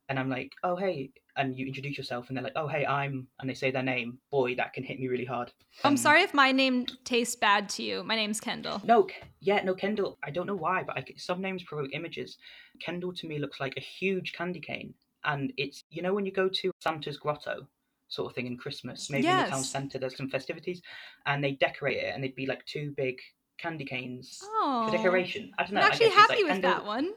and 0.09 0.19
I'm 0.19 0.31
like, 0.31 0.53
oh, 0.65 0.77
hey, 0.77 1.11
and 1.37 1.57
you 1.57 1.67
introduce 1.67 1.99
yourself 1.99 2.29
and 2.29 2.37
they're 2.37 2.45
like, 2.45 2.53
oh, 2.57 2.67
hey, 2.69 2.87
I'm, 2.87 3.27
and 3.41 3.51
they 3.51 3.55
say 3.55 3.71
their 3.71 3.83
name. 3.83 4.19
Boy, 4.31 4.55
that 4.57 4.73
can 4.73 4.83
hit 4.85 4.99
me 5.01 5.09
really 5.09 5.25
hard. 5.25 5.53
I'm 5.85 5.91
Um, 5.93 5.97
sorry 5.97 6.23
if 6.23 6.33
my 6.35 6.53
name 6.53 6.87
tastes 7.05 7.37
bad 7.37 7.69
to 7.71 7.83
you. 7.83 8.03
My 8.05 8.17
name's 8.17 8.41
Kendall. 8.41 8.81
no, 8.85 9.07
yeah, 9.41 9.63
no, 9.65 9.75
Kendall. 9.75 10.19
I 10.25 10.31
don't 10.31 10.47
know 10.47 10.57
why, 10.57 10.83
but 10.85 10.97
I, 10.99 11.05
some 11.17 11.41
names 11.41 11.63
provoke 11.65 11.91
images. 11.93 12.39
Kendall 12.81 13.13
to 13.15 13.27
me 13.29 13.39
looks 13.39 13.61
like 13.61 13.75
a 13.77 13.81
huge 13.81 14.33
candy 14.33 14.61
cane, 14.61 14.95
and 15.25 15.53
it's 15.57 15.85
you 15.91 16.03
know 16.03 16.15
when 16.15 16.27
you 16.27 16.33
go 16.33 16.49
to 16.49 16.71
Santa's 16.81 17.17
grotto, 17.19 17.67
sort 18.09 18.31
of 18.31 18.35
thing 18.35 18.47
in 18.47 18.57
Christmas, 18.57 19.11
maybe 19.11 19.27
in 19.29 19.37
the 19.37 19.51
town 19.51 19.65
centre. 19.65 19.99
There's 19.99 20.17
some 20.17 20.29
festivities, 20.31 20.81
and 21.27 21.43
they 21.43 21.53
decorate 21.53 21.99
it, 21.99 22.15
and 22.15 22.23
they'd 22.23 22.35
be 22.35 22.47
like 22.47 22.65
two 22.67 22.93
big 22.97 23.19
candy 23.59 23.85
canes 23.85 24.41
Oh, 24.43 24.87
for 24.89 24.97
decoration. 24.97 25.53
I 25.59 25.65
don't 25.65 25.75
know. 25.75 25.81
I'm 25.81 25.87
actually 25.93 26.11
happy 26.11 26.35
like 26.35 26.43
with 26.45 26.53
Kendall- 26.53 26.71
that 26.71 26.85
one. 26.87 27.13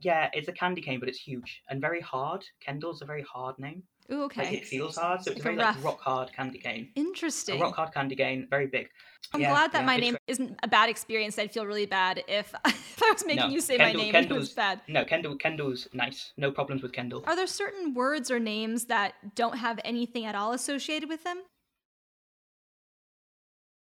Yeah, 0.00 0.28
it's 0.34 0.48
a 0.48 0.52
candy 0.52 0.82
cane, 0.82 1.00
but 1.00 1.08
it's 1.08 1.18
huge 1.18 1.62
and 1.70 1.80
very 1.80 2.02
hard. 2.02 2.44
Kendall's 2.60 3.00
a 3.00 3.06
very 3.06 3.22
hard 3.22 3.58
name. 3.58 3.82
Ooh, 4.12 4.22
okay. 4.24 4.44
Like 4.44 4.52
it 4.52 4.66
feels 4.66 4.96
hard, 4.96 5.22
so 5.22 5.32
it's 5.32 5.44
Like 5.44 5.46
a 5.46 5.54
a 5.54 5.56
very 5.62 5.74
like 5.74 5.84
rock 5.84 6.00
hard 6.00 6.32
candy 6.32 6.58
cane. 6.58 6.90
Interesting. 6.94 7.60
A 7.60 7.64
rock 7.64 7.74
hard 7.74 7.92
candy 7.92 8.14
cane, 8.14 8.46
very 8.48 8.66
big. 8.68 8.88
I'm 9.32 9.40
Yeah, 9.40 9.50
glad 9.50 9.72
that 9.72 9.80
yeah, 9.80 9.86
my 9.86 9.96
name 9.96 10.12
great. 10.12 10.22
isn't 10.28 10.60
a 10.62 10.68
bad 10.68 10.88
experience. 10.88 11.36
I'd 11.38 11.50
feel 11.50 11.66
really 11.66 11.86
bad 11.86 12.22
if, 12.28 12.54
if 12.66 13.02
I 13.02 13.10
was 13.10 13.26
making 13.26 13.48
No, 13.48 13.48
you 13.48 13.60
say 13.60 13.76
Kendall- 13.76 13.98
my 13.98 14.04
name 14.06 14.14
and 14.14 14.26
it 14.26 14.32
was 14.32 14.50
Kendall's- 14.50 14.54
bad. 14.54 14.80
No, 14.86 15.04
Kendall. 15.04 15.36
Kendall's 15.36 15.88
nice. 15.92 16.32
No 16.36 16.52
problems 16.52 16.82
with 16.82 16.92
Kendall. 16.92 17.24
Are 17.26 17.34
there 17.34 17.48
certain 17.48 17.94
words 17.94 18.30
or 18.30 18.38
names 18.38 18.84
that 18.84 19.14
don't 19.34 19.58
have 19.58 19.80
anything 19.84 20.24
at 20.24 20.36
all 20.36 20.52
associated 20.52 21.08
with 21.08 21.24
them? 21.24 21.42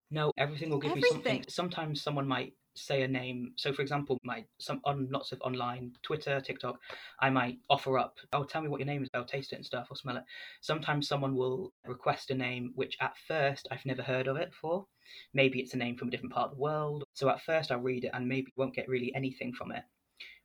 No, 0.09 0.33
everything 0.37 0.69
will 0.69 0.79
give 0.79 0.93
me 0.95 1.01
something. 1.09 1.45
Sometimes 1.47 2.01
someone 2.01 2.27
might 2.27 2.53
say 2.75 3.03
a 3.03 3.07
name. 3.07 3.53
So, 3.57 3.73
for 3.73 3.81
example, 3.81 4.17
my 4.23 4.45
some 4.59 4.81
on 4.85 5.07
lots 5.11 5.31
of 5.31 5.41
online 5.41 5.93
Twitter, 6.03 6.39
TikTok, 6.41 6.79
I 7.19 7.29
might 7.29 7.59
offer 7.69 7.97
up. 7.97 8.17
Oh, 8.33 8.43
tell 8.43 8.61
me 8.61 8.69
what 8.69 8.79
your 8.79 8.87
name 8.87 9.03
is. 9.03 9.09
I'll 9.13 9.25
taste 9.25 9.53
it 9.53 9.57
and 9.57 9.65
stuff. 9.65 9.87
I'll 9.89 9.97
smell 9.97 10.17
it. 10.17 10.23
Sometimes 10.61 11.07
someone 11.07 11.35
will 11.35 11.73
request 11.85 12.31
a 12.31 12.35
name 12.35 12.71
which 12.75 12.97
at 13.01 13.13
first 13.27 13.67
I've 13.71 13.85
never 13.85 14.01
heard 14.01 14.27
of 14.27 14.37
it 14.37 14.51
before. 14.51 14.85
Maybe 15.33 15.59
it's 15.59 15.73
a 15.73 15.77
name 15.77 15.97
from 15.97 16.07
a 16.07 16.11
different 16.11 16.33
part 16.33 16.51
of 16.51 16.57
the 16.57 16.61
world. 16.61 17.03
So 17.13 17.29
at 17.29 17.41
first 17.41 17.71
I'll 17.71 17.79
read 17.79 18.05
it 18.05 18.11
and 18.13 18.27
maybe 18.27 18.51
won't 18.55 18.75
get 18.75 18.87
really 18.87 19.13
anything 19.15 19.53
from 19.53 19.71
it. 19.71 19.83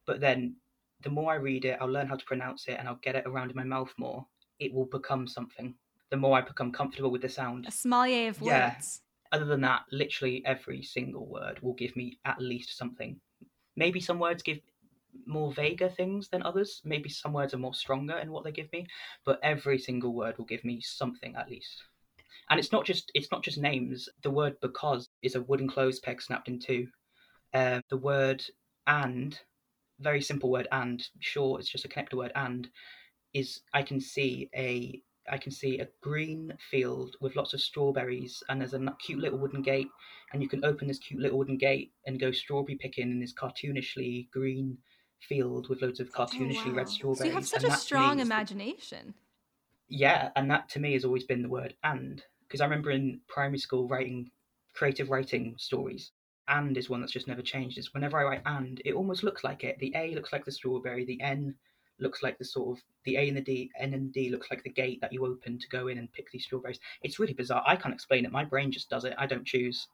But 0.06 0.20
then 0.20 0.56
the 1.02 1.10
more 1.10 1.32
I 1.32 1.36
read 1.36 1.64
it, 1.64 1.78
I'll 1.80 1.88
learn 1.90 2.08
how 2.08 2.16
to 2.16 2.24
pronounce 2.24 2.68
it 2.68 2.76
and 2.78 2.88
I'll 2.88 3.00
get 3.02 3.16
it 3.16 3.26
around 3.26 3.50
in 3.50 3.56
my 3.56 3.64
mouth 3.64 3.92
more. 3.98 4.26
It 4.58 4.72
will 4.72 4.86
become 4.86 5.28
something. 5.28 5.74
The 6.10 6.16
more 6.16 6.38
I 6.38 6.40
become 6.40 6.72
comfortable 6.72 7.10
with 7.10 7.22
the 7.22 7.28
sound. 7.28 7.66
A 7.66 7.70
sommelier 7.70 8.30
of 8.30 8.40
words. 8.40 8.46
Yeah. 8.50 9.05
Other 9.36 9.44
than 9.44 9.60
that, 9.60 9.82
literally 9.92 10.42
every 10.46 10.82
single 10.82 11.26
word 11.26 11.60
will 11.60 11.74
give 11.74 11.94
me 11.94 12.18
at 12.24 12.40
least 12.40 12.76
something. 12.76 13.20
Maybe 13.76 14.00
some 14.00 14.18
words 14.18 14.42
give 14.42 14.60
more 15.26 15.52
vaguer 15.52 15.88
things 15.88 16.28
than 16.28 16.42
others. 16.42 16.80
Maybe 16.84 17.08
some 17.08 17.32
words 17.32 17.54
are 17.54 17.58
more 17.58 17.74
stronger 17.74 18.18
in 18.18 18.30
what 18.30 18.44
they 18.44 18.52
give 18.52 18.72
me, 18.72 18.86
but 19.24 19.38
every 19.42 19.78
single 19.78 20.14
word 20.14 20.38
will 20.38 20.46
give 20.46 20.64
me 20.64 20.80
something 20.80 21.36
at 21.36 21.50
least. 21.50 21.82
And 22.48 22.58
it's 22.58 22.72
not 22.72 22.84
just 22.84 23.10
it's 23.14 23.30
not 23.30 23.42
just 23.42 23.58
names. 23.58 24.08
The 24.22 24.30
word 24.30 24.56
because 24.60 25.08
is 25.22 25.34
a 25.34 25.42
wooden 25.42 25.68
clothes 25.68 26.00
peg 26.00 26.22
snapped 26.22 26.48
in 26.48 26.58
two. 26.58 26.88
Um, 27.54 27.82
the 27.90 27.96
word 27.96 28.42
and, 28.86 29.38
very 30.00 30.20
simple 30.20 30.50
word 30.50 30.68
and, 30.72 31.06
sure 31.20 31.58
it's 31.58 31.70
just 31.70 31.84
a 31.84 31.88
connector 31.88 32.14
word 32.14 32.32
and, 32.34 32.68
is 33.34 33.60
I 33.74 33.82
can 33.82 34.00
see 34.00 34.48
a 34.54 35.02
I 35.30 35.38
can 35.38 35.52
see 35.52 35.78
a 35.80 35.88
green 36.00 36.52
field 36.70 37.16
with 37.20 37.36
lots 37.36 37.54
of 37.54 37.60
strawberries, 37.60 38.42
and 38.48 38.60
there's 38.60 38.74
a 38.74 38.96
cute 39.00 39.18
little 39.20 39.38
wooden 39.38 39.62
gate, 39.62 39.88
and 40.32 40.42
you 40.42 40.48
can 40.48 40.64
open 40.64 40.88
this 40.88 40.98
cute 40.98 41.20
little 41.20 41.38
wooden 41.38 41.56
gate 41.58 41.92
and 42.06 42.20
go 42.20 42.30
strawberry 42.32 42.76
picking 42.76 43.10
in 43.10 43.20
this 43.20 43.32
cartoonishly 43.32 44.30
green 44.30 44.78
field 45.20 45.68
with 45.68 45.82
loads 45.82 46.00
of 46.00 46.10
oh, 46.14 46.18
cartoonishly 46.24 46.66
Oh, 46.66 46.70
wow. 46.70 46.76
red 46.76 46.88
strawberries. 46.88 47.18
So 47.18 47.24
you 47.26 47.32
have 47.34 47.46
such 47.46 47.62
and 47.64 47.66
a 47.66 47.68
that 47.68 47.72
to 47.72 47.76
me 47.78 47.86
strong 47.86 48.16
the- 48.16 48.22
imagination. 48.22 49.14
yeah, 49.88 50.30
and 50.36 50.50
that 50.50 50.68
to 50.70 50.80
me 50.80 50.92
has 50.94 51.04
always 51.04 51.24
been 51.24 51.42
the 51.42 51.48
word 51.48 51.74
and. 51.84 52.22
Because 52.46 52.60
I 52.60 52.64
remember 52.64 52.92
in 52.92 53.20
primary 53.26 53.58
school 53.58 53.88
writing 53.88 54.30
creative 54.72 55.10
writing 55.10 55.54
stories. 55.58 56.12
And 56.48 56.76
is 56.76 56.88
one 56.88 57.00
that's 57.00 57.12
just 57.12 57.26
never 57.26 57.42
changed. 57.42 57.76
Is 57.76 57.92
whenever 57.92 58.18
I 58.20 58.22
write 58.24 58.42
and, 58.46 58.80
it 58.84 58.94
almost 58.94 59.24
looks 59.24 59.42
like 59.42 59.64
it. 59.64 59.78
The 59.80 59.92
A 59.96 60.14
looks 60.14 60.32
like 60.32 60.44
the 60.44 60.52
strawberry, 60.52 61.04
the 61.04 61.20
N 61.20 61.56
looks 61.98 62.22
like 62.22 62.38
the 62.38 62.44
sort 62.44 62.76
of 62.76 62.84
the 63.04 63.16
A 63.16 63.28
and 63.28 63.36
the 63.36 63.40
D, 63.40 63.70
N 63.78 63.94
and 63.94 64.12
D 64.12 64.30
looks 64.30 64.50
like 64.50 64.62
the 64.62 64.70
gate 64.70 65.00
that 65.00 65.12
you 65.12 65.24
open 65.26 65.58
to 65.58 65.68
go 65.68 65.88
in 65.88 65.98
and 65.98 66.12
pick 66.12 66.30
these 66.30 66.44
strawberries. 66.44 66.80
It's 67.02 67.18
really 67.18 67.32
bizarre. 67.32 67.62
I 67.66 67.76
can't 67.76 67.94
explain 67.94 68.24
it. 68.24 68.32
My 68.32 68.44
brain 68.44 68.70
just 68.70 68.90
does 68.90 69.04
it. 69.04 69.14
I 69.18 69.26
don't 69.26 69.46
choose. 69.46 69.88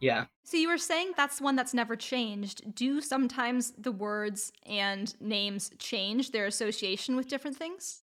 Yeah. 0.00 0.26
So 0.44 0.56
you 0.56 0.68
were 0.68 0.78
saying 0.78 1.12
that's 1.16 1.40
one 1.40 1.56
that's 1.56 1.74
never 1.74 1.96
changed. 1.96 2.74
Do 2.74 3.00
sometimes 3.00 3.72
the 3.76 3.92
words 3.92 4.52
and 4.66 5.14
names 5.20 5.70
change 5.78 6.30
their 6.30 6.46
association 6.46 7.16
with 7.16 7.28
different 7.28 7.56
things? 7.56 8.02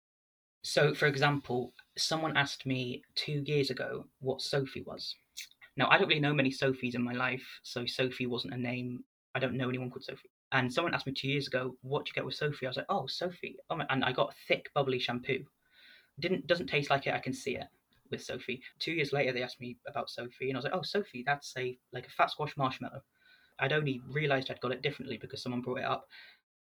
So, 0.63 0.93
for 0.93 1.07
example, 1.07 1.73
someone 1.97 2.37
asked 2.37 2.65
me 2.65 3.03
two 3.15 3.43
years 3.45 3.69
ago 3.69 4.05
what 4.21 4.41
Sophie 4.41 4.83
was. 4.87 5.13
Now, 5.75 5.87
I 5.89 5.97
don't 5.97 6.07
really 6.07 6.21
know 6.21 6.33
many 6.33 6.51
Sophies 6.51 6.95
in 6.95 7.03
my 7.03 7.13
life, 7.13 7.45
so 7.63 7.85
Sophie 7.85 8.27
wasn't 8.27 8.53
a 8.53 8.57
name. 8.57 9.03
I 9.35 9.39
don't 9.39 9.55
know 9.55 9.69
anyone 9.69 9.89
called 9.89 10.03
Sophie. 10.03 10.29
And 10.53 10.71
someone 10.71 10.93
asked 10.93 11.07
me 11.07 11.13
two 11.13 11.27
years 11.27 11.47
ago, 11.47 11.77
"What 11.81 12.05
do 12.05 12.09
you 12.09 12.13
get 12.13 12.25
with 12.25 12.35
Sophie?" 12.35 12.65
I 12.65 12.69
was 12.69 12.77
like, 12.77 12.85
"Oh, 12.87 13.07
Sophie." 13.07 13.57
Oh, 13.69 13.79
and 13.89 14.05
I 14.05 14.13
got 14.13 14.35
thick, 14.47 14.71
bubbly 14.73 14.99
shampoo. 14.99 15.45
Didn't 16.19 16.47
doesn't 16.47 16.67
taste 16.67 16.89
like 16.89 17.07
it. 17.07 17.13
I 17.13 17.19
can 17.19 17.33
see 17.33 17.57
it 17.57 17.67
with 18.11 18.23
Sophie. 18.23 18.63
Two 18.79 18.93
years 18.93 19.11
later, 19.11 19.33
they 19.33 19.43
asked 19.43 19.59
me 19.59 19.77
about 19.87 20.09
Sophie, 20.09 20.49
and 20.49 20.55
I 20.55 20.59
was 20.59 20.65
like, 20.65 20.73
"Oh, 20.75 20.83
Sophie, 20.83 21.23
that's 21.25 21.53
a 21.57 21.77
like 21.91 22.07
a 22.07 22.11
fat 22.11 22.29
squash 22.31 22.55
marshmallow." 22.55 23.01
I'd 23.59 23.73
only 23.73 24.01
realised 24.07 24.49
I'd 24.51 24.61
got 24.61 24.71
it 24.71 24.81
differently 24.81 25.17
because 25.17 25.41
someone 25.41 25.61
brought 25.61 25.79
it 25.79 25.85
up. 25.85 26.07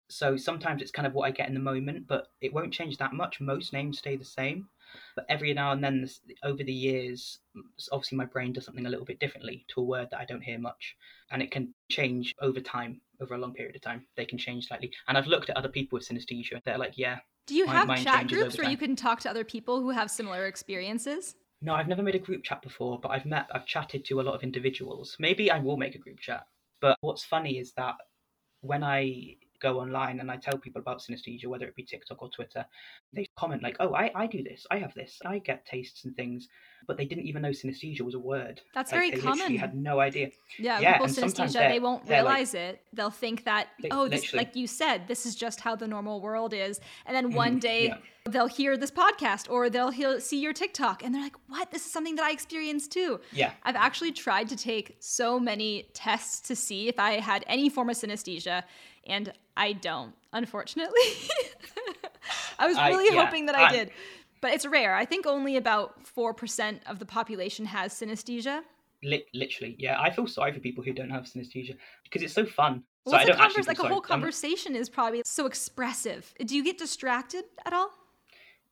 So 0.10 0.38
sometimes 0.38 0.82
it's 0.82 0.92
kind 0.92 1.08
of 1.08 1.14
what 1.14 1.26
I 1.28 1.32
get 1.32 1.48
in 1.48 1.54
the 1.54 1.60
moment, 1.60 2.08
but 2.08 2.28
it 2.42 2.54
won't 2.54 2.74
change 2.74 2.98
that 2.98 3.14
much. 3.14 3.40
Most 3.40 3.74
names 3.74 4.00
stay 4.00 4.16
the 4.16 4.26
same. 4.26 4.70
But 5.16 5.26
every 5.30 5.54
now 5.54 5.72
and 5.72 5.84
then, 5.84 6.02
this, 6.02 6.22
over 6.44 6.64
the 6.64 6.74
years, 6.74 7.40
obviously 7.92 8.18
my 8.18 8.26
brain 8.26 8.54
does 8.54 8.66
something 8.66 8.86
a 8.86 8.90
little 8.90 9.06
bit 9.06 9.20
differently 9.20 9.66
to 9.70 9.82
a 9.82 9.84
word 9.84 10.08
that 10.12 10.20
I 10.20 10.26
don't 10.26 10.42
hear 10.42 10.60
much, 10.60 10.96
and 11.32 11.42
it 11.42 11.52
can 11.52 11.74
change 11.90 12.34
over 12.42 12.60
time, 12.60 13.02
over 13.22 13.36
a 13.36 13.38
long 13.38 13.54
period 13.54 13.76
of 13.76 13.82
time. 13.82 14.06
They 14.16 14.26
can 14.26 14.38
change 14.38 14.68
slightly. 14.68 14.92
And 15.08 15.18
I've 15.18 15.28
looked 15.28 15.50
at 15.50 15.58
other 15.58 15.70
people 15.70 15.98
with 15.98 16.08
synesthesia. 16.08 16.62
They're 16.64 16.78
like, 16.78 16.98
yeah. 16.98 17.20
Do 17.48 17.56
you 17.56 17.68
have 17.68 17.88
chat 18.04 18.28
groups 18.28 18.58
where 18.58 18.70
you 18.70 18.78
can 18.78 18.96
talk 18.96 19.20
to 19.22 19.30
other 19.30 19.44
people 19.44 19.82
who 19.82 19.92
have 19.92 20.10
similar 20.10 20.48
experiences? 20.48 21.36
No, 21.62 21.74
I've 21.74 21.88
never 21.88 22.04
made 22.04 22.16
a 22.16 22.20
group 22.20 22.44
chat 22.44 22.62
before, 22.62 23.00
but 23.00 23.10
I've 23.10 23.26
met, 23.26 23.48
I've 23.52 23.66
chatted 23.66 24.04
to 24.06 24.20
a 24.20 24.24
lot 24.24 24.36
of 24.36 24.44
individuals. 24.44 25.16
Maybe 25.20 25.50
I 25.50 25.60
will 25.60 25.78
make 25.78 25.96
a 25.96 26.00
group 26.00 26.20
chat. 26.20 26.46
But 26.82 26.98
what's 27.02 27.24
funny 27.24 27.58
is 27.60 27.72
that 27.74 27.96
when 28.62 28.84
I 28.84 29.38
go 29.66 29.80
online 29.80 30.20
and 30.20 30.30
I 30.30 30.38
tell 30.38 30.58
people 30.66 30.82
about 30.82 31.00
synesthesia, 31.02 31.48
whether 31.48 31.66
it 31.68 31.76
be 31.76 31.84
TikTok 31.84 32.22
or 32.22 32.30
Twitter, 32.30 32.64
they 33.14 33.26
comment 33.42 33.64
like, 33.64 33.78
"Oh, 33.80 33.94
I, 34.04 34.12
I 34.24 34.28
do 34.28 34.44
this. 34.44 34.66
I 34.70 34.78
have 34.78 34.94
this. 34.94 35.20
I 35.26 35.40
get 35.40 35.66
tastes 35.66 36.06
and 36.06 36.16
things," 36.16 36.48
but 36.88 36.98
they 36.98 37.06
didn't 37.06 37.26
even 37.32 37.42
know 37.42 37.50
synesthesia 37.62 38.02
was 38.02 38.14
a 38.16 38.20
word. 38.34 38.62
That's 38.76 38.92
Like, 38.92 39.00
very 39.00 39.12
they 39.12 39.18
common. 39.18 39.38
literally 39.40 39.58
had 39.58 39.76
no 39.76 40.00
idea. 40.00 40.28
Yeah, 40.60 40.80
Yeah, 40.80 40.94
people 40.94 41.06
and 41.08 41.16
with 41.16 41.20
sometimes 41.34 41.56
synesthesia, 41.56 41.70
they 41.74 41.80
won't 41.80 42.06
they're 42.06 42.22
like- 42.24 42.34
realize 42.36 42.54
it. 42.54 42.82
They'll 42.94 43.18
think 43.26 43.44
that, 43.46 43.68
They- 43.82 43.90
oh, 43.92 44.08
this, 44.08 44.34
like 44.34 44.56
you 44.56 44.68
said, 44.68 45.08
this 45.08 45.26
is 45.26 45.34
just 45.36 45.58
how 45.62 45.76
the 45.76 45.88
normal 45.96 46.22
world 46.22 46.54
is. 46.54 46.80
And 47.08 47.16
then 47.18 47.32
Mhm, 47.32 47.36
one 47.36 47.60
day 47.60 47.82
yeah. 47.88 47.98
they'll 48.34 48.54
hear 48.62 48.78
this 48.78 48.92
podcast 48.92 49.50
or 49.50 49.70
they'll 49.74 49.90
hear, 50.00 50.20
see 50.20 50.40
your 50.40 50.54
TikTok 50.54 51.04
and 51.04 51.10
they're 51.14 51.22
like, 51.30 51.36
what? 51.48 51.72
This 51.72 51.86
is 51.88 51.92
something 51.92 52.16
that 52.18 52.26
I 52.30 52.32
experienced 52.32 52.92
too. 52.92 53.20
Yeah, 53.42 53.52
I've 53.64 53.76
actually 53.88 54.12
tried 54.12 54.48
to 54.50 54.56
take 54.72 54.96
so 55.00 55.40
many 55.40 55.72
tests 55.94 56.40
to 56.50 56.56
see 56.56 56.82
if 56.94 56.98
I 57.00 57.12
had 57.32 57.44
any 57.48 57.68
form 57.70 57.90
of 57.90 57.96
synesthesia, 57.98 58.64
and 59.06 59.32
I 59.58 59.74
don't, 59.74 60.14
unfortunately. 60.34 61.00
I 62.60 62.68
was 62.68 62.78
I- 62.78 62.90
really 62.90 63.14
yeah, 63.16 63.24
hoping 63.26 63.46
that 63.48 63.56
I 63.56 63.66
I- 63.66 63.72
did. 63.72 63.92
But 64.42 64.54
it's 64.54 64.66
rare. 64.66 64.94
I 64.96 65.06
think 65.06 65.26
only 65.26 65.58
about 65.58 66.04
4% 66.06 66.80
of 66.88 67.00
the 67.00 67.06
population 67.06 67.66
has 67.66 67.94
synesthesia. 67.94 68.62
li- 69.02 69.26
literally. 69.34 69.76
Yeah, 69.80 70.00
I 70.00 70.12
feel 70.12 70.28
sorry 70.28 70.52
for 70.54 70.60
people 70.60 70.84
who 70.84 70.94
don't 70.94 71.10
have 71.10 71.24
synesthesia 71.24 71.76
because 72.04 72.22
it's 72.22 72.34
so 72.34 72.46
fun. 72.46 72.84
Well, 73.06 73.14
so 73.14 73.18
it's 73.22 73.30
a 73.30 73.32
don't 73.34 73.42
actually 73.42 73.64
convers- 73.64 73.68
like 73.80 73.80
a 73.80 73.88
whole 73.94 74.02
conversation 74.02 74.76
is 74.76 74.88
probably 74.90 75.24
so 75.26 75.48
expressive. 75.48 76.32
Do 76.46 76.56
you 76.56 76.64
get 76.64 76.78
distracted 76.78 77.46
at 77.66 77.74
all? 77.74 77.90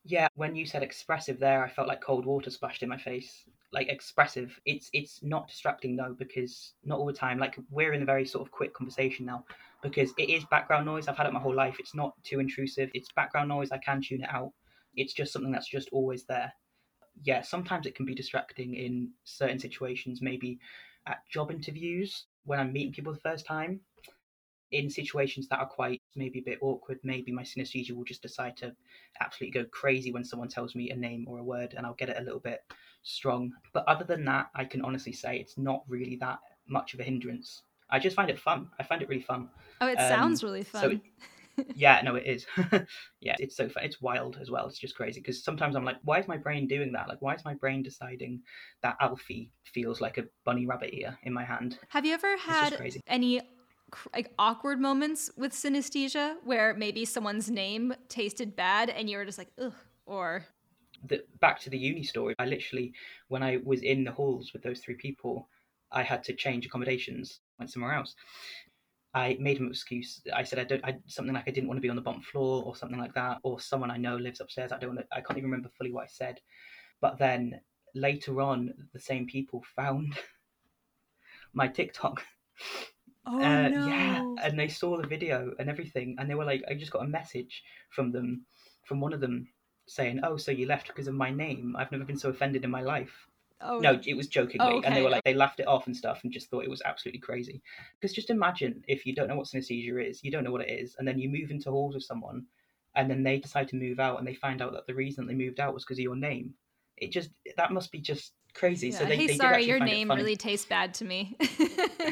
Yeah, 0.05 0.27
when 0.35 0.55
you 0.55 0.65
said 0.67 0.83
expressive 0.83 1.39
there, 1.39 1.63
I 1.63 1.69
felt 1.69 1.87
like 1.87 2.01
cold 2.01 2.25
water 2.25 2.51
splashed 2.51 2.83
in 2.83 2.89
my 2.89 2.97
face. 2.97 3.45
Like 3.71 3.87
expressive, 3.87 4.59
it's 4.65 4.91
it's 4.93 5.23
not 5.23 5.47
distracting 5.47 5.95
though 5.95 6.13
because 6.19 6.73
not 6.85 6.99
all 6.99 7.07
the 7.07 7.13
time. 7.13 7.39
Like 7.39 7.57
we're 7.71 7.93
in 7.93 8.03
a 8.03 8.05
very 8.05 8.25
sort 8.27 8.45
of 8.45 8.51
quick 8.51 8.73
conversation 8.75 9.25
now 9.25 9.43
because 9.83 10.13
it 10.17 10.29
is 10.29 10.45
background 10.45 10.85
noise. 10.85 11.07
I've 11.07 11.17
had 11.17 11.27
it 11.27 11.33
my 11.33 11.39
whole 11.39 11.53
life. 11.53 11.75
It's 11.77 11.93
not 11.93 12.13
too 12.23 12.39
intrusive. 12.39 12.89
It's 12.93 13.11
background 13.15 13.49
noise. 13.49 13.71
I 13.71 13.77
can 13.77 14.01
tune 14.01 14.23
it 14.23 14.29
out. 14.31 14.53
It's 14.95 15.13
just 15.13 15.33
something 15.33 15.51
that's 15.51 15.69
just 15.69 15.89
always 15.91 16.23
there. 16.23 16.51
Yeah, 17.23 17.41
sometimes 17.41 17.85
it 17.85 17.95
can 17.95 18.05
be 18.05 18.15
distracting 18.15 18.75
in 18.75 19.11
certain 19.25 19.59
situations. 19.59 20.21
Maybe 20.21 20.57
at 21.05 21.17
job 21.29 21.51
interviews 21.51 22.25
when 22.45 22.59
I'm 22.59 22.73
meeting 22.73 22.93
people 22.93 23.13
the 23.13 23.19
first 23.19 23.45
time. 23.45 23.81
In 24.71 24.89
situations 24.89 25.47
that 25.49 25.59
are 25.59 25.67
quite 25.67 26.01
maybe 26.15 26.39
a 26.39 26.43
bit 26.43 26.57
awkward, 26.61 26.97
maybe 27.03 27.31
my 27.31 27.43
synesthesia 27.43 27.91
will 27.91 28.05
just 28.05 28.23
decide 28.23 28.57
to 28.57 28.73
absolutely 29.21 29.61
go 29.61 29.69
crazy 29.71 30.11
when 30.11 30.23
someone 30.23 30.47
tells 30.47 30.73
me 30.73 30.89
a 30.89 30.95
name 30.95 31.25
or 31.27 31.37
a 31.37 31.43
word 31.43 31.75
and 31.77 31.85
I'll 31.85 31.93
get 31.93 32.09
it 32.09 32.17
a 32.17 32.23
little 32.23 32.39
bit 32.39 32.61
strong. 33.03 33.51
But 33.71 33.87
other 33.87 34.03
than 34.03 34.25
that, 34.25 34.47
I 34.55 34.65
can 34.65 34.83
honestly 34.83 35.13
say 35.13 35.37
it's 35.37 35.59
not 35.59 35.83
really 35.87 36.15
that 36.21 36.39
much 36.67 36.95
of 36.95 37.01
a 37.01 37.03
hindrance. 37.03 37.61
I 37.93 37.99
just 37.99 38.15
find 38.15 38.29
it 38.29 38.39
fun. 38.39 38.67
I 38.79 38.83
find 38.83 39.01
it 39.03 39.07
really 39.07 39.21
fun. 39.21 39.49
Oh, 39.79 39.87
it 39.87 39.99
Um, 39.99 40.09
sounds 40.09 40.43
really 40.43 40.63
so 40.63 40.89
fun. 40.89 41.01
Yeah, 41.75 42.01
no, 42.03 42.15
it 42.15 42.25
is. 42.25 42.47
yeah, 43.21 43.35
it's 43.37 43.55
so 43.55 43.69
fun. 43.69 43.83
It's 43.83 44.01
wild 44.01 44.37
as 44.41 44.49
well. 44.49 44.67
It's 44.67 44.79
just 44.79 44.95
crazy 44.95 45.19
because 45.21 45.43
sometimes 45.43 45.75
I'm 45.75 45.85
like, 45.85 45.97
why 46.03 46.19
is 46.19 46.27
my 46.27 46.37
brain 46.37 46.67
doing 46.67 46.91
that? 46.93 47.07
Like, 47.07 47.21
why 47.21 47.35
is 47.35 47.45
my 47.45 47.53
brain 47.53 47.83
deciding 47.83 48.41
that 48.81 48.97
Alfie 48.99 49.51
feels 49.63 50.01
like 50.01 50.17
a 50.17 50.23
bunny 50.43 50.65
rabbit 50.65 50.89
ear 50.93 51.15
in 51.21 51.31
my 51.33 51.43
hand? 51.43 51.77
Have 51.89 52.05
you 52.05 52.13
ever 52.15 52.35
had 52.37 52.75
any 53.05 53.41
like 54.15 54.33
awkward 54.39 54.79
moments 54.81 55.29
with 55.37 55.51
synesthesia 55.51 56.37
where 56.43 56.73
maybe 56.73 57.05
someone's 57.05 57.51
name 57.51 57.93
tasted 58.09 58.55
bad 58.55 58.89
and 58.89 59.07
you 59.07 59.17
were 59.17 59.25
just 59.25 59.37
like, 59.37 59.51
ugh, 59.61 59.73
or 60.07 60.43
the, 61.05 61.23
back 61.39 61.59
to 61.61 61.69
the 61.69 61.77
uni 61.77 62.03
story, 62.03 62.33
I 62.39 62.45
literally, 62.45 62.93
when 63.27 63.43
I 63.43 63.59
was 63.63 63.81
in 63.81 64.03
the 64.03 64.11
halls 64.11 64.53
with 64.53 64.63
those 64.63 64.79
three 64.79 64.95
people, 64.95 65.49
I 65.93 66.03
had 66.03 66.23
to 66.25 66.33
change 66.33 66.65
accommodations, 66.65 67.41
went 67.59 67.71
somewhere 67.71 67.93
else. 67.93 68.15
I 69.15 69.37
made 69.39 69.59
an 69.59 69.67
excuse. 69.69 70.21
I 70.33 70.43
said 70.43 70.59
I 70.59 70.63
don't, 70.63 70.83
I, 70.83 70.97
something 71.05 71.33
like 71.35 71.47
I 71.47 71.51
didn't 71.51 71.67
want 71.67 71.77
to 71.77 71.81
be 71.81 71.89
on 71.89 71.95
the 71.95 72.01
bottom 72.01 72.21
floor 72.21 72.63
or 72.65 72.75
something 72.75 72.97
like 72.99 73.13
that, 73.13 73.39
or 73.43 73.59
someone 73.59 73.91
I 73.91 73.97
know 73.97 74.17
lives 74.17 74.41
upstairs. 74.41 74.71
I 74.71 74.79
don't 74.79 74.95
want 74.95 75.07
to, 75.07 75.15
I 75.17 75.21
can't 75.21 75.37
even 75.37 75.49
remember 75.51 75.69
fully 75.77 75.91
what 75.91 76.03
I 76.05 76.07
said. 76.07 76.39
But 77.01 77.19
then 77.19 77.61
later 77.95 78.41
on, 78.41 78.73
the 78.93 78.99
same 78.99 79.27
people 79.27 79.63
found 79.75 80.17
my 81.53 81.67
TikTok. 81.67 82.23
oh 83.25 83.39
Uh, 83.41 83.69
Yeah, 83.75 84.23
and 84.43 84.59
they 84.59 84.67
saw 84.67 84.97
the 84.97 85.07
video 85.07 85.53
and 85.59 85.69
everything, 85.69 86.15
and 86.17 86.29
they 86.29 86.35
were 86.35 86.45
like, 86.45 86.63
I 86.69 86.73
just 86.75 86.91
got 86.91 87.03
a 87.03 87.07
message 87.07 87.63
from 87.89 88.11
them, 88.11 88.45
from 88.85 88.99
one 88.99 89.13
of 89.13 89.19
them, 89.21 89.47
saying, 89.87 90.21
"Oh, 90.23 90.37
so 90.37 90.51
you 90.51 90.65
left 90.65 90.87
because 90.87 91.07
of 91.07 91.15
my 91.15 91.29
name? 91.29 91.75
I've 91.77 91.91
never 91.91 92.05
been 92.05 92.17
so 92.17 92.29
offended 92.29 92.63
in 92.63 92.71
my 92.71 92.81
life." 92.81 93.27
Oh 93.63 93.79
No, 93.79 93.99
it 94.05 94.15
was 94.15 94.27
jokingly, 94.27 94.67
oh, 94.67 94.81
and 94.81 94.95
they 94.95 95.01
were 95.01 95.09
like, 95.09 95.23
they 95.23 95.33
laughed 95.33 95.59
it 95.59 95.67
off 95.67 95.87
and 95.87 95.95
stuff, 95.95 96.23
and 96.23 96.31
just 96.31 96.49
thought 96.49 96.63
it 96.63 96.69
was 96.69 96.81
absolutely 96.85 97.19
crazy. 97.19 97.61
Because 97.99 98.13
just 98.13 98.29
imagine 98.29 98.83
if 98.87 99.05
you 99.05 99.15
don't 99.15 99.27
know 99.27 99.35
what 99.35 99.47
synesthesia 99.47 100.09
is, 100.09 100.23
you 100.23 100.31
don't 100.31 100.43
know 100.43 100.51
what 100.51 100.61
it 100.61 100.69
is, 100.71 100.95
and 100.99 101.07
then 101.07 101.19
you 101.19 101.29
move 101.29 101.51
into 101.51 101.71
halls 101.71 101.95
with 101.95 102.03
someone, 102.03 102.45
and 102.95 103.09
then 103.09 103.23
they 103.23 103.37
decide 103.39 103.67
to 103.69 103.75
move 103.75 103.99
out, 103.99 104.19
and 104.19 104.27
they 104.27 104.35
find 104.35 104.61
out 104.61 104.73
that 104.73 104.85
the 104.87 104.93
reason 104.93 105.25
they 105.25 105.33
moved 105.33 105.59
out 105.59 105.73
was 105.73 105.83
because 105.83 105.97
of 105.97 106.03
your 106.03 106.15
name. 106.15 106.53
It 106.97 107.11
just 107.11 107.29
that 107.57 107.71
must 107.71 107.91
be 107.91 107.99
just 107.99 108.33
crazy. 108.53 108.91
Yeah, 108.91 108.99
So 108.99 109.05
they, 109.05 109.17
hey, 109.17 109.27
they 109.27 109.35
sorry, 109.35 109.63
your 109.63 109.79
name 109.79 110.09
really 110.11 110.35
tastes 110.35 110.65
bad 110.65 110.93
to 110.95 111.05
me. 111.05 111.35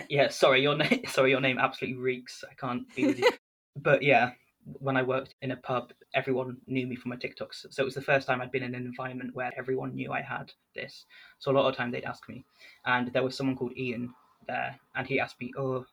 yeah 0.10 0.28
sorry 0.30 0.62
your 0.62 0.76
name 0.76 1.04
sorry 1.08 1.32
your 1.32 1.42
name 1.42 1.58
absolutely 1.60 2.00
reeks 2.00 2.44
i 2.50 2.54
can't 2.56 2.84
be 2.96 3.06
with 3.06 3.20
you 3.20 3.30
but 3.82 4.02
yeah 4.02 4.32
when 4.80 4.96
i 4.96 5.02
worked 5.02 5.36
in 5.42 5.52
a 5.52 5.56
pub 5.58 5.92
everyone 6.14 6.58
knew 6.68 6.86
me 6.86 6.96
from 6.96 7.10
my 7.10 7.16
tiktoks 7.16 7.66
so 7.72 7.82
it 7.82 7.86
was 7.86 7.96
the 7.96 8.02
first 8.02 8.28
time 8.28 8.42
i'd 8.42 8.52
been 8.52 8.64
in 8.64 8.76
an 8.76 8.86
environment 8.86 9.34
where 9.34 9.52
everyone 9.58 9.94
knew 9.96 10.12
i 10.12 10.22
had 10.22 10.52
this. 10.76 11.06
So 11.40 11.52
a 11.52 11.54
lot 11.54 11.68
of 11.70 11.76
time 11.76 11.92
they'd 11.92 12.06
ask 12.06 12.28
me. 12.30 12.46
And 12.86 13.12
there 13.12 13.24
was 13.24 13.36
someone 13.36 13.56
called 13.58 13.76
ian 13.78 14.14
there 14.48 14.80
and 14.96 15.08
he 15.08 15.20
asked 15.20 15.40
me 15.40 15.52
oh 15.58 15.86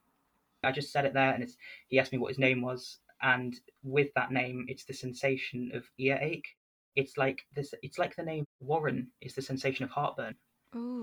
i 0.62 0.70
just 0.72 0.92
said 0.92 1.04
it 1.04 1.14
there 1.14 1.32
and 1.32 1.42
it's 1.42 1.56
he 1.88 1.98
asked 1.98 2.12
me 2.12 2.18
what 2.18 2.28
his 2.28 2.38
name 2.38 2.60
was. 2.62 2.98
And 3.22 3.54
with 3.82 4.08
that 4.14 4.30
name 4.32 4.66
it's 4.68 4.84
the 4.84 4.94
sensation 4.94 5.70
of 5.74 5.84
earache. 5.98 6.46
It's 6.94 7.16
like 7.16 7.46
this 7.54 7.74
it's 7.82 7.98
like 7.98 8.14
the 8.16 8.22
name 8.22 8.44
warren 8.60 9.08
is 9.20 9.34
the 9.34 9.42
sensation 9.42 9.84
of 9.84 9.90
heartburn 9.90 10.34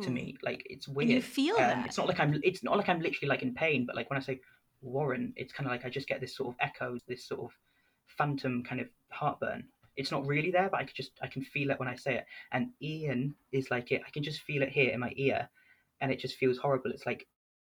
to 0.01 0.09
me. 0.11 0.35
Like 0.43 0.61
it's 0.69 0.87
And 0.87 0.95
weird. 0.95 1.09
you 1.09 1.21
feel 1.21 1.55
um, 1.55 1.61
that. 1.61 1.85
It's 1.87 1.97
not 1.97 2.07
like 2.07 2.19
I'm. 2.19 2.39
It's 2.43 2.63
not 2.63 2.77
like 2.77 2.87
I'm 2.89 3.01
literally 3.01 3.29
like 3.29 3.41
in 3.41 3.53
pain, 3.53 3.85
but 3.85 3.95
like 3.95 4.09
when 4.09 4.17
I 4.17 4.21
say 4.21 4.39
Warren, 4.85 5.33
it's 5.35 5.53
kind 5.53 5.67
of 5.67 5.71
like 5.71 5.85
I 5.85 5.89
just 5.89 6.07
get 6.07 6.21
this 6.21 6.35
sort 6.35 6.49
of 6.49 6.55
echo, 6.59 6.97
this 7.07 7.27
sort 7.27 7.41
of 7.41 7.51
phantom 8.17 8.63
kind 8.63 8.81
of 8.81 8.87
heartburn. 9.11 9.65
It's 9.97 10.11
not 10.11 10.25
really 10.25 10.51
there, 10.51 10.69
but 10.69 10.79
I 10.79 10.83
could 10.83 10.95
just 10.95 11.11
I 11.21 11.27
can 11.27 11.41
feel 11.41 11.71
it 11.71 11.79
when 11.79 11.87
I 11.87 11.95
say 11.95 12.15
it. 12.15 12.25
And 12.51 12.69
Ian 12.81 13.35
is 13.51 13.71
like 13.71 13.91
it. 13.91 14.01
I 14.05 14.09
can 14.11 14.23
just 14.23 14.41
feel 14.41 14.61
it 14.61 14.69
here 14.69 14.91
in 14.91 14.99
my 14.99 15.13
ear, 15.15 15.49
and 16.01 16.11
it 16.11 16.19
just 16.19 16.37
feels 16.37 16.57
horrible. 16.57 16.91
It's 16.91 17.05
like 17.05 17.27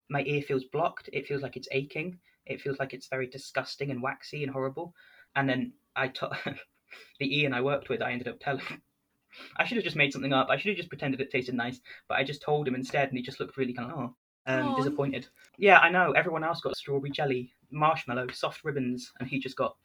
my 0.09 0.23
ear 0.23 0.43
feels 0.43 0.65
blocked. 0.65 1.11
It 1.13 1.27
feels 1.27 1.43
like 1.43 1.57
it's 1.57 1.69
aching. 1.73 2.19
It 2.47 2.61
feels 2.61 2.79
like 2.79 2.95
it's 2.95 3.09
very 3.09 3.27
disgusting 3.27 3.91
and 3.91 4.03
waxy 4.03 4.43
and 4.43 4.53
horrible. 4.53 4.95
And 5.35 5.49
then 5.49 5.73
I 5.95 6.09
told 6.09 6.37
the 7.21 7.39
Ian 7.39 7.53
I 7.53 7.61
worked 7.61 7.89
with. 7.89 8.03
I 8.03 8.13
ended 8.13 8.29
up 8.29 8.41
telling. 8.41 8.63
I 9.57 9.65
should 9.65 9.77
have 9.77 9.85
just 9.85 9.97
made 9.97 10.13
something 10.13 10.33
up. 10.33 10.49
I 10.49 10.57
should 10.57 10.71
have 10.71 10.79
just 10.79 10.89
pretended 10.89 11.21
it 11.21 11.31
tasted 11.31 11.55
nice, 11.55 11.81
but 12.09 12.17
I 12.17 12.25
just 12.25 12.41
told 12.41 12.67
him 12.67 12.75
instead, 12.75 13.09
and 13.09 13.19
he 13.19 13.23
just 13.23 13.39
looked 13.39 13.59
really 13.59 13.75
kind 13.75 13.93
of 13.93 13.99
oh, 13.99 14.15
um, 14.47 14.77
disappointed. 14.77 15.27
Yeah, 15.59 15.79
I 15.79 15.91
know. 15.91 16.13
Everyone 16.13 16.45
else 16.45 16.61
got 16.61 16.77
strawberry 16.77 17.11
jelly, 17.11 17.53
marshmallow, 17.71 18.29
soft 18.33 18.65
ribbons, 18.65 19.13
and 19.19 19.29
he 19.29 19.39
just 19.39 19.57
got 19.57 19.77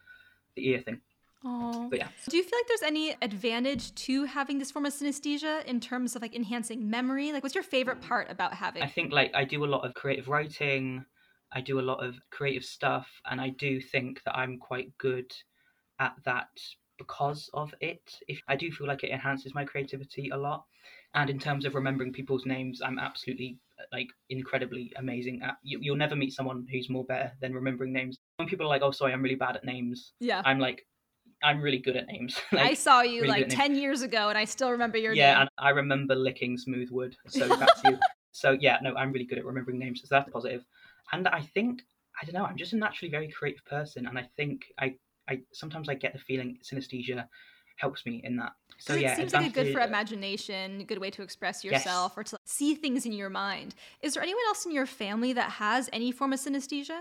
the 0.54 0.68
ear 0.68 0.80
thing. 0.80 1.00
Aw. 1.44 1.88
But 1.88 1.98
yeah. 1.98 2.08
Do 2.28 2.36
you 2.36 2.44
feel 2.44 2.58
like 2.58 2.68
there's 2.68 2.82
any 2.82 3.16
advantage 3.20 3.94
to 4.06 4.24
having 4.24 4.58
this 4.58 4.70
form 4.70 4.86
of 4.86 4.92
synesthesia 4.92 5.64
in 5.64 5.80
terms 5.80 6.14
of 6.14 6.22
like 6.22 6.36
enhancing 6.36 6.88
memory? 6.88 7.32
Like, 7.32 7.42
what's 7.42 7.54
your 7.54 7.64
favorite 7.64 8.00
part 8.00 8.30
about 8.30 8.54
having? 8.54 8.82
I 8.82 8.86
think 8.86 9.12
like 9.12 9.32
I 9.34 9.44
do 9.44 9.64
a 9.64 9.66
lot 9.66 9.84
of 9.84 9.94
creative 9.94 10.28
writing, 10.28 11.04
I 11.52 11.60
do 11.60 11.80
a 11.80 11.82
lot 11.82 12.04
of 12.04 12.14
creative 12.30 12.64
stuff, 12.64 13.08
and 13.28 13.40
I 13.40 13.50
do 13.50 13.80
think 13.80 14.22
that 14.24 14.36
I'm 14.36 14.58
quite 14.58 14.96
good 14.98 15.32
at 15.98 16.14
that 16.24 16.48
because 16.96 17.50
of 17.54 17.74
it. 17.80 18.20
If 18.28 18.40
I 18.46 18.54
do 18.54 18.70
feel 18.70 18.86
like 18.86 19.02
it 19.02 19.10
enhances 19.10 19.54
my 19.54 19.64
creativity 19.64 20.30
a 20.30 20.36
lot, 20.36 20.64
and 21.14 21.28
in 21.28 21.38
terms 21.38 21.64
of 21.64 21.74
remembering 21.74 22.12
people's 22.12 22.46
names, 22.46 22.80
I'm 22.80 22.98
absolutely 22.98 23.58
like 23.92 24.08
incredibly 24.30 24.92
amazing 24.96 25.40
at. 25.42 25.56
You, 25.62 25.78
you'll 25.80 25.96
never 25.96 26.16
meet 26.16 26.32
someone 26.32 26.66
who's 26.70 26.88
more 26.88 27.04
better 27.04 27.32
than 27.40 27.54
remembering 27.54 27.92
names. 27.92 28.18
When 28.36 28.48
people 28.48 28.66
are 28.66 28.68
like, 28.68 28.82
"Oh, 28.82 28.90
sorry, 28.90 29.12
I'm 29.12 29.22
really 29.22 29.36
bad 29.36 29.56
at 29.56 29.64
names," 29.64 30.12
yeah. 30.20 30.42
I'm 30.44 30.58
like, 30.58 30.86
I'm 31.42 31.60
really 31.60 31.78
good 31.78 31.96
at 31.96 32.06
names. 32.06 32.40
I 32.52 32.74
saw 32.74 33.02
you 33.02 33.22
really 33.22 33.42
like. 33.42 33.48
10 33.48 33.74
years 33.74 34.02
ago 34.02 34.28
and 34.28 34.38
I 34.38 34.44
still 34.44 34.70
remember 34.70 34.98
your 34.98 35.12
yeah, 35.12 35.32
name. 35.32 35.40
and 35.42 35.50
I 35.58 35.70
remember 35.70 36.14
licking 36.14 36.56
smooth 36.56 36.90
wood. 36.90 37.16
So 37.28 37.48
that's 37.48 37.82
you. 37.84 37.98
So 38.32 38.56
yeah, 38.60 38.78
no, 38.82 38.94
I'm 38.94 39.12
really 39.12 39.26
good 39.26 39.38
at 39.38 39.44
remembering 39.44 39.78
names. 39.78 40.00
So 40.00 40.06
that's 40.10 40.30
positive. 40.30 40.64
And 41.12 41.28
I 41.28 41.42
think 41.54 41.82
I 42.20 42.24
don't 42.24 42.34
know. 42.34 42.44
I'm 42.44 42.56
just 42.56 42.72
a 42.72 42.76
naturally 42.76 43.10
very 43.10 43.28
creative 43.28 43.64
person, 43.64 44.06
and 44.06 44.18
I 44.18 44.28
think 44.36 44.62
I, 44.78 44.94
I 45.28 45.40
sometimes 45.52 45.88
I 45.88 45.94
get 45.94 46.12
the 46.12 46.18
feeling 46.18 46.58
synesthesia 46.62 47.26
helps 47.82 48.06
me 48.06 48.22
in 48.24 48.36
that. 48.36 48.52
So 48.78 48.94
yeah, 48.94 49.12
it 49.12 49.16
seems 49.16 49.32
like 49.34 49.46
a 49.46 49.50
good 49.50 49.72
for 49.72 49.80
imagination, 49.80 50.84
good 50.84 50.98
way 50.98 51.10
to 51.10 51.22
express 51.22 51.62
Yes. 51.62 51.84
yourself 51.84 52.16
or 52.16 52.24
to 52.24 52.36
see 52.46 52.74
things 52.74 53.04
in 53.04 53.12
your 53.12 53.28
mind. 53.28 53.74
Is 54.00 54.14
there 54.14 54.22
anyone 54.22 54.42
else 54.46 54.64
in 54.64 54.72
your 54.72 54.86
family 54.86 55.32
that 55.34 55.50
has 55.52 55.90
any 55.92 56.10
form 56.12 56.32
of 56.32 56.40
synesthesia? 56.40 57.00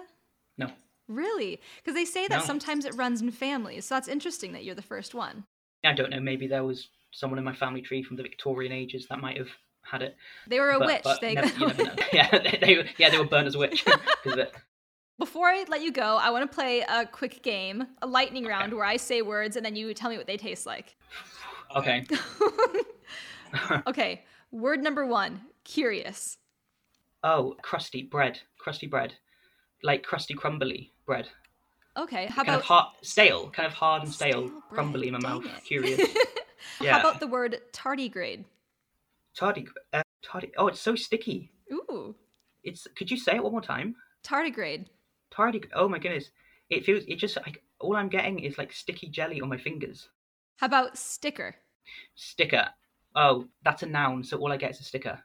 No, 0.57 0.69
Really? 1.07 1.59
Because 1.77 1.95
they 1.95 2.05
say 2.05 2.27
that 2.27 2.39
No. 2.41 2.45
sometimes 2.45 2.85
it 2.85 2.95
runs 2.95 3.21
in 3.21 3.31
families. 3.31 3.85
So 3.85 3.95
that's 3.95 4.07
interesting 4.07 4.53
that 4.53 4.63
you're 4.63 4.75
the 4.75 4.81
first 4.81 5.13
one. 5.13 5.45
I 5.83 5.93
don't 5.93 6.09
know. 6.09 6.19
Maybe 6.19 6.47
there 6.47 6.63
was 6.63 6.89
someone 7.11 7.37
in 7.39 7.45
my 7.45 7.55
family 7.55 7.81
tree 7.81 8.03
from 8.03 8.15
the 8.17 8.23
Victorian 8.23 8.71
ages 8.71 9.07
that 9.09 9.19
might 9.19 9.37
have 9.37 9.49
had 9.83 10.01
it. 10.01 10.15
They 10.47 10.59
were 10.59 10.71
a 10.71 10.79
but, 10.79 10.87
witch. 10.87 11.01
but 11.03 11.21
they 11.21 11.35
never, 11.35 11.59
you 11.59 11.67
never 11.67 11.83
know. 11.89 11.95
Yeah, 12.13 12.29
they, 12.39 12.57
they, 12.61 12.89
yeah, 12.97 13.09
they 13.09 13.17
were 13.17 13.25
burnt 13.25 13.47
as 13.47 13.55
a 13.55 13.59
witch. 13.59 13.85
Uh, 14.25 14.45
'cause 15.19 15.21
of 15.23 15.27
it. 15.27 15.31
Before 15.31 15.47
I 15.49 15.65
let 15.67 15.81
you 15.81 15.91
go, 15.91 16.17
I 16.17 16.29
want 16.29 16.49
to 16.49 16.55
play 16.55 16.81
a 16.81 17.05
quick 17.05 17.43
game, 17.43 17.87
a 18.01 18.07
lightning 18.07 18.45
round 18.45 18.73
where 18.73 18.85
I 18.85 18.97
say 18.97 19.21
words 19.21 19.55
and 19.55 19.65
then 19.65 19.75
you 19.75 19.93
tell 19.93 20.09
me 20.09 20.17
what 20.17 20.27
they 20.27 20.37
taste 20.37 20.65
like. 20.65 20.95
Okay. 21.75 22.05
okay, 23.87 24.23
word 24.51 24.81
number 24.83 25.05
one 25.05 25.41
curious. 25.63 26.37
Oh, 27.23 27.55
crusty 27.61 28.03
bread. 28.03 28.39
Crusty 28.57 28.87
bread. 28.87 29.13
Like 29.83 30.03
crusty, 30.03 30.33
crumbly 30.33 30.91
bread. 31.05 31.29
Okay, 31.97 32.27
how 32.27 32.43
kind 32.43 32.49
about 32.49 32.59
of 32.59 32.65
hard, 32.65 32.87
stale, 33.01 33.49
kind 33.49 33.67
of 33.67 33.73
hard 33.73 34.03
and 34.03 34.11
stale, 34.13 34.47
Stale 34.47 34.61
crumbly 34.69 35.07
in 35.07 35.13
my 35.13 35.19
dang 35.19 35.31
mouth. 35.31 35.45
it. 35.45 35.63
Curious. 35.65 35.99
how 36.79 36.99
about 36.99 37.19
the 37.19 37.27
word 37.27 37.59
tardigrade? 37.73 38.45
Tardy, 39.35 39.67
uh, 39.93 40.03
tardy. 40.21 40.51
Oh, 40.57 40.67
it's 40.67 40.79
so 40.79 40.95
sticky. 40.95 41.51
Ooh, 41.71 42.15
It's. 42.63 42.87
Could 42.95 43.09
you 43.11 43.17
say 43.17 43.35
it 43.35 43.43
one 43.43 43.51
more 43.51 43.61
time? 43.61 43.95
tardigrade. 44.23 44.87
Tardy. 45.31 45.63
Oh 45.73 45.87
my 45.87 45.99
goodness. 45.99 46.31
It 46.69 46.85
feels. 46.85 47.03
It 47.07 47.15
just 47.15 47.37
like 47.37 47.63
all 47.79 47.95
I'm 47.95 48.09
getting 48.09 48.39
is 48.39 48.57
like 48.57 48.71
sticky 48.71 49.07
jelly 49.07 49.41
on 49.41 49.49
my 49.49 49.57
fingers. 49.57 50.09
How 50.57 50.67
about 50.67 50.97
sticker? 50.97 51.55
Sticker. 52.15 52.67
Oh, 53.15 53.45
that's 53.63 53.83
a 53.83 53.87
noun. 53.87 54.23
So 54.23 54.37
all 54.37 54.51
I 54.51 54.57
get 54.57 54.71
is 54.71 54.79
a 54.79 54.83
sticker. 54.83 55.19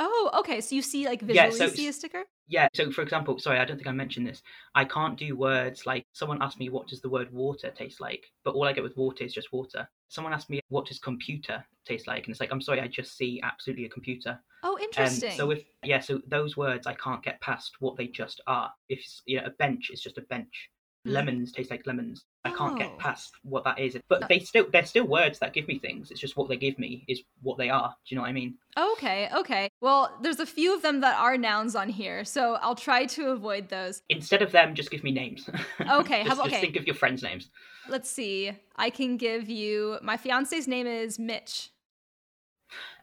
Oh, 0.00 0.30
okay. 0.38 0.60
So 0.60 0.74
you 0.74 0.82
see 0.82 1.06
like 1.06 1.20
Yeah, 1.22 1.50
visually 1.50 1.58
so 1.58 1.68
see 1.68 1.88
a 1.88 1.92
sticker? 1.92 2.24
Yeah. 2.48 2.68
So 2.74 2.90
for 2.90 3.02
example, 3.02 3.38
sorry, 3.38 3.58
I 3.58 3.64
don't 3.64 3.76
think 3.76 3.86
I 3.86 3.92
mentioned 3.92 4.26
this. 4.26 4.42
I 4.74 4.84
can't 4.84 5.18
do 5.18 5.36
words 5.36 5.84
like 5.84 6.04
someone 6.12 6.42
asked 6.42 6.58
me 6.58 6.70
what 6.70 6.88
does 6.88 7.00
the 7.02 7.08
word 7.10 7.30
water 7.32 7.70
taste 7.70 8.00
like, 8.00 8.24
but 8.42 8.54
all 8.54 8.64
I 8.64 8.72
get 8.72 8.82
with 8.82 8.96
water 8.96 9.22
is 9.24 9.34
just 9.34 9.52
water. 9.52 9.88
Someone 10.08 10.32
asked 10.32 10.50
me 10.50 10.60
what 10.68 10.86
does 10.86 10.98
computer 10.98 11.64
taste 11.84 12.06
like, 12.06 12.24
and 12.24 12.32
it's 12.32 12.40
like 12.40 12.50
I'm 12.50 12.62
sorry, 12.62 12.80
I 12.80 12.88
just 12.88 13.16
see 13.16 13.40
absolutely 13.44 13.84
a 13.84 13.90
computer. 13.90 14.40
Oh, 14.62 14.76
Um, 14.76 14.82
interesting. 14.82 15.32
so 15.32 15.50
if 15.50 15.64
yeah, 15.82 16.00
so 16.00 16.20
those 16.26 16.56
words 16.56 16.86
I 16.86 16.94
can't 16.94 17.22
get 17.22 17.40
past 17.40 17.72
what 17.80 17.96
they 17.96 18.06
just 18.06 18.40
are. 18.46 18.70
If 18.88 19.04
you 19.26 19.38
know, 19.40 19.46
a 19.46 19.50
bench 19.50 19.90
is 19.92 20.00
just 20.02 20.18
a 20.18 20.22
bench. 20.22 20.70
Hmm. 21.06 21.12
Lemons 21.12 21.52
taste 21.52 21.70
like 21.70 21.86
lemons. 21.86 22.26
I 22.44 22.50
can't 22.50 22.74
Oh. 22.74 22.76
get 22.76 22.98
past 22.98 23.32
what 23.42 23.64
that 23.64 23.78
is. 23.78 23.96
But 24.10 24.28
they 24.28 24.38
still 24.38 24.66
they're 24.70 24.84
still 24.84 25.06
words 25.06 25.38
that 25.38 25.54
give 25.54 25.66
me 25.66 25.78
things. 25.78 26.10
It's 26.10 26.20
just 26.20 26.36
what 26.36 26.50
they 26.50 26.58
give 26.58 26.78
me 26.78 27.06
is 27.08 27.22
what 27.40 27.56
they 27.56 27.70
are. 27.70 27.88
Do 27.88 28.14
you 28.14 28.16
know 28.16 28.22
what 28.22 28.28
I 28.28 28.32
mean? 28.34 28.58
Okay, 28.76 29.30
okay. 29.34 29.70
Well, 29.80 30.14
there's 30.20 30.40
a 30.40 30.44
few 30.46 30.74
of 30.74 30.82
them 30.82 31.00
that 31.00 31.18
are 31.18 31.38
nouns 31.38 31.74
on 31.74 31.88
here, 31.88 32.22
so 32.26 32.56
I'll 32.56 32.74
try 32.74 33.06
to 33.06 33.30
avoid 33.30 33.70
those. 33.70 34.02
Instead 34.10 34.42
of 34.42 34.52
them, 34.52 34.74
just 34.74 34.90
give 34.90 35.02
me 35.02 35.10
names. 35.10 35.48
Okay, 35.48 35.56
how 35.80 35.96
just, 35.96 36.04
about- 36.04 36.26
just 36.26 36.46
okay. 36.48 36.60
think 36.60 36.76
of 36.76 36.86
your 36.86 36.96
friends' 36.96 37.22
names. 37.22 37.48
Let's 37.88 38.10
see. 38.10 38.52
I 38.76 38.90
can 38.90 39.16
give 39.16 39.48
you 39.48 39.98
my 40.02 40.18
fiance's 40.18 40.68
name 40.68 40.86
is 40.86 41.18
Mitch. 41.18 41.70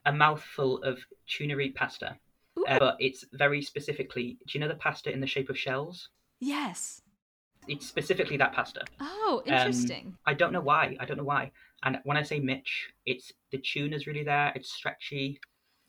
A 0.07 0.11
mouthful 0.11 0.81
of 0.83 0.97
tunnery 1.29 1.75
pasta, 1.75 2.17
uh, 2.67 2.79
but 2.79 2.95
it's 2.99 3.25
very 3.33 3.61
specifically. 3.61 4.37
Do 4.47 4.51
you 4.57 4.59
know 4.61 4.67
the 4.69 4.75
pasta 4.75 5.11
in 5.11 5.19
the 5.19 5.27
shape 5.27 5.49
of 5.49 5.57
shells? 5.57 6.09
yes. 6.39 7.01
It's 7.67 7.85
specifically 7.85 8.37
that 8.37 8.53
pasta. 8.53 8.81
Oh, 9.01 9.43
Um, 9.45 9.53
interesting. 9.53 10.15
I 10.25 10.33
don't 10.33 10.53
know 10.53 10.61
why. 10.61 10.95
I 11.01 11.05
don't 11.05 11.17
know 11.17 11.25
why. 11.25 11.51
And 11.83 11.99
when 12.05 12.15
I 12.15 12.23
say 12.23 12.39
Mitch, 12.39 12.87
it's 13.05 13.33
the 13.51 13.57
tuna's 13.57 14.07
really 14.07 14.23
there. 14.23 14.53
It's 14.55 14.71
stretchy, 14.71 15.39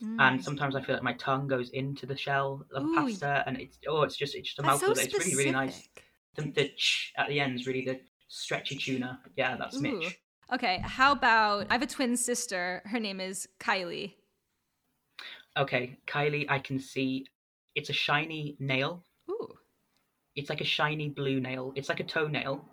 Mm. 0.03 0.17
and 0.21 0.45
sometimes 0.45 0.75
I 0.75 0.83
feel 0.83 0.97
like 0.97 1.05
my 1.05 1.13
tongue 1.15 1.47
goes 1.47 1.71
into 1.71 2.05
the 2.07 2.17
shell 2.17 2.65
of 2.73 2.83
Ooh, 2.85 2.95
pasta, 2.97 3.45
and 3.47 3.57
it's 3.61 3.79
oh, 3.87 4.03
it's 4.03 4.17
just 4.17 4.35
it's 4.35 4.49
just 4.49 4.59
a 4.59 4.63
That's 4.63 4.81
so 4.81 4.89
mouthful. 4.89 5.05
it's 5.05 5.15
really 5.19 5.37
really 5.37 5.51
nice. 5.53 5.89
The, 6.35 6.43
the 6.59 6.69
ch 6.77 7.13
at 7.17 7.29
the 7.29 7.39
end 7.39 7.55
is 7.61 7.67
really 7.69 7.85
the 7.85 8.01
stretchy 8.27 8.75
tuna. 8.77 9.21
Yeah, 9.37 9.57
that's 9.57 9.77
Ooh. 9.77 9.83
Mitch. 9.83 10.19
Okay, 10.53 10.81
how 10.83 11.13
about 11.13 11.67
I 11.69 11.75
have 11.75 11.83
a 11.83 11.87
twin 11.87 12.17
sister. 12.17 12.83
Her 12.87 12.99
name 12.99 13.21
is 13.21 13.49
Kylie. 13.61 14.15
Okay, 15.57 15.99
Kylie, 16.07 16.47
I 16.49 16.59
can 16.59 16.79
see. 16.79 17.27
It's 17.75 17.91
a 17.91 17.93
shiny 17.93 18.57
nail. 18.59 19.05
Ooh. 19.31 19.55
It's 20.35 20.49
like 20.49 20.61
a 20.61 20.65
shiny 20.65 21.11
blue 21.11 21.41
nail. 21.41 21.73
It's 21.77 21.89
like 21.89 22.01
a 22.01 22.05
toenail, 22.05 22.65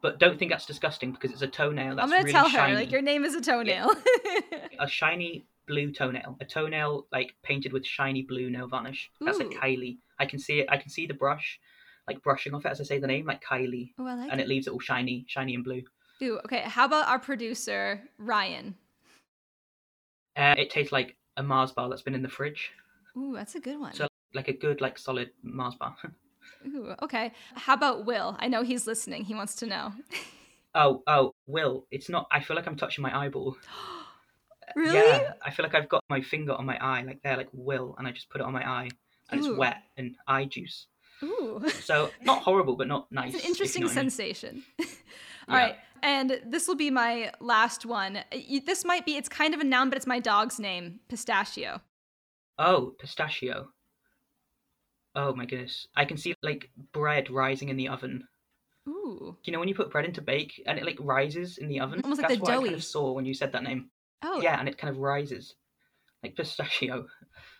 but 0.00 0.20
don't 0.20 0.38
think 0.38 0.52
that's 0.52 0.66
disgusting 0.66 1.12
because 1.12 1.32
it's 1.32 1.42
a 1.42 1.48
toenail 1.48 1.96
that's 1.96 2.04
I'm 2.04 2.10
gonna 2.10 2.22
really 2.22 2.32
tell 2.32 2.48
shiny. 2.48 2.72
her 2.72 2.78
like 2.78 2.92
your 2.92 3.02
name 3.02 3.24
is 3.24 3.34
a 3.34 3.40
toenail. 3.40 3.90
a 4.78 4.88
shiny 4.88 5.46
blue 5.66 5.92
toenail, 5.92 6.36
a 6.40 6.44
toenail 6.44 7.06
like 7.10 7.34
painted 7.42 7.72
with 7.72 7.84
shiny 7.84 8.22
blue 8.22 8.48
nail 8.48 8.68
varnish. 8.68 9.10
That's 9.20 9.38
like 9.38 9.48
Ooh. 9.48 9.58
Kylie. 9.60 9.98
I 10.20 10.26
can 10.26 10.38
see 10.38 10.60
it. 10.60 10.66
I 10.70 10.76
can 10.76 10.90
see 10.90 11.06
the 11.06 11.14
brush, 11.14 11.58
like 12.06 12.22
brushing 12.22 12.54
off 12.54 12.64
it 12.64 12.70
as 12.70 12.80
I 12.80 12.84
say 12.84 13.00
the 13.00 13.08
name, 13.08 13.26
like 13.26 13.42
Kylie, 13.42 13.92
oh, 13.98 14.06
I 14.06 14.14
like 14.14 14.30
and 14.30 14.40
it. 14.40 14.44
it 14.44 14.48
leaves 14.48 14.68
it 14.68 14.72
all 14.72 14.80
shiny, 14.80 15.24
shiny 15.28 15.54
and 15.56 15.64
blue. 15.64 15.82
Ooh, 16.22 16.38
okay. 16.44 16.60
How 16.60 16.84
about 16.84 17.08
our 17.08 17.18
producer 17.18 18.02
Ryan? 18.18 18.74
Uh, 20.36 20.54
it 20.56 20.70
tastes 20.70 20.92
like 20.92 21.16
a 21.36 21.42
Mars 21.42 21.72
bar 21.72 21.88
that's 21.88 22.02
been 22.02 22.14
in 22.14 22.22
the 22.22 22.28
fridge, 22.28 22.72
Ooh, 23.16 23.32
that's 23.34 23.54
a 23.54 23.60
good 23.60 23.80
one. 23.80 23.92
So- 23.92 24.08
like 24.34 24.48
a 24.48 24.52
good, 24.52 24.80
like 24.80 24.98
solid 24.98 25.30
Mars 25.42 25.74
bar. 25.74 25.96
Ooh, 26.66 26.94
okay. 27.02 27.32
How 27.54 27.74
about 27.74 28.04
Will? 28.04 28.36
I 28.38 28.48
know 28.48 28.62
he's 28.62 28.86
listening. 28.86 29.24
He 29.24 29.34
wants 29.34 29.54
to 29.56 29.66
know. 29.66 29.92
oh, 30.74 31.02
oh, 31.06 31.32
Will, 31.46 31.86
it's 31.90 32.08
not. 32.08 32.26
I 32.30 32.40
feel 32.40 32.54
like 32.54 32.66
I'm 32.66 32.76
touching 32.76 33.02
my 33.02 33.16
eyeball. 33.24 33.56
really? 34.76 34.94
Yeah, 34.94 35.32
I 35.42 35.50
feel 35.50 35.64
like 35.64 35.74
I've 35.74 35.88
got 35.88 36.04
my 36.10 36.20
finger 36.20 36.52
on 36.52 36.66
my 36.66 36.76
eye, 36.76 37.02
like 37.02 37.22
there, 37.22 37.36
like 37.36 37.48
Will, 37.52 37.94
and 37.98 38.06
I 38.06 38.12
just 38.12 38.28
put 38.28 38.40
it 38.40 38.44
on 38.44 38.52
my 38.52 38.68
eye, 38.68 38.88
and 39.30 39.40
Ooh. 39.40 39.50
it's 39.50 39.58
wet 39.58 39.82
and 39.96 40.14
eye 40.26 40.44
juice. 40.44 40.86
Ooh. 41.22 41.64
So 41.80 42.10
not 42.22 42.42
horrible, 42.42 42.76
but 42.76 42.86
not 42.86 43.10
nice. 43.10 43.34
It's 43.34 43.44
an 43.44 43.48
interesting 43.48 43.82
what 43.84 43.96
I 43.96 44.02
mean. 44.02 44.62
Sensation. 45.48 45.50
Yeah. 45.50 45.54
All 45.54 45.68
right. 45.68 45.76
And 46.02 46.40
this 46.46 46.68
will 46.68 46.76
be 46.76 46.90
my 46.90 47.32
last 47.40 47.84
one. 47.84 48.20
This 48.64 48.84
might 48.84 49.04
be, 49.04 49.16
it's 49.16 49.28
kind 49.28 49.54
of 49.54 49.60
a 49.60 49.64
noun, 49.64 49.88
but 49.88 49.96
it's 49.96 50.06
my 50.06 50.20
dog's 50.20 50.60
name, 50.60 51.00
Pistachio. 51.08 51.80
Oh, 52.58 52.94
pistachio. 52.98 53.68
Oh 55.14 55.34
my 55.34 55.46
goodness. 55.46 55.88
I 55.96 56.04
can 56.04 56.16
see 56.16 56.34
like 56.42 56.70
bread 56.92 57.30
rising 57.30 57.68
in 57.68 57.76
the 57.76 57.88
oven. 57.88 58.24
Ooh. 58.88 59.36
You 59.44 59.52
know 59.52 59.58
when 59.58 59.68
you 59.68 59.74
put 59.74 59.90
bread 59.90 60.04
into 60.04 60.22
bake 60.22 60.62
and 60.66 60.78
it 60.78 60.84
like 60.84 60.98
rises 61.00 61.58
in 61.58 61.68
the 61.68 61.80
oven? 61.80 62.00
Almost 62.02 62.22
like 62.22 62.28
That's 62.28 62.38
the 62.38 62.44
what 62.44 62.52
I 62.52 62.62
kind 62.62 62.74
of 62.74 62.84
saw 62.84 63.12
when 63.12 63.24
you 63.24 63.34
said 63.34 63.52
that 63.52 63.62
name. 63.62 63.90
Oh, 64.22 64.40
Yeah, 64.40 64.58
and 64.58 64.68
it 64.68 64.78
kind 64.78 64.90
of 64.90 64.98
rises. 64.98 65.54
Like 66.22 66.36
pistachio. 66.36 67.06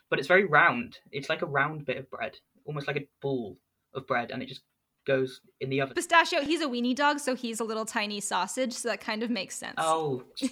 But 0.09 0.17
it's 0.17 0.27
very 0.27 0.45
round. 0.45 0.97
It's 1.11 1.29
like 1.29 1.43
a 1.43 1.45
round 1.45 1.85
bit 1.85 1.97
of 1.97 2.09
bread. 2.09 2.35
Almost 2.65 2.87
like 2.87 2.97
a 2.97 3.07
ball 3.21 3.59
of 3.93 4.07
bread 4.07 4.31
and 4.31 4.41
it 4.41 4.47
just 4.47 4.63
goes 5.09 5.41
in 5.59 5.69
the 5.69 5.81
oven. 5.81 5.95
Pistachio, 5.95 6.41
he's 6.41 6.61
a 6.61 6.67
weenie 6.67 6.95
dog, 6.95 7.19
so 7.19 7.35
he's 7.35 7.59
a 7.59 7.63
little 7.63 7.83
tiny 7.83 8.21
sausage, 8.21 8.73
so 8.73 8.89
that 8.89 9.01
kind 9.01 9.23
of 9.23 9.31
makes 9.31 9.55
sense. 9.55 9.75
Oh. 9.77 10.23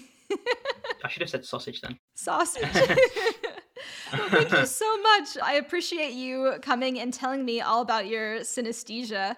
I 1.04 1.10
should 1.10 1.22
have 1.22 1.30
said 1.30 1.46
sausage 1.46 1.80
then. 1.82 2.00
Sausage. 2.16 2.64
well, 2.74 4.30
thank 4.30 4.52
you 4.52 4.66
so 4.66 5.02
much. 5.02 5.38
I 5.42 5.54
appreciate 5.54 6.14
you 6.14 6.56
coming 6.62 7.00
and 7.00 7.14
telling 7.14 7.46
me 7.46 7.62
all 7.62 7.82
about 7.82 8.08
your 8.08 8.40
synesthesia. 8.40 9.36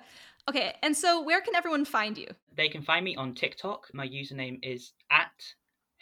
Okay, 0.47 0.73
and 0.81 0.95
so 0.95 1.21
where 1.21 1.41
can 1.41 1.53
everyone 1.53 1.83
find 1.83 2.17
you? 2.17 2.27
They 2.55 2.69
can 2.69 2.81
find 2.81 3.03
me 3.03 3.15
on 3.17 3.35
TikTok. 3.35 3.89
My 3.93 4.07
username 4.07 4.59
is 4.63 4.93
at 5.11 5.31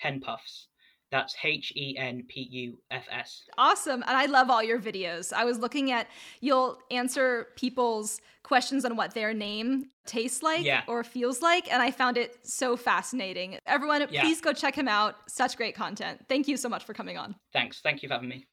henpuffs. 0.01 0.68
That's 1.10 1.36
H 1.41 1.72
E 1.76 1.95
N 1.97 2.24
P 2.28 2.41
U 2.51 2.78
F 2.91 3.05
S. 3.10 3.43
Awesome. 3.58 4.03
And 4.05 4.18
I 4.18 4.26
love 4.26 4.49
all 4.49 4.62
your 4.62 4.80
videos. 4.80 5.32
I 5.32 5.45
was 5.45 5.58
looking 5.58 5.91
at, 5.91 6.08
you'll 6.41 6.80
answer 6.91 7.47
people's 7.55 8.20
questions 8.43 8.84
on 8.84 8.95
what 8.97 9.14
their 9.14 9.34
name 9.34 9.86
tastes 10.05 10.43
like 10.43 10.66
Yeah. 10.66 10.84
or 10.88 11.03
feels 11.05 11.41
like. 11.41 11.72
And 11.72 11.82
I 11.82 11.91
found 11.91 12.18
it 12.18 12.38
so 12.45 12.76
fascinating. 12.76 13.58
Everyone, 13.66 14.05
Yeah. 14.10 14.22
please 14.22 14.41
go 14.41 14.51
check 14.53 14.76
him 14.76 14.88
out. 14.89 15.16
Such 15.30 15.55
great 15.55 15.76
content. 15.76 16.26
Thank 16.28 16.47
you 16.47 16.58
so 16.58 16.68
much 16.70 16.84
for 16.84 16.93
coming 16.93 17.18
on. 17.18 17.36
Thanks. 17.53 17.80
Thank 17.82 18.03
you 18.03 18.10
for 18.10 18.16
having 18.16 18.30
me. 18.30 18.45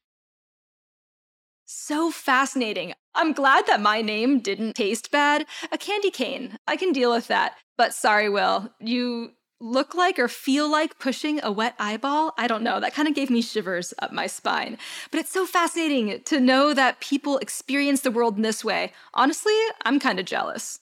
So 1.65 2.11
fascinating. 2.11 2.93
I'm 3.15 3.33
glad 3.33 3.65
that 3.67 3.81
my 3.81 4.01
name 4.01 4.39
didn't 4.39 4.73
taste 4.75 5.11
bad. 5.11 5.45
A 5.71 5.77
candy 5.77 6.11
cane. 6.11 6.57
I 6.67 6.75
can 6.77 6.91
deal 6.91 7.11
with 7.11 7.27
that. 7.27 7.55
But 7.77 7.93
sorry, 7.93 8.29
Will, 8.29 8.71
you 8.79 9.31
look 9.59 9.95
like 9.95 10.19
or 10.19 10.27
feel 10.27 10.69
like 10.69 10.99
pushing 10.99 11.39
a 11.43 11.51
wet 11.51 11.75
eyeball? 11.79 12.33
I 12.37 12.47
don't 12.47 12.63
know. 12.63 12.79
That 12.79 12.93
kind 12.93 13.07
of 13.07 13.15
gave 13.15 13.29
me 13.29 13.41
shivers 13.41 13.93
up 13.99 14.11
my 14.11 14.27
spine. 14.27 14.77
But 15.11 15.19
it's 15.19 15.31
so 15.31 15.45
fascinating 15.45 16.21
to 16.25 16.39
know 16.39 16.73
that 16.73 16.99
people 16.99 17.37
experience 17.37 18.01
the 18.01 18.11
world 18.11 18.35
in 18.35 18.41
this 18.41 18.63
way. 18.63 18.93
Honestly, 19.13 19.57
I'm 19.83 19.99
kind 19.99 20.19
of 20.19 20.25
jealous. 20.25 20.79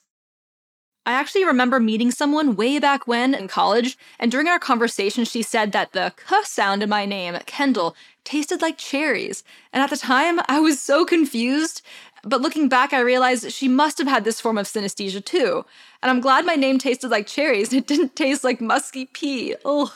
I 1.05 1.11
actually 1.11 1.43
remember 1.43 1.81
meeting 1.81 2.11
someone 2.11 2.55
way 2.55 2.79
back 2.79 3.07
when 3.07 3.33
in 3.33 3.49
college, 3.49 3.97
and 4.19 4.31
during 4.31 4.47
our 4.47 4.59
conversation, 4.59 5.25
she 5.25 5.41
said 5.41 5.73
that 5.73 5.91
the 5.91 6.13
k 6.15 6.37
sound 6.43 6.81
in 6.81 6.87
my 6.87 7.05
name, 7.05 7.37
Kendall, 7.45 7.93
tasted 8.23 8.61
like 8.61 8.77
cherries. 8.77 9.43
And 9.73 9.83
at 9.83 9.89
the 9.89 9.97
time, 9.97 10.39
I 10.47 10.61
was 10.61 10.79
so 10.79 11.03
confused. 11.03 11.81
But 12.23 12.41
looking 12.41 12.69
back, 12.69 12.93
I 12.93 13.01
realized 13.01 13.51
she 13.51 13.67
must 13.67 13.97
have 13.97 14.07
had 14.07 14.23
this 14.23 14.39
form 14.39 14.57
of 14.57 14.65
synesthesia 14.65 15.23
too. 15.23 15.65
And 16.01 16.09
I'm 16.09 16.21
glad 16.21 16.45
my 16.45 16.55
name 16.55 16.79
tasted 16.79 17.09
like 17.09 17.27
cherries. 17.27 17.73
It 17.73 17.85
didn't 17.85 18.15
taste 18.15 18.43
like 18.43 18.61
musky 18.61 19.05
pea. 19.05 19.55
Ugh. 19.65 19.91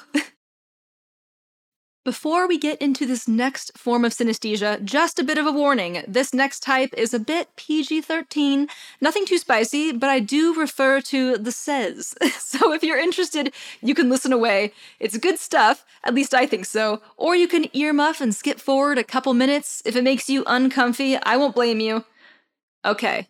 Before 2.03 2.47
we 2.47 2.57
get 2.57 2.81
into 2.81 3.05
this 3.05 3.27
next 3.27 3.77
form 3.77 4.05
of 4.05 4.13
synesthesia, 4.13 4.81
just 4.81 5.19
a 5.19 5.25
bit 5.25 5.37
of 5.37 5.45
a 5.45 5.51
warning. 5.51 6.03
This 6.07 6.33
next 6.33 6.61
type 6.61 6.93
is 6.95 7.13
a 7.13 7.19
bit 7.19 7.49
PG 7.57 7.99
13, 7.99 8.69
nothing 9.01 9.25
too 9.25 9.37
spicy, 9.37 9.91
but 9.91 10.09
I 10.09 10.21
do 10.21 10.53
refer 10.53 11.01
to 11.01 11.37
the 11.37 11.51
says. 11.51 12.15
so 12.37 12.71
if 12.71 12.81
you're 12.81 12.97
interested, 12.97 13.53
you 13.81 13.93
can 13.93 14.09
listen 14.09 14.31
away. 14.31 14.71
It's 15.01 15.17
good 15.17 15.37
stuff, 15.37 15.83
at 16.05 16.13
least 16.13 16.33
I 16.33 16.45
think 16.45 16.65
so. 16.65 17.01
Or 17.17 17.35
you 17.35 17.45
can 17.45 17.65
earmuff 17.65 18.21
and 18.21 18.33
skip 18.33 18.61
forward 18.61 18.97
a 18.97 19.03
couple 19.03 19.33
minutes. 19.33 19.81
If 19.83 19.97
it 19.97 20.03
makes 20.05 20.29
you 20.29 20.45
uncomfy, 20.47 21.17
I 21.17 21.35
won't 21.35 21.55
blame 21.55 21.81
you. 21.81 22.05
Okay, 22.85 23.27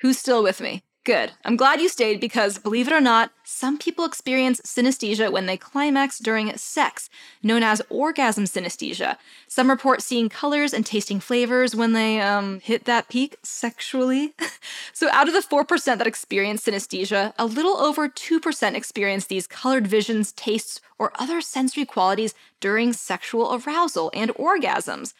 who's 0.00 0.18
still 0.18 0.42
with 0.42 0.60
me? 0.60 0.82
Good. 1.08 1.32
I'm 1.42 1.56
glad 1.56 1.80
you 1.80 1.88
stayed 1.88 2.20
because, 2.20 2.58
believe 2.58 2.86
it 2.86 2.92
or 2.92 3.00
not, 3.00 3.30
some 3.42 3.78
people 3.78 4.04
experience 4.04 4.60
synesthesia 4.66 5.32
when 5.32 5.46
they 5.46 5.56
climax 5.56 6.18
during 6.18 6.54
sex, 6.58 7.08
known 7.42 7.62
as 7.62 7.80
orgasm 7.88 8.44
synesthesia. 8.44 9.16
Some 9.48 9.70
report 9.70 10.02
seeing 10.02 10.28
colors 10.28 10.74
and 10.74 10.84
tasting 10.84 11.18
flavors 11.18 11.74
when 11.74 11.94
they 11.94 12.20
um, 12.20 12.60
hit 12.60 12.84
that 12.84 13.08
peak 13.08 13.38
sexually. 13.42 14.34
so, 14.92 15.08
out 15.10 15.28
of 15.28 15.32
the 15.32 15.40
4% 15.40 15.84
that 15.96 16.06
experience 16.06 16.66
synesthesia, 16.66 17.32
a 17.38 17.46
little 17.46 17.78
over 17.78 18.10
2% 18.10 18.74
experience 18.74 19.24
these 19.24 19.46
colored 19.46 19.86
visions, 19.86 20.32
tastes, 20.32 20.78
or 20.98 21.12
other 21.14 21.40
sensory 21.40 21.86
qualities 21.86 22.34
during 22.60 22.92
sexual 22.92 23.54
arousal 23.54 24.10
and 24.12 24.34
orgasms. 24.34 25.14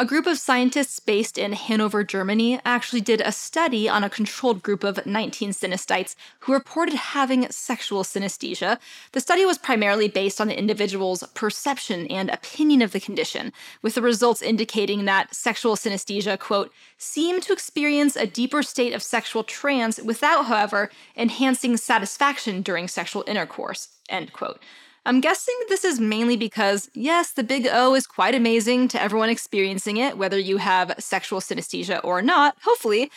A 0.00 0.06
group 0.06 0.26
of 0.26 0.38
scientists 0.38 0.98
based 0.98 1.36
in 1.36 1.52
Hanover, 1.52 2.02
Germany, 2.02 2.58
actually 2.64 3.02
did 3.02 3.20
a 3.20 3.30
study 3.30 3.86
on 3.86 4.02
a 4.02 4.08
controlled 4.08 4.62
group 4.62 4.82
of 4.82 5.04
19 5.04 5.50
synesthetes 5.50 6.14
who 6.38 6.54
reported 6.54 6.94
having 6.94 7.50
sexual 7.50 8.02
synesthesia. 8.02 8.78
The 9.12 9.20
study 9.20 9.44
was 9.44 9.58
primarily 9.58 10.08
based 10.08 10.40
on 10.40 10.48
the 10.48 10.58
individual's 10.58 11.22
perception 11.34 12.06
and 12.06 12.30
opinion 12.30 12.80
of 12.80 12.92
the 12.92 12.98
condition, 12.98 13.52
with 13.82 13.94
the 13.94 14.00
results 14.00 14.40
indicating 14.40 15.04
that 15.04 15.34
sexual 15.34 15.76
synesthesia, 15.76 16.38
quote, 16.38 16.72
seemed 16.96 17.42
to 17.42 17.52
experience 17.52 18.16
a 18.16 18.26
deeper 18.26 18.62
state 18.62 18.94
of 18.94 19.02
sexual 19.02 19.44
trance 19.44 20.00
without, 20.00 20.46
however, 20.46 20.90
enhancing 21.14 21.76
satisfaction 21.76 22.62
during 22.62 22.88
sexual 22.88 23.22
intercourse, 23.26 23.88
end 24.08 24.32
quote. 24.32 24.62
I'm 25.06 25.20
guessing 25.20 25.54
this 25.68 25.84
is 25.84 25.98
mainly 25.98 26.36
because, 26.36 26.90
yes, 26.94 27.32
the 27.32 27.42
big 27.42 27.66
O 27.70 27.94
is 27.94 28.06
quite 28.06 28.34
amazing 28.34 28.88
to 28.88 29.00
everyone 29.00 29.30
experiencing 29.30 29.96
it, 29.96 30.18
whether 30.18 30.38
you 30.38 30.58
have 30.58 30.94
sexual 30.98 31.40
synesthesia 31.40 32.00
or 32.04 32.20
not, 32.20 32.56
hopefully. 32.62 33.10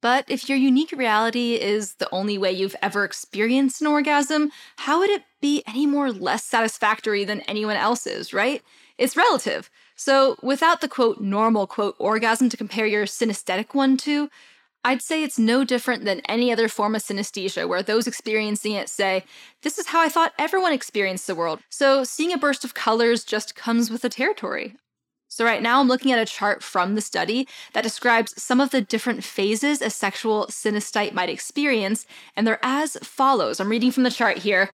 But 0.00 0.24
if 0.28 0.48
your 0.48 0.56
unique 0.56 0.92
reality 0.92 1.54
is 1.54 1.94
the 1.94 2.08
only 2.12 2.38
way 2.38 2.52
you've 2.52 2.76
ever 2.80 3.04
experienced 3.04 3.80
an 3.80 3.86
orgasm, 3.86 4.50
how 4.76 5.00
would 5.00 5.10
it 5.10 5.24
be 5.40 5.62
any 5.66 5.86
more 5.86 6.12
less 6.12 6.44
satisfactory 6.44 7.24
than 7.24 7.40
anyone 7.42 7.76
else's, 7.76 8.32
right? 8.32 8.62
It's 8.98 9.16
relative. 9.16 9.70
So, 9.94 10.36
without 10.42 10.80
the 10.80 10.88
quote 10.88 11.20
normal 11.20 11.66
quote 11.66 11.96
orgasm 11.98 12.48
to 12.50 12.56
compare 12.56 12.86
your 12.86 13.04
synesthetic 13.04 13.74
one 13.74 13.96
to, 13.98 14.30
I'd 14.86 15.02
say 15.02 15.24
it's 15.24 15.36
no 15.36 15.64
different 15.64 16.04
than 16.04 16.20
any 16.28 16.52
other 16.52 16.68
form 16.68 16.94
of 16.94 17.02
synesthesia 17.02 17.66
where 17.66 17.82
those 17.82 18.06
experiencing 18.06 18.70
it 18.74 18.88
say, 18.88 19.24
This 19.62 19.78
is 19.78 19.88
how 19.88 20.00
I 20.00 20.08
thought 20.08 20.32
everyone 20.38 20.72
experienced 20.72 21.26
the 21.26 21.34
world. 21.34 21.58
So 21.70 22.04
seeing 22.04 22.32
a 22.32 22.38
burst 22.38 22.64
of 22.64 22.74
colors 22.74 23.24
just 23.24 23.56
comes 23.56 23.90
with 23.90 24.02
the 24.02 24.08
territory. 24.08 24.76
So, 25.28 25.44
right 25.44 25.60
now, 25.60 25.80
I'm 25.80 25.88
looking 25.88 26.12
at 26.12 26.20
a 26.20 26.24
chart 26.24 26.62
from 26.62 26.94
the 26.94 27.00
study 27.00 27.48
that 27.72 27.82
describes 27.82 28.40
some 28.40 28.60
of 28.60 28.70
the 28.70 28.80
different 28.80 29.24
phases 29.24 29.82
a 29.82 29.90
sexual 29.90 30.46
synesthete 30.46 31.12
might 31.12 31.28
experience, 31.28 32.06
and 32.36 32.46
they're 32.46 32.60
as 32.62 32.96
follows. 33.02 33.58
I'm 33.58 33.68
reading 33.68 33.90
from 33.90 34.04
the 34.04 34.10
chart 34.10 34.38
here. 34.38 34.70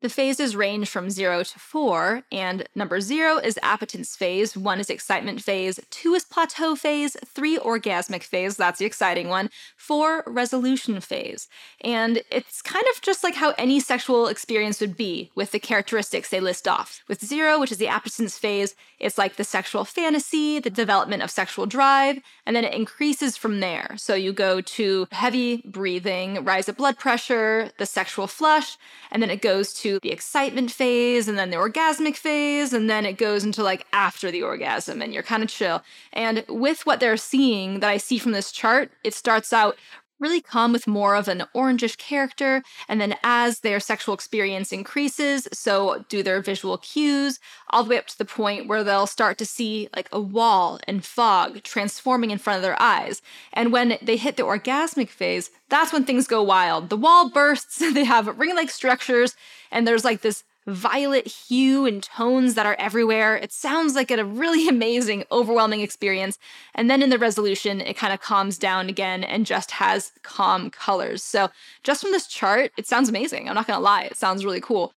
The 0.00 0.08
phases 0.08 0.54
range 0.54 0.88
from 0.88 1.10
0 1.10 1.42
to 1.42 1.58
4, 1.58 2.22
and 2.30 2.68
number 2.76 3.00
0 3.00 3.38
is 3.38 3.58
appetence 3.64 4.14
phase, 4.14 4.56
1 4.56 4.78
is 4.78 4.90
excitement 4.90 5.42
phase, 5.42 5.80
2 5.90 6.14
is 6.14 6.24
plateau 6.24 6.76
phase, 6.76 7.16
3 7.26 7.58
orgasmic 7.58 8.22
phase, 8.22 8.56
that's 8.56 8.78
the 8.78 8.84
exciting 8.84 9.28
one, 9.28 9.50
4 9.76 10.22
resolution 10.24 11.00
phase. 11.00 11.48
And 11.80 12.22
it's 12.30 12.62
kind 12.62 12.84
of 12.94 13.02
just 13.02 13.24
like 13.24 13.34
how 13.34 13.54
any 13.58 13.80
sexual 13.80 14.28
experience 14.28 14.80
would 14.80 14.96
be 14.96 15.32
with 15.34 15.50
the 15.50 15.58
characteristics 15.58 16.30
they 16.30 16.38
list 16.38 16.68
off. 16.68 17.02
With 17.08 17.24
0, 17.24 17.58
which 17.58 17.72
is 17.72 17.78
the 17.78 17.88
appetence 17.88 18.38
phase, 18.38 18.76
it's 19.00 19.18
like 19.18 19.34
the 19.34 19.42
sexual 19.42 19.84
fantasy, 19.84 20.60
the 20.60 20.70
development 20.70 21.24
of 21.24 21.30
sexual 21.30 21.66
drive, 21.66 22.20
and 22.46 22.54
then 22.54 22.64
it 22.64 22.72
increases 22.72 23.36
from 23.36 23.58
there. 23.58 23.94
So 23.96 24.14
you 24.14 24.32
go 24.32 24.60
to 24.60 25.08
heavy 25.10 25.62
breathing, 25.64 26.44
rise 26.44 26.68
of 26.68 26.76
blood 26.76 27.00
pressure, 27.00 27.70
the 27.78 27.86
sexual 27.86 28.28
flush, 28.28 28.76
and 29.10 29.20
then 29.20 29.30
it 29.30 29.42
goes 29.42 29.74
to 29.74 29.87
the 30.02 30.10
excitement 30.10 30.70
phase 30.70 31.28
and 31.28 31.38
then 31.38 31.50
the 31.50 31.56
orgasmic 31.56 32.16
phase, 32.16 32.72
and 32.72 32.88
then 32.90 33.06
it 33.06 33.16
goes 33.16 33.44
into 33.44 33.62
like 33.62 33.86
after 33.92 34.30
the 34.30 34.42
orgasm, 34.42 35.00
and 35.00 35.14
you're 35.14 35.22
kind 35.22 35.42
of 35.42 35.48
chill. 35.48 35.82
And 36.12 36.44
with 36.48 36.84
what 36.84 37.00
they're 37.00 37.16
seeing 37.16 37.80
that 37.80 37.90
I 37.90 37.96
see 37.96 38.18
from 38.18 38.32
this 38.32 38.52
chart, 38.52 38.90
it 39.02 39.14
starts 39.14 39.52
out 39.52 39.76
really 40.18 40.40
come 40.40 40.72
with 40.72 40.86
more 40.86 41.14
of 41.14 41.28
an 41.28 41.44
orangish 41.54 41.96
character. 41.96 42.62
And 42.88 43.00
then 43.00 43.16
as 43.22 43.60
their 43.60 43.80
sexual 43.80 44.14
experience 44.14 44.72
increases, 44.72 45.48
so 45.52 46.04
do 46.08 46.22
their 46.22 46.40
visual 46.40 46.78
cues, 46.78 47.40
all 47.70 47.84
the 47.84 47.90
way 47.90 47.98
up 47.98 48.06
to 48.08 48.18
the 48.18 48.24
point 48.24 48.66
where 48.66 48.84
they'll 48.84 49.06
start 49.06 49.38
to 49.38 49.46
see 49.46 49.88
like 49.94 50.08
a 50.12 50.20
wall 50.20 50.80
and 50.86 51.04
fog 51.04 51.62
transforming 51.62 52.30
in 52.30 52.38
front 52.38 52.56
of 52.56 52.62
their 52.62 52.80
eyes. 52.80 53.22
And 53.52 53.72
when 53.72 53.98
they 54.02 54.16
hit 54.16 54.36
the 54.36 54.42
orgasmic 54.42 55.08
phase, 55.08 55.50
that's 55.68 55.92
when 55.92 56.04
things 56.04 56.26
go 56.26 56.42
wild. 56.42 56.88
The 56.88 56.96
wall 56.96 57.30
bursts, 57.30 57.78
they 57.92 58.04
have 58.04 58.38
ring 58.38 58.54
like 58.54 58.70
structures, 58.70 59.36
and 59.70 59.86
there's 59.86 60.04
like 60.04 60.22
this 60.22 60.44
violet 60.68 61.26
hue 61.26 61.86
and 61.86 62.02
tones 62.02 62.54
that 62.54 62.66
are 62.66 62.76
everywhere. 62.78 63.36
It 63.36 63.52
sounds 63.52 63.94
like 63.94 64.10
a 64.10 64.24
really 64.24 64.68
amazing, 64.78 65.24
overwhelming 65.32 65.80
experience. 65.80 66.38
And 66.74 66.90
then 66.90 67.02
in 67.02 67.10
the 67.10 67.18
resolution, 67.18 67.80
it 67.80 67.96
kind 67.96 68.12
of 68.12 68.20
calms 68.20 68.58
down 68.58 68.88
again 68.88 69.24
and 69.24 69.46
just 69.46 69.72
has 69.72 70.12
calm 70.22 70.70
colors. 70.70 71.22
So, 71.22 71.48
just 71.82 72.02
from 72.02 72.12
this 72.12 72.26
chart, 72.26 72.72
it 72.76 72.86
sounds 72.86 73.08
amazing. 73.08 73.48
I'm 73.48 73.54
not 73.54 73.66
gonna 73.66 73.80
lie, 73.80 74.02
it 74.02 74.16
sounds 74.16 74.44
really 74.44 74.60
cool. 74.60 74.92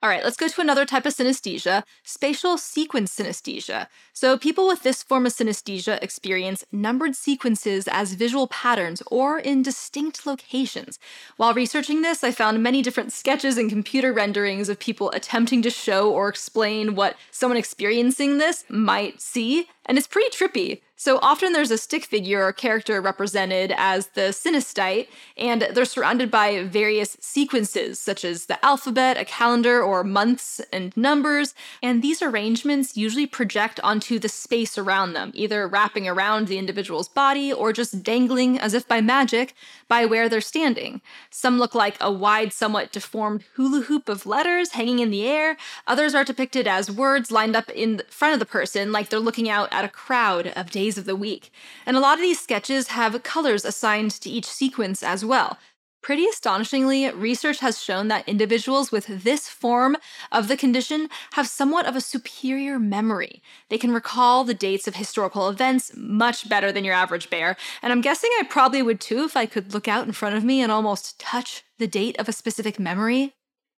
All 0.00 0.08
right, 0.08 0.22
let's 0.22 0.36
go 0.36 0.46
to 0.46 0.60
another 0.60 0.86
type 0.86 1.06
of 1.06 1.14
synesthesia, 1.16 1.82
spatial 2.04 2.56
sequence 2.56 3.16
synesthesia. 3.16 3.88
So, 4.12 4.38
people 4.38 4.68
with 4.68 4.84
this 4.84 5.02
form 5.02 5.26
of 5.26 5.34
synesthesia 5.34 6.00
experience 6.00 6.64
numbered 6.70 7.16
sequences 7.16 7.88
as 7.88 8.12
visual 8.12 8.46
patterns 8.46 9.02
or 9.10 9.40
in 9.40 9.60
distinct 9.60 10.24
locations. 10.24 11.00
While 11.36 11.52
researching 11.52 12.02
this, 12.02 12.22
I 12.22 12.30
found 12.30 12.62
many 12.62 12.80
different 12.80 13.12
sketches 13.12 13.58
and 13.58 13.68
computer 13.68 14.12
renderings 14.12 14.68
of 14.68 14.78
people 14.78 15.10
attempting 15.10 15.62
to 15.62 15.70
show 15.70 16.12
or 16.12 16.28
explain 16.28 16.94
what 16.94 17.16
someone 17.32 17.56
experiencing 17.56 18.38
this 18.38 18.64
might 18.68 19.20
see, 19.20 19.66
and 19.84 19.98
it's 19.98 20.06
pretty 20.06 20.30
trippy. 20.30 20.80
So 21.00 21.20
often 21.22 21.52
there's 21.52 21.70
a 21.70 21.78
stick 21.78 22.04
figure 22.04 22.44
or 22.44 22.52
character 22.52 23.00
represented 23.00 23.72
as 23.76 24.08
the 24.08 24.32
synesthete, 24.32 25.06
and 25.36 25.62
they're 25.62 25.84
surrounded 25.84 26.28
by 26.28 26.64
various 26.64 27.16
sequences, 27.20 28.00
such 28.00 28.24
as 28.24 28.46
the 28.46 28.62
alphabet, 28.64 29.16
a 29.16 29.24
calendar, 29.24 29.80
or 29.80 30.02
months 30.02 30.60
and 30.72 30.94
numbers. 30.96 31.54
And 31.84 32.02
these 32.02 32.20
arrangements 32.20 32.96
usually 32.96 33.26
project 33.26 33.78
onto 33.84 34.18
the 34.18 34.28
space 34.28 34.76
around 34.76 35.12
them, 35.12 35.30
either 35.34 35.68
wrapping 35.68 36.08
around 36.08 36.48
the 36.48 36.58
individual's 36.58 37.08
body 37.08 37.52
or 37.52 37.72
just 37.72 38.02
dangling 38.02 38.58
as 38.58 38.74
if 38.74 38.88
by 38.88 39.00
magic 39.00 39.54
by 39.86 40.04
where 40.04 40.28
they're 40.28 40.40
standing. 40.40 41.00
Some 41.30 41.60
look 41.60 41.76
like 41.76 41.96
a 42.00 42.10
wide, 42.10 42.52
somewhat 42.52 42.90
deformed 42.90 43.44
hula 43.54 43.82
hoop 43.82 44.08
of 44.08 44.26
letters 44.26 44.72
hanging 44.72 44.98
in 44.98 45.10
the 45.10 45.28
air. 45.28 45.58
Others 45.86 46.16
are 46.16 46.24
depicted 46.24 46.66
as 46.66 46.90
words 46.90 47.30
lined 47.30 47.54
up 47.54 47.70
in 47.70 48.02
front 48.10 48.34
of 48.34 48.40
the 48.40 48.46
person, 48.46 48.90
like 48.90 49.10
they're 49.10 49.20
looking 49.20 49.48
out 49.48 49.72
at 49.72 49.84
a 49.84 49.88
crowd 49.88 50.48
of 50.56 50.72
days 50.72 50.87
of 50.96 51.04
the 51.04 51.16
week. 51.16 51.50
And 51.84 51.96
a 51.96 52.00
lot 52.00 52.18
of 52.18 52.22
these 52.22 52.40
sketches 52.40 52.88
have 52.88 53.22
colors 53.22 53.64
assigned 53.64 54.12
to 54.12 54.30
each 54.30 54.46
sequence 54.46 55.02
as 55.02 55.24
well. 55.24 55.58
Pretty 56.00 56.26
astonishingly, 56.26 57.10
research 57.10 57.58
has 57.58 57.82
shown 57.82 58.08
that 58.08 58.28
individuals 58.28 58.92
with 58.92 59.06
this 59.24 59.48
form 59.48 59.96
of 60.30 60.46
the 60.46 60.56
condition 60.56 61.08
have 61.32 61.48
somewhat 61.48 61.86
of 61.86 61.96
a 61.96 62.00
superior 62.00 62.78
memory. 62.78 63.42
They 63.68 63.78
can 63.78 63.92
recall 63.92 64.44
the 64.44 64.54
dates 64.54 64.86
of 64.86 64.94
historical 64.94 65.48
events 65.48 65.90
much 65.96 66.48
better 66.48 66.70
than 66.70 66.84
your 66.84 66.94
average 66.94 67.30
bear, 67.30 67.56
and 67.82 67.92
I'm 67.92 68.00
guessing 68.00 68.30
I 68.38 68.44
probably 68.44 68.80
would 68.80 69.00
too 69.00 69.24
if 69.24 69.36
I 69.36 69.46
could 69.46 69.74
look 69.74 69.88
out 69.88 70.06
in 70.06 70.12
front 70.12 70.36
of 70.36 70.44
me 70.44 70.62
and 70.62 70.70
almost 70.70 71.18
touch 71.18 71.64
the 71.78 71.88
date 71.88 72.18
of 72.18 72.28
a 72.28 72.32
specific 72.32 72.78
memory. 72.78 73.34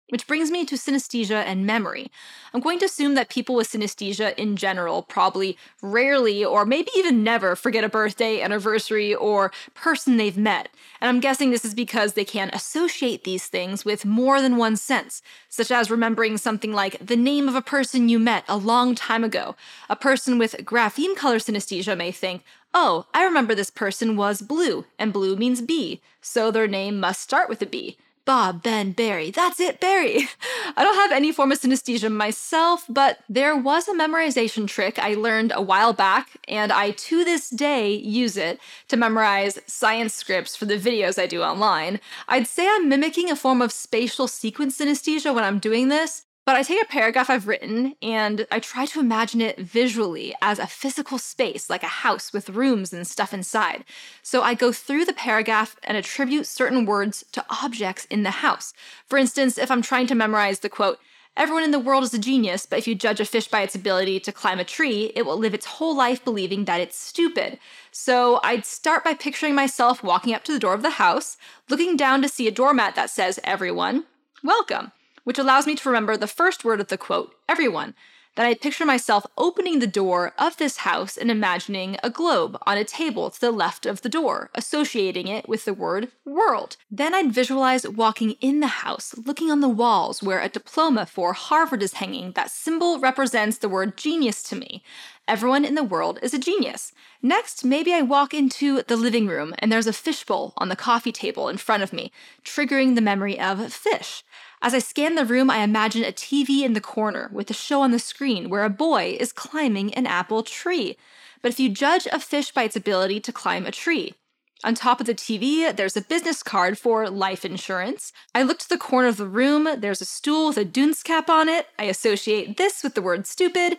Which 0.10 0.26
brings 0.26 0.50
me 0.50 0.66
to 0.66 0.76
synesthesia 0.76 1.44
and 1.46 1.68
memory. 1.68 2.12
I'm 2.52 2.62
going 2.62 2.80
to 2.80 2.86
assume 2.86 3.14
that 3.14 3.30
people 3.30 3.54
with 3.54 3.70
synesthesia 3.70 4.34
in 4.36 4.56
general 4.56 5.04
probably 5.04 5.56
rarely 5.84 6.44
or 6.44 6.66
maybe 6.66 6.90
even 6.96 7.24
never 7.24 7.56
forget 7.56 7.84
a 7.84 7.90
birthday, 7.90 8.42
anniversary, 8.42 9.14
or 9.14 9.52
person 9.76 10.18
they've 10.18 10.38
met. 10.38 10.70
And 11.00 11.10
I'm 11.10 11.20
guessing 11.20 11.52
this 11.52 11.64
is 11.64 11.76
because 11.76 12.14
they 12.14 12.26
can 12.26 12.50
associate 12.54 13.24
these 13.24 13.46
things 13.46 13.86
with 13.86 14.04
more 14.04 14.42
than 14.42 14.58
one 14.58 14.78
sense, 14.78 15.22
such 15.48 15.70
as 15.70 15.92
remembering 15.92 16.38
something 16.38 16.74
like 16.74 16.98
the 17.06 17.16
name 17.16 17.48
of 17.48 17.54
a 17.54 17.62
person 17.62 18.10
you 18.10 18.18
met 18.18 18.44
a 18.48 18.58
long 18.58 18.96
time 18.96 19.24
ago. 19.24 19.56
A 19.90 19.96
person 19.96 20.40
with 20.40 20.66
grapheme 20.66 21.16
color 21.16 21.38
synesthesia 21.38 21.96
may 21.96 22.12
think, 22.12 22.44
oh, 22.74 23.06
I 23.14 23.24
remember 23.24 23.54
this 23.54 23.70
person 23.70 24.18
was 24.18 24.42
blue, 24.42 24.86
and 24.98 25.14
blue 25.14 25.36
means 25.36 25.62
bee, 25.62 26.02
so 26.20 26.50
their 26.50 26.68
name 26.68 27.00
must 27.00 27.22
start 27.22 27.48
with 27.48 27.62
a 27.62 27.66
B. 27.68 27.98
Bob, 28.30 28.62
Ben, 28.62 28.92
Barry. 28.92 29.32
That's 29.32 29.60
it, 29.60 29.80
Barry. 29.80 30.30
I 30.78 30.84
don't 30.84 30.94
have 30.98 31.12
any 31.12 31.32
form 31.32 31.52
of 31.52 31.60
synesthesia 31.60 32.12
myself, 32.12 32.86
but 32.88 33.22
there 33.28 33.58
was 33.58 33.88
a 33.88 33.96
memorization 33.96 34.68
trick 34.68 35.00
I 35.00 35.16
learned 35.16 35.52
a 35.56 35.64
while 35.64 35.94
back, 35.94 36.38
and 36.48 36.72
I 36.72 36.92
to 36.92 37.26
this 37.26 37.50
day 37.50 37.92
use 37.92 38.38
it 38.38 38.60
to 38.90 38.98
memorize 38.98 39.58
science 39.66 40.14
scripts 40.14 40.56
for 40.56 40.66
the 40.66 40.78
videos 40.78 41.18
I 41.20 41.26
do 41.26 41.42
online. 41.42 42.00
I'd 42.28 42.46
say 42.46 42.68
I'm 42.70 42.88
mimicking 42.88 43.32
a 43.32 43.36
form 43.36 43.64
of 43.64 43.72
spatial 43.72 44.28
sequence 44.28 44.78
synesthesia 44.78 45.34
when 45.34 45.44
I'm 45.44 45.58
doing 45.58 45.88
this, 45.88 46.26
but 46.50 46.56
I 46.56 46.64
take 46.64 46.82
a 46.82 46.88
paragraph 46.88 47.30
I've 47.30 47.46
written 47.46 47.94
and 48.02 48.48
I 48.50 48.60
try 48.60 48.88
to 48.88 49.00
imagine 49.00 49.40
it 49.40 49.60
visually 49.60 50.34
as 50.42 50.58
a 50.58 50.66
physical 50.66 51.20
space, 51.20 51.70
like 51.70 51.84
a 51.84 51.98
house 52.02 52.34
with 52.34 52.50
rooms 52.50 52.92
and 52.92 53.06
stuff 53.06 53.36
inside. 53.36 53.86
So 54.24 54.42
I 54.42 54.56
go 54.56 54.72
through 54.72 55.06
the 55.06 55.14
paragraph 55.14 55.76
and 55.84 55.96
attribute 55.96 56.48
certain 56.48 56.88
words 56.88 57.24
to 57.34 57.46
objects 57.52 58.06
in 58.06 58.24
the 58.24 58.32
house. 58.32 58.74
For 59.06 59.20
instance, 59.20 59.60
if 59.60 59.70
I'm 59.70 59.84
trying 59.84 60.08
to 60.08 60.16
memorize 60.16 60.62
the 60.62 60.70
quote, 60.70 60.98
Everyone 61.38 61.64
in 61.64 61.70
the 61.70 61.78
world 61.78 62.04
is 62.04 62.16
a 62.16 62.18
genius, 62.18 62.66
but 62.66 62.80
if 62.80 62.88
you 62.88 62.96
judge 62.96 63.20
a 63.20 63.26
fish 63.26 63.48
by 63.48 63.62
its 63.62 63.76
ability 63.76 64.20
to 64.22 64.32
climb 64.32 64.58
a 64.58 64.64
tree, 64.64 65.12
it 65.16 65.28
will 65.28 65.38
live 65.38 65.54
its 65.54 65.68
whole 65.68 65.96
life 65.96 66.26
believing 66.26 66.66
that 66.66 66.82
it's 66.82 66.98
stupid. 66.98 67.60
So 67.92 68.40
I'd 68.44 68.66
start 68.66 69.04
by 69.04 69.14
picturing 69.14 69.54
myself 69.54 70.02
walking 70.02 70.34
up 70.34 70.44
to 70.46 70.52
the 70.52 70.58
door 70.58 70.74
of 70.74 70.82
the 70.82 70.98
house, 70.98 71.38
looking 71.70 71.96
down 71.96 72.24
to 72.24 72.28
see 72.28 72.48
a 72.48 72.52
doormat 72.52 72.96
that 72.96 73.12
says, 73.12 73.40
Everyone, 73.44 74.06
welcome 74.44 74.94
which 75.24 75.40
allows 75.40 75.68
me 75.68 75.76
to 75.76 75.90
remember 75.90 76.18
the 76.18 76.28
first 76.28 76.64
word 76.64 76.80
of 76.80 76.88
the 76.88 76.98
quote, 76.98 77.34
everyone. 77.48 77.94
that 78.36 78.46
I 78.46 78.54
picture 78.54 78.86
myself 78.86 79.26
opening 79.38 79.80
the 79.80 79.88
door 79.88 80.34
of 80.38 80.56
this 80.56 80.78
house 80.78 81.18
and 81.18 81.30
imagining 81.30 81.98
a 82.02 82.10
globe 82.10 82.58
on 82.66 82.78
a 82.78 82.86
table 82.86 83.30
to 83.30 83.42
the 83.42 83.52
left 83.52 83.86
of 83.86 84.02
the 84.02 84.08
door, 84.08 84.50
associating 84.56 85.28
it 85.28 85.50
with 85.50 85.66
the 85.66 85.74
word 85.74 86.10
world. 86.26 86.78
Then 86.90 87.14
I'd 87.14 87.34
visualize 87.34 87.86
walking 87.86 88.32
in 88.40 88.62
the 88.62 88.68
house, 88.68 89.14
looking 89.26 89.52
on 89.52 89.60
the 89.60 89.68
walls 89.68 90.24
where 90.24 90.40
a 90.40 90.48
diploma 90.48 91.06
for 91.06 91.34
Harvard 91.34 91.84
is 91.84 91.94
hanging. 91.94 92.32
That 92.32 92.50
symbol 92.50 92.98
represents 93.00 93.58
the 93.58 93.68
word 93.68 93.98
genius 93.98 94.42
to 94.44 94.56
me. 94.56 94.84
Everyone 95.28 95.66
in 95.66 95.76
the 95.76 95.84
world 95.84 96.18
is 96.22 96.34
a 96.34 96.40
genius. 96.40 96.92
Next, 97.22 97.66
maybe 97.66 97.94
I 97.94 98.02
walk 98.02 98.34
into 98.34 98.82
the 98.84 98.96
living 98.96 99.28
room 99.28 99.54
and 99.60 99.72
there's 99.72 99.86
a 99.86 99.94
fishbowl 99.94 100.54
on 100.58 100.70
the 100.70 100.76
coffee 100.76 101.12
table 101.12 101.50
in 101.50 101.58
front 101.58 101.84
of 101.84 101.92
me, 101.92 102.12
triggering 102.44 102.96
the 102.96 103.02
memory 103.02 103.40
of 103.40 103.74
fish. 103.74 104.24
As 104.62 104.74
I 104.74 104.80
scan 104.80 105.16
the 105.16 105.26
room, 105.26 105.50
I 105.50 105.60
imagine 105.60 106.04
a 106.04 106.12
TV 106.12 106.64
in 106.64 106.74
the 106.74 106.82
corner 106.82 107.30
with 107.32 107.50
a 107.50 107.54
show 107.54 107.82
on 107.82 107.92
the 107.92 108.00
screen 108.00 108.50
where 108.50 108.66
a 108.66 108.70
boy 108.70 109.16
is 109.18 109.32
climbing 109.32 109.94
an 109.94 110.06
apple 110.06 110.44
tree. 110.44 110.98
But 111.42 111.52
if 111.52 111.60
you 111.62 111.70
judge 111.70 112.08
a 112.08 112.20
fish 112.20 112.52
by 112.52 112.64
its 112.64 112.76
ability 112.76 113.22
to 113.22 113.32
climb 113.32 113.66
a 113.66 113.72
tree, 113.72 114.16
on 114.62 114.76
top 114.76 115.00
of 115.00 115.06
the 115.06 115.16
TV, 115.16 115.74
there's 115.74 115.96
a 115.96 116.02
business 116.02 116.44
card 116.44 116.78
for 116.78 117.10
life 117.10 117.46
insurance. 117.46 118.12
I 118.36 118.44
look 118.44 118.60
to 118.60 118.68
the 118.68 118.78
corner 118.78 119.08
of 119.08 119.16
the 119.16 119.26
room, 119.26 119.70
there's 119.78 120.02
a 120.02 120.06
stool 120.06 120.50
with 120.50 120.58
a 120.58 120.66
dunce 120.66 121.02
cap 121.02 121.30
on 121.30 121.48
it. 121.48 121.68
I 121.80 121.86
associate 121.86 122.58
this 122.58 122.84
with 122.84 122.94
the 122.94 123.02
word 123.02 123.26
stupid. 123.26 123.78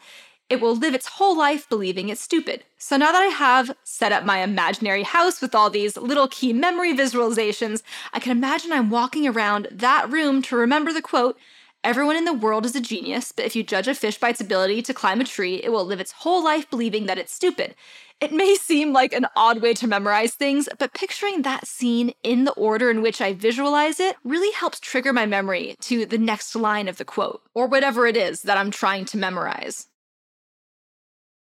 It 0.51 0.61
will 0.61 0.74
live 0.74 0.94
its 0.94 1.07
whole 1.07 1.38
life 1.38 1.68
believing 1.68 2.09
it's 2.09 2.20
stupid. 2.20 2.64
So 2.76 2.96
now 2.96 3.12
that 3.12 3.22
I 3.22 3.26
have 3.26 3.76
set 3.84 4.11
up 4.11 4.24
my 4.24 4.42
imaginary 4.42 5.05
house 5.05 5.40
with 5.40 5.55
all 5.55 5.70
these 5.70 5.96
little 5.96 6.26
key 6.26 6.53
memory 6.53 6.92
visualizations, 6.92 7.82
I 8.12 8.18
can 8.18 8.32
imagine 8.36 8.72
I'm 8.72 8.90
walking 8.90 9.28
around 9.28 9.68
that 9.70 10.11
room 10.11 10.42
to 10.42 10.57
remember 10.57 10.92
the 10.92 11.03
quote 11.03 11.38
Everyone 11.82 12.16
in 12.16 12.26
the 12.26 12.34
world 12.34 12.66
is 12.66 12.76
a 12.76 12.80
genius, 12.80 13.32
but 13.32 13.46
if 13.46 13.57
you 13.57 13.62
judge 13.62 13.88
a 13.88 13.94
fish 13.94 14.18
by 14.18 14.30
its 14.30 14.40
ability 14.40 14.82
to 14.82 14.92
climb 14.92 15.20
a 15.20 15.24
tree, 15.24 15.62
it 15.62 15.70
will 15.70 15.84
live 15.84 16.01
its 16.01 16.12
whole 16.12 16.44
life 16.44 16.68
believing 16.68 17.07
that 17.07 17.16
it's 17.16 17.32
stupid. 17.32 17.74
It 18.20 18.32
may 18.32 18.57
seem 18.57 18.92
like 18.92 19.14
an 19.14 19.28
odd 19.34 19.62
way 19.62 19.72
to 19.74 19.86
memorize 19.86 20.34
things, 20.34 20.68
but 20.78 20.92
picturing 20.92 21.40
that 21.40 21.66
scene 21.66 22.12
in 22.22 22.44
the 22.44 22.53
order 22.53 22.90
in 22.90 23.01
which 23.01 23.22
I 23.22 23.32
visualize 23.32 23.98
it 23.98 24.16
really 24.24 24.53
helps 24.53 24.78
trigger 24.78 25.14
my 25.14 25.24
memory 25.24 25.76
to 25.82 26.05
the 26.05 26.18
next 26.18 26.55
line 26.55 26.86
of 26.86 26.98
the 26.98 27.05
quote, 27.07 27.40
or 27.55 27.66
whatever 27.66 28.07
it 28.07 28.16
is 28.16 28.42
that 28.42 28.59
I'm 28.59 28.70
trying 28.70 29.07
to 29.07 29.16
memorize. 29.16 29.86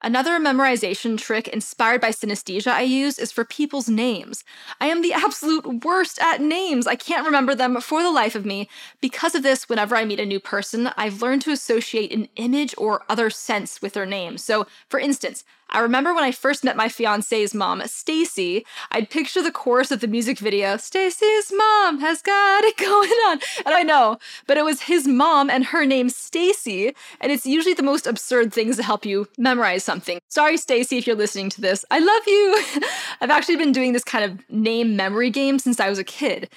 Another 0.06 0.38
memorization 0.38 1.18
trick 1.18 1.48
inspired 1.48 2.02
by 2.02 2.10
synesthesia 2.10 2.68
I 2.68 2.82
use 2.82 3.18
is 3.18 3.32
for 3.32 3.46
people's 3.46 3.88
names. 3.88 4.44
I 4.82 4.88
am 4.88 5.02
the 5.02 5.14
absolute 5.14 5.86
worst 5.86 6.20
at 6.22 6.42
names. 6.42 6.88
I 6.88 6.96
can't 6.96 7.26
remember 7.26 7.56
them 7.56 7.80
for 7.80 8.04
the 8.04 8.12
life 8.12 8.36
of 8.36 8.46
me. 8.46 8.68
Because 9.00 9.34
of 9.34 9.44
this, 9.44 9.70
whenever 9.70 9.96
I 9.96 10.04
meet 10.04 10.20
a 10.20 10.26
new 10.26 10.42
person, 10.42 10.90
I've 10.98 11.22
learned 11.22 11.44
to 11.44 11.52
associate 11.52 12.12
an 12.12 12.28
image 12.36 12.76
or 12.78 13.04
other 13.08 13.30
sense 13.30 13.82
with 13.82 13.94
their 13.94 14.06
name. 14.06 14.38
So, 14.38 14.68
for 14.90 15.00
instance, 15.00 15.46
I 15.74 15.80
remember 15.80 16.14
when 16.14 16.24
I 16.24 16.32
first 16.32 16.64
met 16.64 16.78
my 16.78 16.88
fiance's 16.88 17.56
mom, 17.56 17.82
Stacy, 17.88 18.64
I'd 18.92 19.10
picture 19.10 19.42
the 19.42 19.52
chorus 19.52 19.90
of 19.90 20.02
the 20.02 20.08
music 20.08 20.38
video, 20.38 20.78
Stacy's 20.78 21.52
mom 21.52 22.00
has 22.00 22.22
got 22.22 22.64
it 22.64 22.78
going 22.78 23.10
on. 23.10 23.40
And 23.66 23.74
I 23.74 23.82
know, 23.82 24.20
but 24.46 24.58
it 24.58 24.64
was 24.64 24.84
his 24.84 25.08
mom 25.08 25.50
and 25.50 25.66
her 25.66 25.84
name 25.84 26.10
Stacy, 26.10 26.94
and 27.20 27.32
it's 27.32 27.48
usually 27.48 27.74
the 27.74 27.82
most 27.82 28.06
absurd 28.06 28.54
things 28.54 28.78
to 28.78 28.84
help 28.84 29.04
you 29.04 29.28
memorize 29.40 29.84
something. 29.84 30.20
Sorry 30.30 30.58
Stacy 30.58 31.00
if 31.00 31.08
you're 31.08 31.16
listening 31.16 31.50
to 31.50 31.62
this. 31.62 31.84
I 31.90 31.98
love 31.98 32.24
you. 32.28 32.64
I've 33.22 33.32
actually 33.32 33.56
been 33.56 33.72
doing 33.72 33.94
this 33.94 34.04
kind 34.04 34.26
of 34.26 34.48
name 34.52 34.96
memory 34.96 35.32
game 35.32 35.58
since 35.58 35.80
I 35.80 35.90
was 35.90 35.98
a 35.98 36.04
kid. 36.04 36.50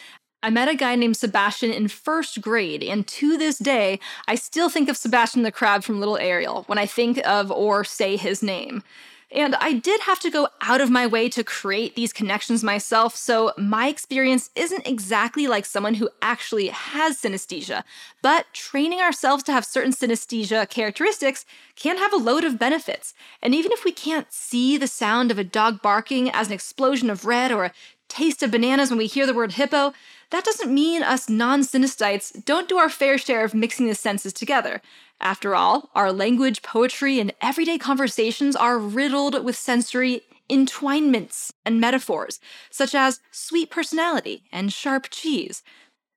I 0.46 0.50
met 0.50 0.68
a 0.68 0.76
guy 0.76 0.94
named 0.94 1.16
Sebastian 1.16 1.72
in 1.72 1.88
first 1.88 2.40
grade, 2.40 2.80
and 2.84 3.04
to 3.08 3.36
this 3.36 3.58
day, 3.58 3.98
I 4.28 4.36
still 4.36 4.68
think 4.68 4.88
of 4.88 4.96
Sebastian 4.96 5.42
the 5.42 5.50
Crab 5.50 5.82
from 5.82 5.98
Little 5.98 6.18
Ariel 6.18 6.62
when 6.68 6.78
I 6.78 6.86
think 6.86 7.18
of 7.26 7.50
or 7.50 7.82
say 7.82 8.16
his 8.16 8.44
name. 8.44 8.84
And 9.32 9.56
I 9.56 9.72
did 9.72 10.02
have 10.02 10.20
to 10.20 10.30
go 10.30 10.46
out 10.60 10.80
of 10.80 10.88
my 10.88 11.04
way 11.04 11.28
to 11.30 11.42
create 11.42 11.96
these 11.96 12.12
connections 12.12 12.62
myself, 12.62 13.16
so 13.16 13.54
my 13.58 13.88
experience 13.88 14.50
isn't 14.54 14.86
exactly 14.86 15.48
like 15.48 15.66
someone 15.66 15.94
who 15.94 16.08
actually 16.22 16.68
has 16.68 17.20
synesthesia. 17.20 17.82
But 18.22 18.46
training 18.52 19.00
ourselves 19.00 19.42
to 19.44 19.52
have 19.52 19.64
certain 19.64 19.92
synesthesia 19.92 20.68
characteristics 20.70 21.44
can 21.74 21.98
have 21.98 22.12
a 22.12 22.18
load 22.18 22.44
of 22.44 22.56
benefits. 22.56 23.14
And 23.42 23.52
even 23.52 23.72
if 23.72 23.84
we 23.84 23.90
can't 23.90 24.32
see 24.32 24.76
the 24.76 24.86
sound 24.86 25.32
of 25.32 25.40
a 25.40 25.44
dog 25.44 25.82
barking 25.82 26.30
as 26.30 26.46
an 26.46 26.52
explosion 26.52 27.10
of 27.10 27.24
red 27.24 27.50
or 27.50 27.64
a 27.64 27.72
taste 28.08 28.42
of 28.42 28.50
bananas 28.50 28.90
when 28.90 28.98
we 28.98 29.06
hear 29.06 29.26
the 29.26 29.34
word 29.34 29.52
hippo, 29.52 29.92
that 30.30 30.44
doesn't 30.44 30.72
mean 30.72 31.02
us 31.02 31.28
non 31.28 31.60
synesthetes 31.60 32.44
don't 32.44 32.68
do 32.68 32.78
our 32.78 32.88
fair 32.88 33.18
share 33.18 33.44
of 33.44 33.54
mixing 33.54 33.86
the 33.86 33.94
senses 33.94 34.32
together. 34.32 34.80
After 35.20 35.54
all, 35.54 35.90
our 35.94 36.12
language, 36.12 36.62
poetry, 36.62 37.20
and 37.20 37.32
everyday 37.40 37.78
conversations 37.78 38.56
are 38.56 38.78
riddled 38.78 39.44
with 39.44 39.56
sensory 39.56 40.22
entwinements 40.50 41.52
and 41.64 41.80
metaphors, 41.80 42.38
such 42.70 42.94
as 42.94 43.20
sweet 43.30 43.70
personality 43.70 44.44
and 44.52 44.72
sharp 44.72 45.08
cheese. 45.10 45.62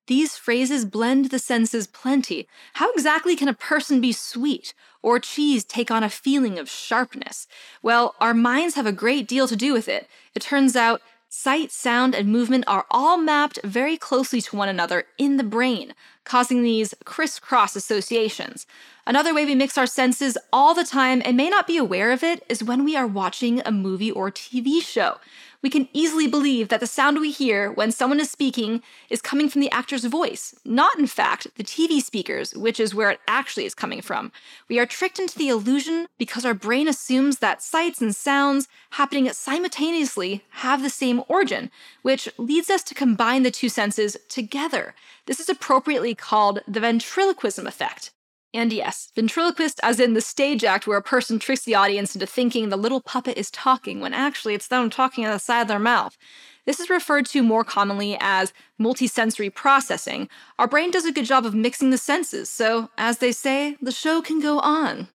These 0.07 0.37
phrases 0.37 0.85
blend 0.85 1.25
the 1.25 1.37
senses 1.37 1.85
plenty. 1.85 2.47
How 2.73 2.91
exactly 2.93 3.35
can 3.35 3.47
a 3.47 3.53
person 3.53 4.01
be 4.01 4.11
sweet 4.11 4.73
or 5.03 5.19
cheese 5.19 5.63
take 5.63 5.91
on 5.91 6.03
a 6.03 6.09
feeling 6.09 6.57
of 6.57 6.69
sharpness? 6.69 7.47
Well, 7.83 8.15
our 8.19 8.33
minds 8.33 8.73
have 8.73 8.87
a 8.87 8.91
great 8.91 9.27
deal 9.27 9.47
to 9.47 9.55
do 9.55 9.71
with 9.71 9.87
it. 9.87 10.07
It 10.33 10.41
turns 10.41 10.75
out 10.75 11.01
Sight, 11.31 11.71
sound, 11.71 12.15
and 12.15 12.27
movement 12.27 12.63
are 12.65 12.87
all 12.89 13.15
mapped 13.15 13.59
very 13.63 13.97
closely 13.97 14.41
to 14.41 14.55
one 14.55 14.67
another 14.67 15.03
in 15.19 15.37
the 15.37 15.43
brain, 15.43 15.93
causing 16.23 16.63
these 16.63 16.95
crisscross 17.05 17.75
associations. 17.75 18.65
Another 19.05 19.31
way 19.31 19.45
we 19.45 19.53
mix 19.53 19.77
our 19.77 19.85
senses 19.85 20.39
all 20.51 20.73
the 20.73 20.83
time 20.83 21.21
and 21.23 21.37
may 21.37 21.47
not 21.47 21.67
be 21.67 21.77
aware 21.77 22.11
of 22.11 22.23
it 22.23 22.43
is 22.49 22.63
when 22.63 22.83
we 22.83 22.95
are 22.95 23.05
watching 23.05 23.61
a 23.63 23.71
movie 23.71 24.09
or 24.09 24.31
TV 24.31 24.81
show 24.81 25.17
we 25.61 25.69
can 25.69 25.89
easily 25.93 26.27
believe 26.27 26.69
that 26.69 26.79
the 26.79 26.87
sound 26.87 27.19
we 27.19 27.31
hear 27.31 27.71
when 27.71 27.91
someone 27.91 28.19
is 28.19 28.31
speaking 28.31 28.81
is 29.09 29.21
coming 29.21 29.49
from 29.49 29.61
the 29.61 29.71
actor's 29.71 30.05
voice, 30.05 30.55
not 30.63 30.97
in 30.97 31.07
fact 31.07 31.47
the 31.55 31.63
TV 31.63 32.01
speakers, 32.01 32.55
which 32.55 32.79
is 32.79 32.95
where 32.95 33.09
it 33.09 33.19
actually 33.27 33.65
is 33.65 33.73
coming 33.75 34.01
from. 34.01 34.31
We 34.69 34.79
are 34.79 34.85
tricked 34.85 35.19
into 35.19 35.37
the 35.37 35.49
illusion 35.49 36.07
because 36.17 36.45
our 36.45 36.53
brain 36.53 36.87
assumes 36.87 37.39
that 37.39 37.61
sights 37.61 38.01
and 38.01 38.15
sounds 38.15 38.67
happening 38.91 39.29
simultaneously 39.31 40.43
have 40.51 40.81
the 40.81 40.89
same 40.89 41.23
origin, 41.27 41.71
which 42.01 42.29
leads 42.37 42.69
us 42.69 42.83
to 42.83 42.95
combine 42.95 43.43
the 43.43 43.51
two 43.51 43.69
senses 43.69 44.15
together. 44.29 44.95
This 45.25 45.39
is 45.39 45.49
appropriately 45.49 46.15
called 46.15 46.61
the 46.67 46.79
ventriloquism 46.79 47.67
effect. 47.67 48.11
And 48.51 48.73
yes, 48.73 49.11
ventriloquist 49.15 49.79
as 49.83 49.99
in 49.99 50.15
the 50.15 50.21
stage 50.21 50.63
act 50.63 50.87
where 50.87 50.97
a 50.97 51.03
person 51.03 51.37
tricks 51.37 51.63
the 51.63 51.75
audience 51.75 52.15
into 52.15 52.25
thinking 52.25 52.69
the 52.69 52.77
little 52.77 53.01
puppet 53.01 53.37
is 53.37 53.51
talking 53.51 53.99
when 53.99 54.13
actually 54.13 54.55
it's 54.55 54.67
them 54.67 54.89
talking 54.89 55.23
out 55.23 55.33
the 55.33 55.39
side 55.39 55.61
of 55.61 55.67
their 55.67 55.77
mouth. 55.77 56.17
This 56.65 56.79
is 56.79 56.89
referred 56.89 57.27
to 57.27 57.43
more 57.43 57.63
commonly 57.63 58.17
as 58.19 58.51
multisensory 58.79 59.53
processing. 59.53 60.29
Our 60.57 60.67
brain 60.67 60.89
does 60.89 61.05
a 61.05 61.11
good 61.11 61.25
job 61.25 61.45
of 61.45 61.53
mixing 61.53 61.91
the 61.91 61.97
senses, 61.97 62.49
so 62.49 62.89
as 62.97 63.19
they 63.19 63.31
say, 63.31 63.77
the 63.81 63.91
show 63.91 64.21
can 64.21 64.39
go 64.39 64.59
on. 64.59 65.09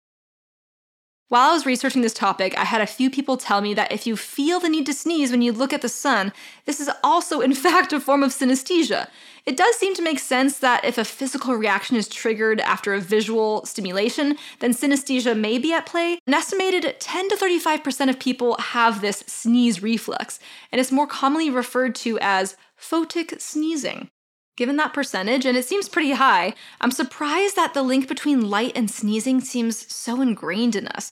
While 1.32 1.48
I 1.48 1.54
was 1.54 1.64
researching 1.64 2.02
this 2.02 2.12
topic, 2.12 2.54
I 2.58 2.64
had 2.64 2.82
a 2.82 2.86
few 2.86 3.08
people 3.08 3.38
tell 3.38 3.62
me 3.62 3.72
that 3.72 3.90
if 3.90 4.06
you 4.06 4.18
feel 4.18 4.60
the 4.60 4.68
need 4.68 4.84
to 4.84 4.92
sneeze 4.92 5.30
when 5.30 5.40
you 5.40 5.50
look 5.50 5.72
at 5.72 5.80
the 5.80 5.88
sun, 5.88 6.30
this 6.66 6.78
is 6.78 6.90
also, 7.02 7.40
in 7.40 7.54
fact, 7.64 7.94
a 7.94 8.00
form 8.00 8.22
of 8.22 8.32
synesthesia. 8.32 9.08
It 9.46 9.56
does 9.56 9.76
seem 9.76 9.94
to 9.94 10.02
make 10.02 10.18
sense 10.18 10.58
that 10.58 10.84
if 10.84 10.98
a 10.98 11.06
physical 11.06 11.54
reaction 11.54 11.96
is 11.96 12.06
triggered 12.06 12.60
after 12.60 12.92
a 12.92 13.00
visual 13.00 13.64
stimulation, 13.64 14.36
then 14.58 14.74
synesthesia 14.74 15.34
may 15.34 15.56
be 15.56 15.72
at 15.72 15.86
play. 15.86 16.18
An 16.26 16.34
estimated 16.34 17.00
10 17.00 17.30
to 17.30 17.36
35% 17.36 18.10
of 18.10 18.20
people 18.20 18.58
have 18.58 19.00
this 19.00 19.24
sneeze 19.26 19.82
reflex, 19.82 20.38
and 20.70 20.82
it's 20.82 20.92
more 20.92 21.06
commonly 21.06 21.48
referred 21.48 21.94
to 21.94 22.18
as 22.20 22.58
photic 22.78 23.40
sneezing. 23.40 24.10
Given 24.58 24.76
that 24.76 24.92
percentage, 24.92 25.46
and 25.46 25.56
it 25.56 25.64
seems 25.64 25.88
pretty 25.88 26.12
high, 26.12 26.52
I'm 26.78 26.90
surprised 26.90 27.56
that 27.56 27.72
the 27.72 27.82
link 27.82 28.06
between 28.06 28.50
light 28.50 28.72
and 28.76 28.90
sneezing 28.90 29.40
seems 29.40 29.90
so 29.90 30.20
ingrained 30.20 30.76
in 30.76 30.88
us. 30.88 31.10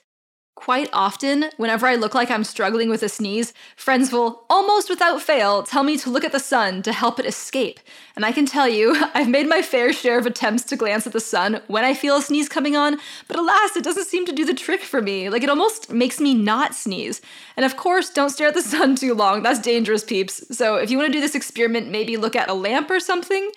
Quite 0.60 0.90
often, 0.92 1.46
whenever 1.56 1.86
I 1.86 1.94
look 1.94 2.14
like 2.14 2.30
I'm 2.30 2.44
struggling 2.44 2.90
with 2.90 3.02
a 3.02 3.08
sneeze, 3.08 3.54
friends 3.76 4.12
will, 4.12 4.44
almost 4.50 4.90
without 4.90 5.22
fail, 5.22 5.62
tell 5.62 5.82
me 5.82 5.96
to 5.96 6.10
look 6.10 6.22
at 6.22 6.32
the 6.32 6.38
sun 6.38 6.82
to 6.82 6.92
help 6.92 7.18
it 7.18 7.24
escape. 7.24 7.80
And 8.14 8.26
I 8.26 8.32
can 8.32 8.44
tell 8.44 8.68
you, 8.68 8.94
I've 9.14 9.30
made 9.30 9.48
my 9.48 9.62
fair 9.62 9.90
share 9.90 10.18
of 10.18 10.26
attempts 10.26 10.64
to 10.64 10.76
glance 10.76 11.06
at 11.06 11.14
the 11.14 11.18
sun 11.18 11.62
when 11.68 11.86
I 11.86 11.94
feel 11.94 12.18
a 12.18 12.22
sneeze 12.22 12.50
coming 12.50 12.76
on, 12.76 12.98
but 13.26 13.38
alas, 13.38 13.74
it 13.74 13.82
doesn't 13.82 14.04
seem 14.04 14.26
to 14.26 14.34
do 14.34 14.44
the 14.44 14.52
trick 14.52 14.82
for 14.82 15.00
me. 15.00 15.30
Like, 15.30 15.42
it 15.42 15.48
almost 15.48 15.90
makes 15.90 16.20
me 16.20 16.34
not 16.34 16.74
sneeze. 16.74 17.22
And 17.56 17.64
of 17.64 17.78
course, 17.78 18.10
don't 18.10 18.28
stare 18.28 18.48
at 18.48 18.54
the 18.54 18.60
sun 18.76 18.96
too 18.96 19.14
long, 19.14 19.42
that's 19.42 19.60
dangerous, 19.60 20.04
peeps. 20.04 20.54
So 20.54 20.76
if 20.76 20.90
you 20.90 20.98
want 20.98 21.10
to 21.10 21.16
do 21.16 21.22
this 21.22 21.34
experiment, 21.34 21.88
maybe 21.88 22.18
look 22.18 22.36
at 22.36 22.50
a 22.50 22.54
lamp 22.54 22.90
or 22.90 23.00
something. 23.00 23.50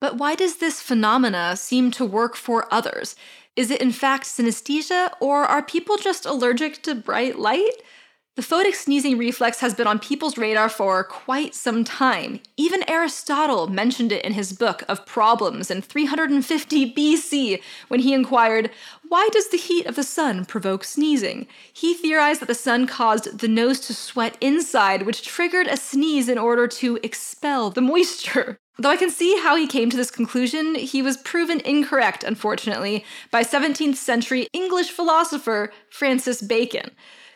But 0.00 0.16
why 0.16 0.34
does 0.34 0.56
this 0.56 0.82
phenomena 0.82 1.54
seem 1.56 1.92
to 1.92 2.04
work 2.04 2.34
for 2.34 2.66
others? 2.74 3.14
Is 3.54 3.70
it 3.70 3.82
in 3.82 3.92
fact 3.92 4.24
synesthesia, 4.24 5.10
or 5.20 5.44
are 5.44 5.62
people 5.62 5.98
just 5.98 6.24
allergic 6.24 6.82
to 6.84 6.94
bright 6.94 7.38
light? 7.38 7.82
The 8.34 8.40
photic 8.40 8.74
sneezing 8.74 9.18
reflex 9.18 9.60
has 9.60 9.74
been 9.74 9.86
on 9.86 9.98
people's 9.98 10.38
radar 10.38 10.70
for 10.70 11.04
quite 11.04 11.54
some 11.54 11.84
time. 11.84 12.40
Even 12.56 12.88
Aristotle 12.88 13.66
mentioned 13.66 14.10
it 14.10 14.24
in 14.24 14.32
his 14.32 14.54
book 14.54 14.84
of 14.88 15.04
Problems 15.04 15.70
in 15.70 15.82
350 15.82 16.94
BC 16.94 17.60
when 17.88 18.00
he 18.00 18.14
inquired, 18.14 18.70
Why 19.06 19.28
does 19.32 19.48
the 19.48 19.58
heat 19.58 19.84
of 19.84 19.96
the 19.96 20.02
sun 20.02 20.46
provoke 20.46 20.82
sneezing? 20.82 21.46
He 21.74 21.92
theorized 21.92 22.40
that 22.40 22.48
the 22.48 22.54
sun 22.54 22.86
caused 22.86 23.40
the 23.40 23.48
nose 23.48 23.80
to 23.80 23.92
sweat 23.92 24.38
inside, 24.40 25.02
which 25.02 25.26
triggered 25.26 25.66
a 25.66 25.76
sneeze 25.76 26.30
in 26.30 26.38
order 26.38 26.66
to 26.66 26.98
expel 27.02 27.68
the 27.68 27.82
moisture. 27.82 28.56
Though 28.78 28.90
I 28.90 28.96
can 28.96 29.10
see 29.10 29.38
how 29.38 29.54
he 29.56 29.66
came 29.66 29.90
to 29.90 29.96
this 29.96 30.10
conclusion, 30.10 30.74
he 30.74 31.02
was 31.02 31.18
proven 31.18 31.60
incorrect, 31.60 32.24
unfortunately, 32.24 33.04
by 33.30 33.42
17th 33.42 33.96
century 33.96 34.48
English 34.52 34.90
philosopher 34.90 35.72
Francis 35.90 36.40
Bacon, 36.40 36.90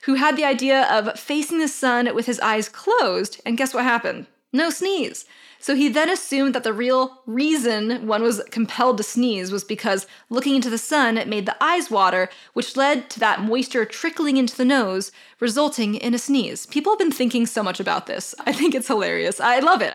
who 0.05 0.15
had 0.15 0.37
the 0.37 0.45
idea 0.45 0.87
of 0.91 1.19
facing 1.19 1.59
the 1.59 1.69
sun 1.69 2.15
with 2.15 2.27
his 2.27 2.41
eyes 2.41 2.69
closed, 2.71 3.41
and 3.45 3.59
guess 3.59 3.75
what 3.75 3.85
happened? 3.85 4.27
No 4.53 4.71
sneeze. 4.71 5.27
So 5.59 5.75
he 5.75 5.89
then 5.89 6.09
assumed 6.09 6.55
that 6.55 6.65
the 6.65 6.73
real 6.73 7.23
reason 7.27 8.07
one 8.07 8.23
was 8.23 8.43
compelled 8.51 8.97
to 8.99 9.03
sneeze 9.03 9.51
was 9.51 9.65
because 9.65 10.07
looking 10.31 10.55
into 10.55 10.71
the 10.71 10.79
sun 10.79 11.17
made 11.29 11.45
the 11.45 11.63
eyes 11.63 11.91
water, 11.91 12.31
which 12.55 12.77
led 12.77 13.11
to 13.11 13.21
that 13.21 13.43
moisture 13.43 13.85
trickling 13.85 14.37
into 14.37 14.57
the 14.57 14.65
nose, 14.65 15.13
resulting 15.41 15.97
in 15.97 16.15
a 16.15 16.19
sneeze. 16.19 16.67
People 16.67 16.93
have 16.93 16.99
been 16.99 17.13
thinking 17.13 17.45
so 17.45 17.63
much 17.63 17.81
about 17.81 18.07
this. 18.07 18.35
I 18.47 18.53
think 18.53 18.75
it's 18.75 18.89
hilarious. 18.89 19.41
I 19.41 19.59
love 19.59 19.83
it. 19.83 19.95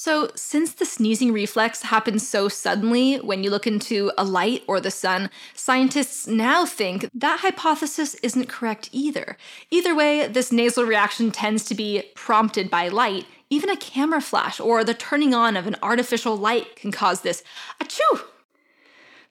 So, 0.00 0.30
since 0.36 0.74
the 0.74 0.84
sneezing 0.84 1.32
reflex 1.32 1.82
happens 1.82 2.26
so 2.26 2.48
suddenly 2.48 3.16
when 3.16 3.42
you 3.42 3.50
look 3.50 3.66
into 3.66 4.12
a 4.16 4.22
light 4.22 4.62
or 4.68 4.80
the 4.80 4.92
sun, 4.92 5.28
scientists 5.54 6.28
now 6.28 6.64
think 6.64 7.10
that 7.12 7.40
hypothesis 7.40 8.14
isn't 8.22 8.48
correct 8.48 8.90
either. 8.92 9.36
Either 9.72 9.96
way, 9.96 10.28
this 10.28 10.52
nasal 10.52 10.84
reaction 10.84 11.32
tends 11.32 11.64
to 11.64 11.74
be 11.74 12.04
prompted 12.14 12.70
by 12.70 12.86
light. 12.86 13.26
Even 13.50 13.70
a 13.70 13.76
camera 13.76 14.20
flash 14.20 14.60
or 14.60 14.84
the 14.84 14.94
turning 14.94 15.34
on 15.34 15.56
of 15.56 15.66
an 15.66 15.74
artificial 15.82 16.36
light 16.36 16.76
can 16.76 16.92
cause 16.92 17.22
this 17.22 17.42
achoo 17.82 18.20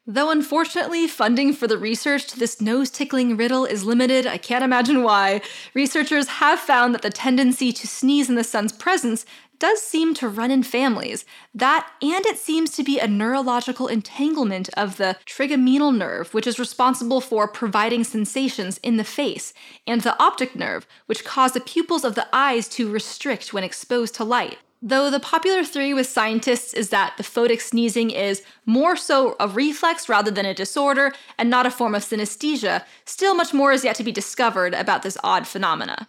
Though 0.10 0.30
unfortunately, 0.30 1.06
funding 1.06 1.52
for 1.52 1.68
the 1.68 1.78
research 1.78 2.28
to 2.28 2.40
this 2.40 2.62
nose 2.62 2.90
tickling 2.90 3.36
riddle 3.36 3.66
is 3.66 3.84
limited, 3.84 4.26
I 4.26 4.38
can't 4.38 4.64
imagine 4.64 5.04
why, 5.04 5.42
researchers 5.74 6.30
have 6.30 6.60
found 6.60 6.94
that 6.94 7.02
the 7.02 7.10
tendency 7.10 7.74
to 7.74 7.88
sneeze 7.88 8.30
in 8.30 8.36
the 8.36 8.44
sun's 8.46 8.72
presence 8.72 9.26
does 9.60 9.82
seem 9.82 10.14
to 10.16 10.28
run 10.28 10.52
in 10.52 10.64
families. 10.64 11.26
That, 11.54 11.90
and 12.02 12.26
it 12.26 12.38
seems 12.38 12.72
to 12.72 12.84
be 12.84 13.00
a 13.00 13.08
neurological 13.08 13.88
entanglement 13.88 14.70
of 14.76 14.98
the 14.98 15.18
trigeminal 15.26 15.92
nerve, 15.92 16.34
which 16.34 16.48
is 16.48 16.60
responsible 16.60 17.22
for 17.22 17.48
providing 17.48 18.04
sensations 18.04 18.78
in 18.80 18.98
the 18.98 19.04
face, 19.04 19.54
and 19.86 20.02
the 20.02 20.22
optic 20.22 20.56
nerve, 20.56 20.88
which 21.06 21.26
cause 21.26 21.54
the 21.54 21.60
pupils 21.60 22.04
of 22.04 22.16
the 22.16 22.28
eyes 22.32 22.68
to 22.70 22.92
restrict 22.92 23.54
when 23.54 23.64
exposed 23.64 24.16
to 24.16 24.24
light. 24.24 24.58
Though 24.82 25.10
the 25.10 25.20
popular 25.20 25.64
theory 25.64 25.94
with 25.96 26.06
scientists 26.06 26.74
is 26.74 26.90
that 26.90 27.16
the 27.18 27.24
photic 27.24 27.62
sneezing 27.62 28.12
is 28.12 28.44
more 28.66 28.96
so 28.96 29.36
a 29.40 29.48
reflex 29.48 30.08
rather 30.08 30.30
than 30.30 30.46
a 30.46 30.54
disorder 30.54 31.14
and 31.38 31.50
not 31.50 31.66
a 31.66 31.72
form 31.72 31.96
of 31.96 32.04
synesthesia, 32.04 32.84
still 33.04 33.34
much 33.34 33.56
more 33.56 33.72
is 33.72 33.84
yet 33.84 33.96
to 33.96 34.04
be 34.04 34.12
discovered 34.12 34.76
about 34.76 35.02
this 35.02 35.18
odd 35.24 35.48
phenomena. 35.48 36.08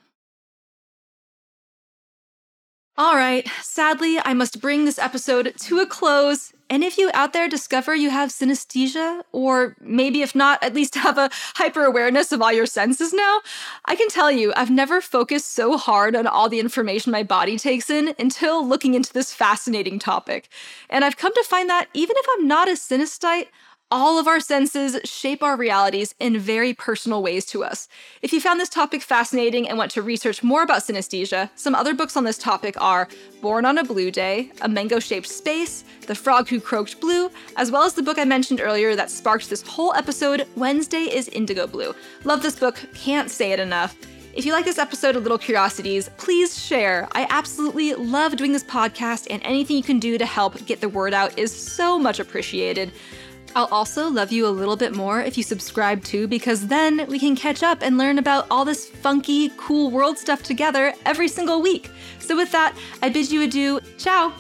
All 2.98 3.14
right, 3.14 3.48
sadly, 3.62 4.18
I 4.24 4.34
must 4.34 4.60
bring 4.60 4.84
this 4.84 4.98
episode 4.98 5.54
to 5.56 5.78
a 5.78 5.86
close. 5.86 6.52
And 6.68 6.82
if 6.82 6.98
you 6.98 7.12
out 7.14 7.32
there 7.32 7.48
discover 7.48 7.94
you 7.94 8.10
have 8.10 8.30
synesthesia, 8.30 9.22
or 9.30 9.76
maybe 9.80 10.20
if 10.20 10.34
not, 10.34 10.60
at 10.64 10.74
least 10.74 10.94
have 10.96 11.16
a 11.16 11.30
hyper 11.54 11.84
awareness 11.84 12.32
of 12.32 12.42
all 12.42 12.52
your 12.52 12.66
senses 12.66 13.12
now, 13.12 13.40
I 13.84 13.94
can 13.94 14.08
tell 14.08 14.32
you 14.32 14.52
I've 14.56 14.72
never 14.72 15.00
focused 15.00 15.52
so 15.52 15.76
hard 15.76 16.16
on 16.16 16.26
all 16.26 16.48
the 16.48 16.58
information 16.58 17.12
my 17.12 17.22
body 17.22 17.56
takes 17.56 17.88
in 17.88 18.16
until 18.18 18.66
looking 18.66 18.94
into 18.94 19.12
this 19.12 19.32
fascinating 19.32 20.00
topic. 20.00 20.48
And 20.90 21.04
I've 21.04 21.16
come 21.16 21.32
to 21.34 21.44
find 21.44 21.70
that 21.70 21.86
even 21.94 22.16
if 22.18 22.26
I'm 22.36 22.48
not 22.48 22.66
a 22.66 22.72
synesthete, 22.72 23.46
all 23.90 24.18
of 24.18 24.26
our 24.26 24.40
senses 24.40 24.98
shape 25.08 25.42
our 25.42 25.56
realities 25.56 26.14
in 26.20 26.38
very 26.38 26.74
personal 26.74 27.22
ways 27.22 27.46
to 27.46 27.64
us. 27.64 27.88
If 28.20 28.32
you 28.32 28.40
found 28.40 28.60
this 28.60 28.68
topic 28.68 29.00
fascinating 29.00 29.68
and 29.68 29.78
want 29.78 29.90
to 29.92 30.02
research 30.02 30.42
more 30.42 30.62
about 30.62 30.82
synesthesia, 30.82 31.48
some 31.54 31.74
other 31.74 31.94
books 31.94 32.16
on 32.16 32.24
this 32.24 32.38
topic 32.38 32.80
are 32.80 33.08
Born 33.40 33.64
on 33.64 33.78
a 33.78 33.84
Blue 33.84 34.10
Day, 34.10 34.50
A 34.60 34.68
Mango 34.68 34.98
Shaped 34.98 35.28
Space, 35.28 35.84
The 36.06 36.14
Frog 36.14 36.48
Who 36.48 36.60
Croaked 36.60 37.00
Blue, 37.00 37.30
as 37.56 37.70
well 37.70 37.84
as 37.84 37.94
the 37.94 38.02
book 38.02 38.18
I 38.18 38.24
mentioned 38.24 38.60
earlier 38.60 38.94
that 38.94 39.10
sparked 39.10 39.48
this 39.48 39.62
whole 39.62 39.94
episode, 39.94 40.46
Wednesday 40.56 41.04
is 41.04 41.28
Indigo 41.28 41.66
Blue. 41.66 41.94
Love 42.24 42.42
this 42.42 42.58
book, 42.58 42.78
can't 42.94 43.30
say 43.30 43.52
it 43.52 43.60
enough. 43.60 43.96
If 44.34 44.44
you 44.44 44.52
like 44.52 44.66
this 44.66 44.78
episode 44.78 45.16
of 45.16 45.22
Little 45.22 45.38
Curiosities, 45.38 46.10
please 46.16 46.62
share. 46.62 47.08
I 47.12 47.26
absolutely 47.30 47.94
love 47.94 48.36
doing 48.36 48.52
this 48.52 48.62
podcast, 48.62 49.26
and 49.30 49.42
anything 49.42 49.76
you 49.76 49.82
can 49.82 49.98
do 49.98 50.18
to 50.18 50.26
help 50.26 50.64
get 50.66 50.80
the 50.80 50.88
word 50.88 51.14
out 51.14 51.36
is 51.38 51.50
so 51.50 51.98
much 51.98 52.20
appreciated. 52.20 52.92
I'll 53.58 53.66
also 53.72 54.08
love 54.08 54.30
you 54.30 54.46
a 54.46 54.54
little 54.54 54.76
bit 54.76 54.94
more 54.94 55.20
if 55.20 55.36
you 55.36 55.42
subscribe 55.42 56.04
too, 56.04 56.28
because 56.28 56.68
then 56.68 57.04
we 57.08 57.18
can 57.18 57.34
catch 57.34 57.64
up 57.64 57.82
and 57.82 57.98
learn 57.98 58.20
about 58.20 58.46
all 58.52 58.64
this 58.64 58.86
funky, 58.86 59.50
cool 59.56 59.90
world 59.90 60.16
stuff 60.16 60.44
together 60.44 60.94
every 61.04 61.26
single 61.26 61.60
week. 61.60 61.90
So, 62.20 62.36
with 62.36 62.52
that, 62.52 62.78
I 63.02 63.08
bid 63.08 63.32
you 63.32 63.42
adieu. 63.42 63.80
Ciao! 63.98 64.32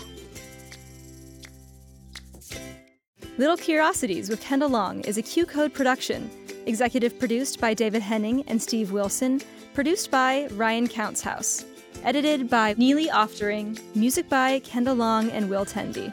Little 3.38 3.56
Curiosities 3.56 4.28
with 4.28 4.40
Kendall 4.40 4.68
Long 4.68 5.00
is 5.00 5.18
a 5.18 5.22
QCODE 5.22 5.72
production. 5.72 6.30
Executive 6.66 7.18
produced 7.18 7.60
by 7.60 7.74
David 7.74 8.02
Henning 8.02 8.44
and 8.46 8.62
Steve 8.62 8.92
Wilson. 8.92 9.40
Produced 9.74 10.12
by 10.12 10.46
Ryan 10.52 10.86
Countshouse. 10.86 11.64
Edited 12.04 12.48
by 12.48 12.76
Neely 12.78 13.08
Oftering. 13.08 13.80
Music 13.96 14.28
by 14.28 14.60
Kendall 14.60 14.94
Long 14.94 15.28
and 15.32 15.50
Will 15.50 15.64
Tenby. 15.64 16.12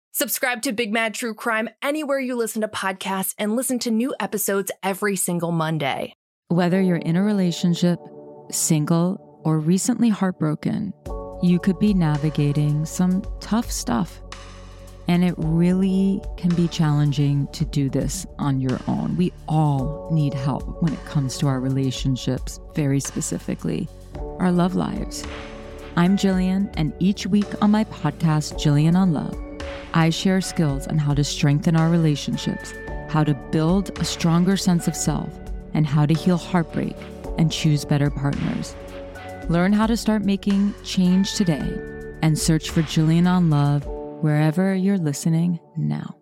Subscribe 0.13 0.61
to 0.63 0.73
Big 0.73 0.91
Mad 0.91 1.13
True 1.13 1.33
Crime 1.33 1.69
anywhere 1.81 2.19
you 2.19 2.35
listen 2.35 2.61
to 2.63 2.67
podcasts 2.67 3.33
and 3.37 3.55
listen 3.55 3.79
to 3.79 3.89
new 3.89 4.13
episodes 4.19 4.69
every 4.83 5.15
single 5.15 5.53
Monday. 5.53 6.13
Whether 6.49 6.81
you're 6.81 6.97
in 6.97 7.15
a 7.15 7.23
relationship, 7.23 7.97
single, 8.51 9.41
or 9.45 9.57
recently 9.57 10.09
heartbroken, 10.09 10.93
you 11.41 11.59
could 11.59 11.79
be 11.79 11.93
navigating 11.93 12.85
some 12.85 13.23
tough 13.39 13.71
stuff. 13.71 14.21
And 15.07 15.23
it 15.23 15.33
really 15.37 16.21
can 16.35 16.53
be 16.55 16.67
challenging 16.67 17.47
to 17.53 17.63
do 17.63 17.89
this 17.89 18.25
on 18.37 18.59
your 18.59 18.79
own. 18.89 19.15
We 19.15 19.31
all 19.47 20.09
need 20.11 20.33
help 20.33 20.83
when 20.83 20.91
it 20.91 21.05
comes 21.05 21.37
to 21.37 21.47
our 21.47 21.61
relationships, 21.61 22.59
very 22.75 22.99
specifically, 22.99 23.87
our 24.39 24.51
love 24.51 24.75
lives. 24.75 25.25
I'm 25.95 26.17
Jillian, 26.17 26.73
and 26.75 26.93
each 26.99 27.27
week 27.27 27.47
on 27.61 27.71
my 27.71 27.85
podcast, 27.85 28.55
Jillian 28.55 28.95
on 28.95 29.13
Love, 29.13 29.37
I 29.93 30.09
share 30.09 30.41
skills 30.41 30.87
on 30.87 30.97
how 30.97 31.13
to 31.13 31.23
strengthen 31.23 31.75
our 31.75 31.89
relationships, 31.89 32.73
how 33.09 33.23
to 33.23 33.33
build 33.51 33.97
a 33.99 34.05
stronger 34.05 34.55
sense 34.57 34.87
of 34.87 34.95
self, 34.95 35.33
and 35.73 35.85
how 35.85 36.05
to 36.05 36.13
heal 36.13 36.37
heartbreak 36.37 36.95
and 37.37 37.51
choose 37.51 37.85
better 37.85 38.09
partners. 38.09 38.75
Learn 39.49 39.73
how 39.73 39.87
to 39.87 39.97
start 39.97 40.23
making 40.23 40.73
change 40.83 41.33
today 41.33 41.77
and 42.21 42.37
search 42.37 42.69
for 42.69 42.81
Jillian 42.83 43.27
on 43.27 43.49
Love 43.49 43.85
wherever 44.21 44.73
you're 44.75 44.97
listening 44.97 45.59
now. 45.75 46.20